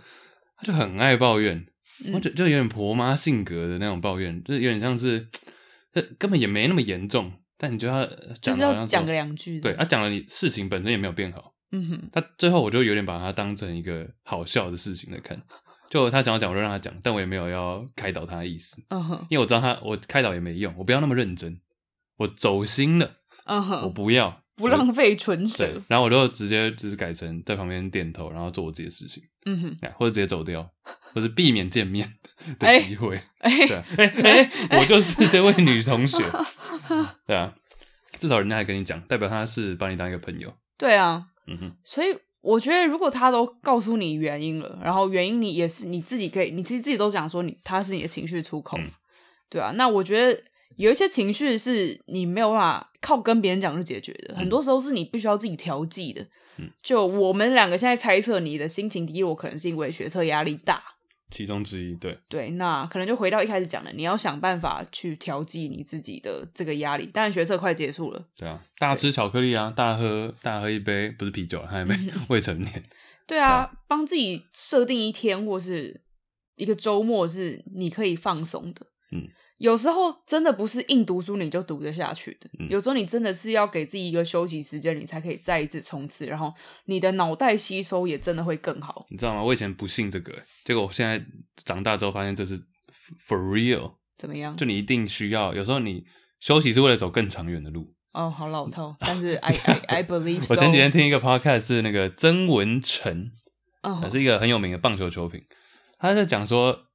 [0.57, 1.65] 他就很爱抱怨，
[2.13, 5.27] 我就就有点婆妈性格的那种抱怨，就是有点像是，
[6.17, 8.05] 根本也没那么严重，但你就要
[8.41, 11.53] 就是要讲个两句，对，他讲了你事情本身也没有变好。
[11.71, 15.39] 嗯哼，他最后我就有点把他当成一个好笑的事情来看，
[15.89, 18.81] 就他想要讲我就让他讲，但我也没有要开导他的意思。
[18.89, 21.59] 嗯哼，因为我知道他我开导也没用，我不要那么认真，
[22.17, 23.17] 我走心了。
[23.45, 29.23] 嗯哼，我不要不浪费唇舌，然后我就直接就是改成在旁边点头，然后做我自己的事情。
[29.45, 30.69] 嗯哼，或者直接走掉，
[31.14, 32.07] 或者避免见面
[32.60, 33.19] 的机会。
[33.40, 36.23] 哎，对，哎哎，我就是这位女同学。
[37.26, 37.56] 对啊。
[38.18, 40.53] 至少人家还跟你讲，代表他是把你当一个朋友。
[40.77, 42.07] 对啊，嗯哼，所以
[42.41, 48.91] 我觉得如果他都告诉你原因了，然后原因你也是你自己可以，你其实自己都讲说你他是你的情绪出口，嗯、
[49.49, 50.41] 对啊，那我觉得
[50.80, 56.26] 有一些情绪是你没有办法靠跟别人讲就解决的，嗯、很多时候是你必须要自己调剂的。
[56.57, 60.81] 嗯，就我们两个现在猜测你的心情低落，可能是因为学测压力大。
[61.31, 67.06] 其中之一，对对，那可能就回到一开始讲的，你要想办法去调剂你自己的这个压力。
[67.07, 71.93] 当然，学测快结束了，对啊，大吃巧克力啊，大喝大喝一杯，不是啤酒，还没
[72.30, 72.84] 未成年。
[73.27, 76.01] 对啊，帮自己设定一天或是
[76.56, 78.88] 一个周末是你可以放松的。
[79.11, 79.27] 嗯。
[79.60, 86.53] 有时候真的不是硬读书你就读得下去的，嗯、有时候你真的是要给自己一个休息时间，你才可以再一次冲刺，然后
[86.86, 89.06] 你的脑袋吸收也真的会更好。
[89.10, 89.44] 你知道吗？
[89.44, 90.34] 我以前不信这个，
[90.64, 91.22] 结果我现在
[91.65, 92.57] 长大之后发现这是
[93.27, 93.95] for real。
[94.18, 94.56] 怎么样？
[94.56, 96.06] 就你一定需要，有时候你
[96.40, 97.94] 休息是为了走更长远的路。
[98.14, 100.53] 哦，好老套，但是 I I I believe so。
[100.56, 103.30] 我前几天听一个 podcast 是那个曾文成，
[103.84, 105.44] 哦，是一个很有名的棒球球评，
[105.98, 106.86] 他在讲说。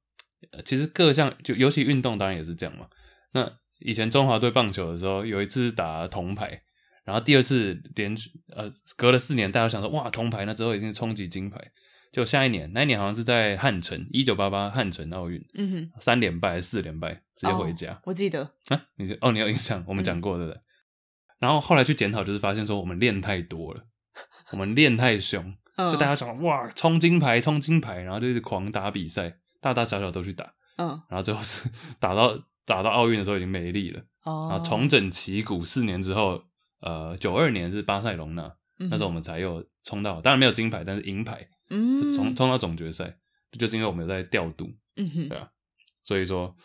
[0.63, 2.87] 其实各项就尤其运动当然也是这样嘛。
[3.33, 6.61] 那以前中华队棒球的时候，有一次打铜牌，
[7.03, 11.59] 然后第二次连续呃隔了四年，大家想说哇铜牌，那之后一定是冲击金牌。
[12.11, 17.91] 就下一年，那一年好像是在汉城，一九八八汉城奥运，嗯哼，三连败还是四连败，直接回家。
[17.91, 20.57] 哦、我记得啊，你哦你有印象，我们讲过对不对？
[20.57, 20.63] 嗯、
[21.39, 23.83] 然后后来去检讨，就是发现说我们练太多了，
[24.53, 29.39] 我们练太凶， 嗯、就大家想哇冲金牌冲金牌，然后就一直狂打比赛。
[29.65, 31.67] 大大小小都去打，嗯，然后最后是
[31.99, 36.39] 打到打到奥运的时候已经没力了，哦，然后重整旗鼓四年之后，
[36.81, 38.43] 呃，九二年是巴塞隆纳，
[38.77, 43.17] 嗯、那时候我们才有冲到，当然没有金牌，但是银牌，嗯，冲冲到总决赛，
[43.57, 45.49] 就是因为我们有在调度，嗯哼，对啊，
[46.03, 46.55] 所以说，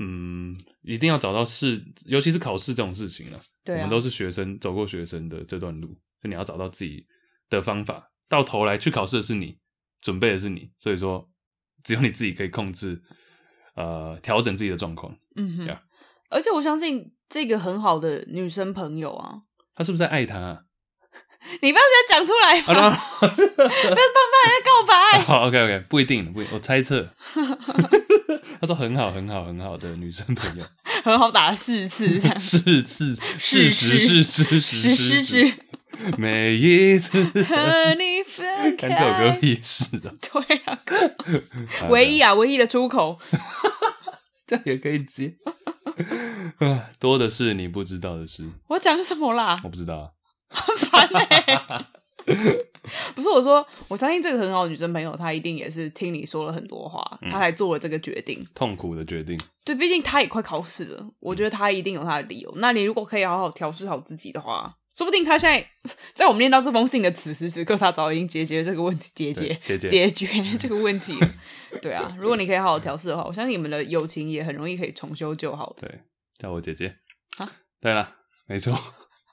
[0.00, 7.06] 嗯，一定要找到事，尤其是考试这种事情了，对啊，我们都是学生，走过学生的这段路，就你要找到自己
[7.48, 9.60] 的方法，到头来去考试的是你，
[10.00, 11.30] 准备的是你，所以说。
[11.82, 13.00] 只有你自己可以控制，
[13.74, 15.14] 呃，调整自己的状况。
[15.36, 15.80] 嗯哼，这样。
[16.30, 19.36] 而且我相信这个很好的女生朋友啊，
[19.74, 20.60] 她是不是在爱他啊？
[21.62, 22.90] 你不要直接讲出来吧，
[23.20, 25.20] 不要帮大家告白。
[25.24, 27.08] 好，OK，OK，不一定，不我猜测。
[28.60, 30.64] 他说很好，很好，很好的女生朋友，
[31.04, 35.54] 很好打四次，四次，事实是事实事实。
[36.18, 40.12] 每一次和你分开，看这首歌屁事啊！
[40.20, 40.78] 对啊，
[41.88, 43.18] 唯一啊，唯一的出口，
[44.46, 45.34] 这样也可以接。
[47.00, 48.48] 多的是你不知道的事。
[48.68, 49.58] 我讲什么啦？
[49.64, 50.10] 我不知道啊。
[50.50, 51.86] 很烦欸。
[53.14, 59.40] 不是我说，我相信这个很好的女生朋友，她一定也是听你说了很多话，她才做了这个决定，痛苦的决定。
[59.64, 62.52] 对，毕竟她也快考试了，我觉得她一定有她的理由。
[62.56, 64.74] 那你如果可以好好调试好自己的话。
[64.98, 65.64] 说不定他现在
[66.12, 70.26] 在我们念到这封信的此时此刻，他早已经解决这个问题，解决解决
[70.58, 71.14] 这个问题。
[71.80, 75.86] 对啊，如果你可以好好调试的话，我相信你们的友情也很容易可以重修旧好的。
[75.86, 76.00] 对，
[76.36, 76.96] 叫我姐姐
[77.36, 77.48] 啊。
[77.80, 78.16] 对了，
[78.48, 78.76] 没错，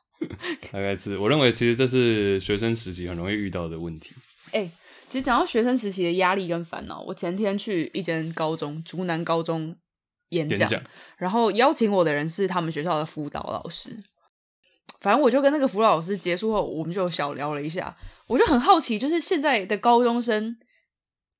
[0.72, 4.14] 大概是我认为，其实这是学生时期很容易遇到的问题。
[4.52, 4.72] 哎、欸，
[5.10, 9.76] 其实讲到学生时期的压力跟烦恼，我前天去一间高中，竹南高中
[10.30, 10.70] 演讲
[11.18, 14.04] 然后邀请我的人是他们学校的辅导老师。
[15.02, 17.96] 反正我就跟那个辅导老师结束后，我们就小聊了一下。
[18.28, 20.58] 我就很好奇，就是现在的高中生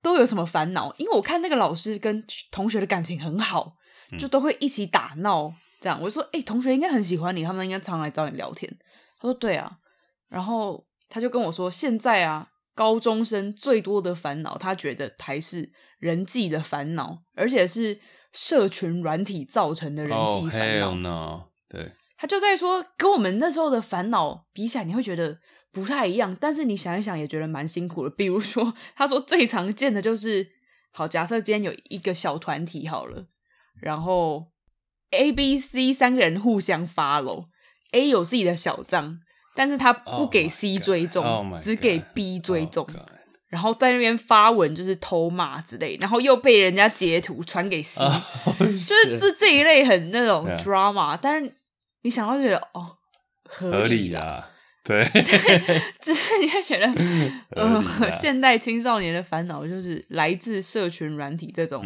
[0.04, 0.94] 都有什么烦恼？
[0.98, 3.74] 因为我看那个老师跟同学的感情很好，
[4.20, 5.52] 就都会一起打闹。
[5.82, 8.72] 这样，我就说：“哎、欸，同学应该很喜欢你，他们应该常来找你聊天。”
[9.20, 9.78] 他说：“对啊。”
[10.30, 18.00] 然后他就跟我说：“现在啊，高中生最多的烦恼，他觉得还是人际的烦恼，而且是
[18.32, 21.42] 社群软体造成的人际烦恼。” Oh.
[21.68, 21.92] 对。
[22.18, 25.38] 他就在说，跟我们那时候的烦恼比起来，你会觉得
[25.74, 26.36] 不太一样。
[26.40, 28.10] 但是你想一想，也觉得蛮辛苦的。
[28.10, 30.48] 比如说，他说最常见的就是，
[30.92, 33.26] 好，假设今天有一个小团体好了，
[33.82, 34.46] 然后
[35.12, 39.20] A、B、C 三个人互相 follow，A 有自己的小账，
[39.54, 43.06] 但是他不给 C 追踪，oh、只给 B 追踪，oh、
[43.48, 48.00] 然后在那边发文就是偷骂之类，然后又被人家截图传给 C，
[48.46, 51.20] oh、就是这这一类很那种 drama，、yeah.
[51.22, 51.54] 但是。
[52.06, 52.98] 你想到觉得哦，
[53.46, 54.48] 合理啊，
[54.84, 55.04] 对，
[56.00, 56.86] 只是你会觉得，
[57.58, 61.84] 嗯、呃，现代青少年的烦恼就是来自社群软体这种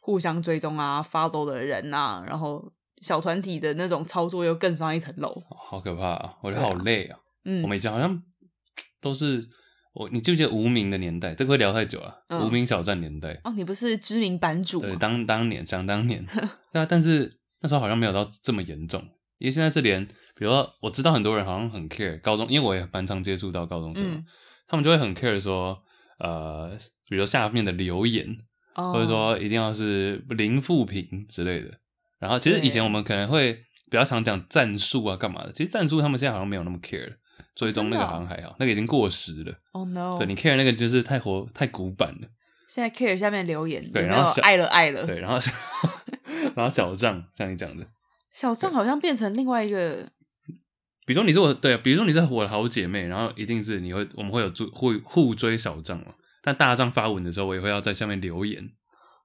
[0.00, 2.72] 互相追踪啊、follow 的人啊，然后
[3.02, 6.32] 小团体的那种操作又更上一层楼，好可怕啊！
[6.40, 7.18] 我觉得好累啊。
[7.44, 8.22] 嗯，我们以前好像
[9.02, 9.46] 都是
[9.92, 11.34] 我，你记不记得无名的年代？
[11.34, 12.24] 这个会聊太久了。
[12.28, 14.80] 嗯、无名小站年代哦，你不是知名版主？
[14.80, 16.24] 对，当当年想当年，
[16.72, 19.06] 对啊，但是那时候好像没有到这么严重。
[19.38, 24.24] 因为现在是连，比如说我知道很多人好像很 care 高中，因为我也蛮常接触到高中生，嗯、
[24.66, 25.78] 他们就会很 care 说，
[26.18, 26.70] 呃，
[27.08, 28.26] 比如说下面的留言，
[28.74, 31.70] 哦、或者说一定要是零负评之类的。
[32.18, 33.54] 然后其实以前我们可能会
[33.90, 35.52] 比较常讲战术啊，干嘛的？
[35.52, 37.16] 其实战术他们现在好像没有那么 care 了。
[37.54, 39.52] 追踪那个好像还好，那个已经过时了。
[39.72, 40.16] Oh no！
[40.16, 42.28] 对，你 care 那个就是太活太古板了。
[42.68, 45.38] 现在 care 下面留言，对，然后爱了爱了，对，然后
[46.54, 47.84] 然后小账像你讲的，
[48.38, 50.08] 小账好像变成另外一个。
[51.04, 56.14] 比如说你是我对，比如说你是我的好姐妹，然后一定是你会我们会有追互互追小账嘛。
[56.42, 58.70] 但大账发文的时候，我也会要在下面留言。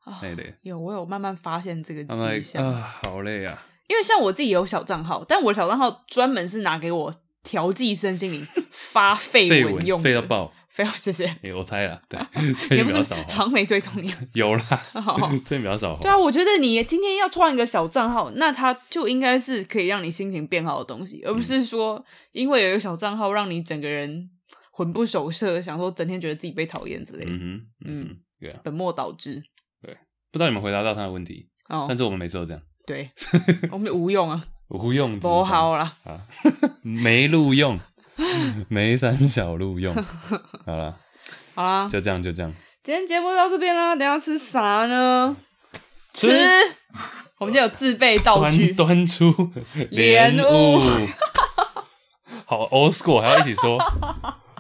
[0.05, 3.63] 啊，对，有我有慢慢发现这个迹象啊，好累啊。
[3.87, 7.13] 因为像我自己有小账号，但我的小账号专门是拿给我。
[7.43, 8.41] 调剂身心灵，
[8.71, 11.27] 发废文用，废到爆，废到谢谢。
[11.43, 12.19] 欸、我猜了，对，
[12.59, 14.11] 最近比较少，好像没追踪你。
[14.33, 14.83] 有啦，
[15.45, 15.95] 最近比较少。
[16.01, 24.27] 对啊，我觉得你今天要创一个小账号，那它就应该是可以让你心情变好的东西，而不是说因为有一个小账号让你整个人
[24.71, 27.31] 魂不守舍，想说整天觉得自己被讨厌之类的。
[27.31, 29.43] 嗯哼，嗯，对啊，本末倒置。
[29.79, 29.95] 对，
[30.31, 32.59] 不知道你们回答到他的问题，哦，但是我们每次都这样。
[32.87, 33.11] 对，
[33.71, 34.43] 我们无用啊。
[34.69, 36.19] 无用，不好啦啊，
[36.81, 37.79] 没录用，
[38.69, 39.93] 没三小路用，
[40.65, 40.95] 好了，
[41.55, 42.53] 好啦，就这样，就这样。
[42.83, 45.35] 今天节目到这边啦，等下吃啥呢？
[46.13, 46.29] 吃，
[47.39, 49.51] 我们就有自备道具，端出
[49.89, 50.79] 莲雾，
[52.45, 53.77] 好 old school，还要一起说。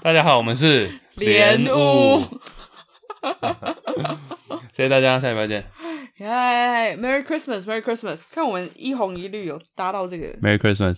[0.01, 2.19] 大家好，我们是莲雾，
[4.71, 5.65] 谢谢大家，下礼拜见。
[6.17, 8.23] 嗨，Merry Christmas，Merry Christmas！
[8.31, 10.97] 看我们一红一绿有搭到这个，Merry Christmas！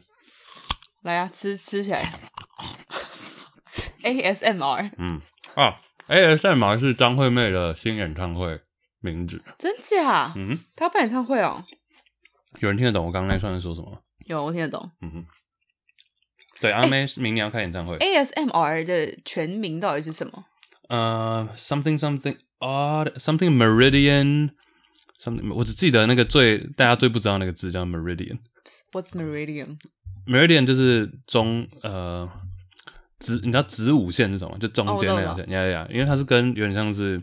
[1.05, 2.03] 来啊，吃吃起来，
[4.03, 4.91] ASMR。
[4.97, 5.21] 嗯
[5.55, 8.59] 啊，ASMR 是张惠妹的新演唱会
[8.99, 10.33] 名字，真假？
[10.35, 11.63] 嗯，她要办演唱会哦。
[12.59, 14.01] 有人听得懂我刚刚那串在说什么？
[14.25, 14.89] 有，我听得懂。
[15.01, 15.25] 嗯哼，
[16.59, 17.97] 对，阿妹明年要开演唱会。
[17.99, 20.43] ASMR 的全名到底是什么？
[20.89, 25.53] 呃，something something odd，something meridian，something，。
[25.53, 28.39] 我只记得那个最大家最不知道那个字叫 meridian。
[28.91, 29.77] What's meridian?
[30.25, 32.29] Meridian 就是中呃
[33.19, 34.57] 子，你知道子午线是什么？
[34.57, 35.49] 就中间那条线。
[35.49, 37.21] 呀呀，因为它是跟有点像是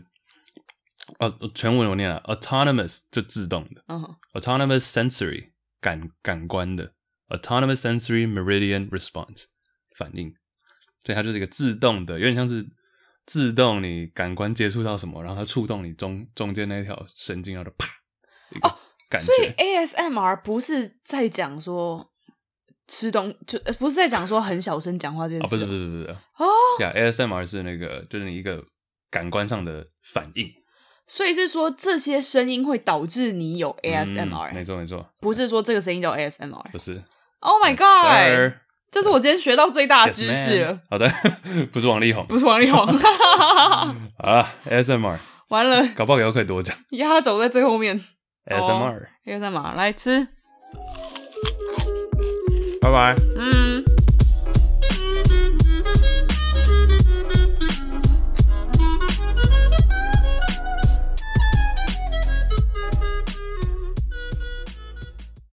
[1.19, 5.49] 呃全文我念了 autonomous 就自动的、uh huh.，autonomous sensory
[5.79, 6.93] 感感官的
[7.29, 9.45] autonomous sensory meridian response
[9.97, 10.33] 反应，
[11.03, 12.65] 所以它就是一个自动的，有点像是。
[13.25, 17.87] 自动，你感官接触到什么，然后它触动你中中间那条神经，然后就啪
[18.67, 18.77] 哦，
[19.09, 19.27] 感觉。
[19.27, 22.11] 所以 ASMR 不是在讲说
[22.87, 25.45] 吃东，就不是在讲说很小声讲话这件事。
[25.45, 26.47] 哦，不是不是不是哦
[26.79, 28.63] ，Yeah，ASMR 是那个就是你一个
[29.09, 30.51] 感官上的反应。
[31.05, 34.53] 所以是说这些声音会导致你有 ASMR？
[34.53, 37.01] 没错没错，不是说这个声音叫 ASMR，不是。
[37.39, 38.53] Oh my god！
[38.89, 40.73] 这是我今天学到最大的知识了。
[40.73, 41.09] Yes, 好的，
[41.73, 42.85] 不是王力宏，不是王力宏。
[44.17, 45.19] 好了，ASMR，
[45.49, 46.77] 完了，搞不好以后可以多讲。
[46.91, 47.99] 压轴在最后面。
[48.45, 50.27] ASMR，ASMR，来吃，
[52.83, 53.15] 拜拜。
[53.37, 53.72] 嗯。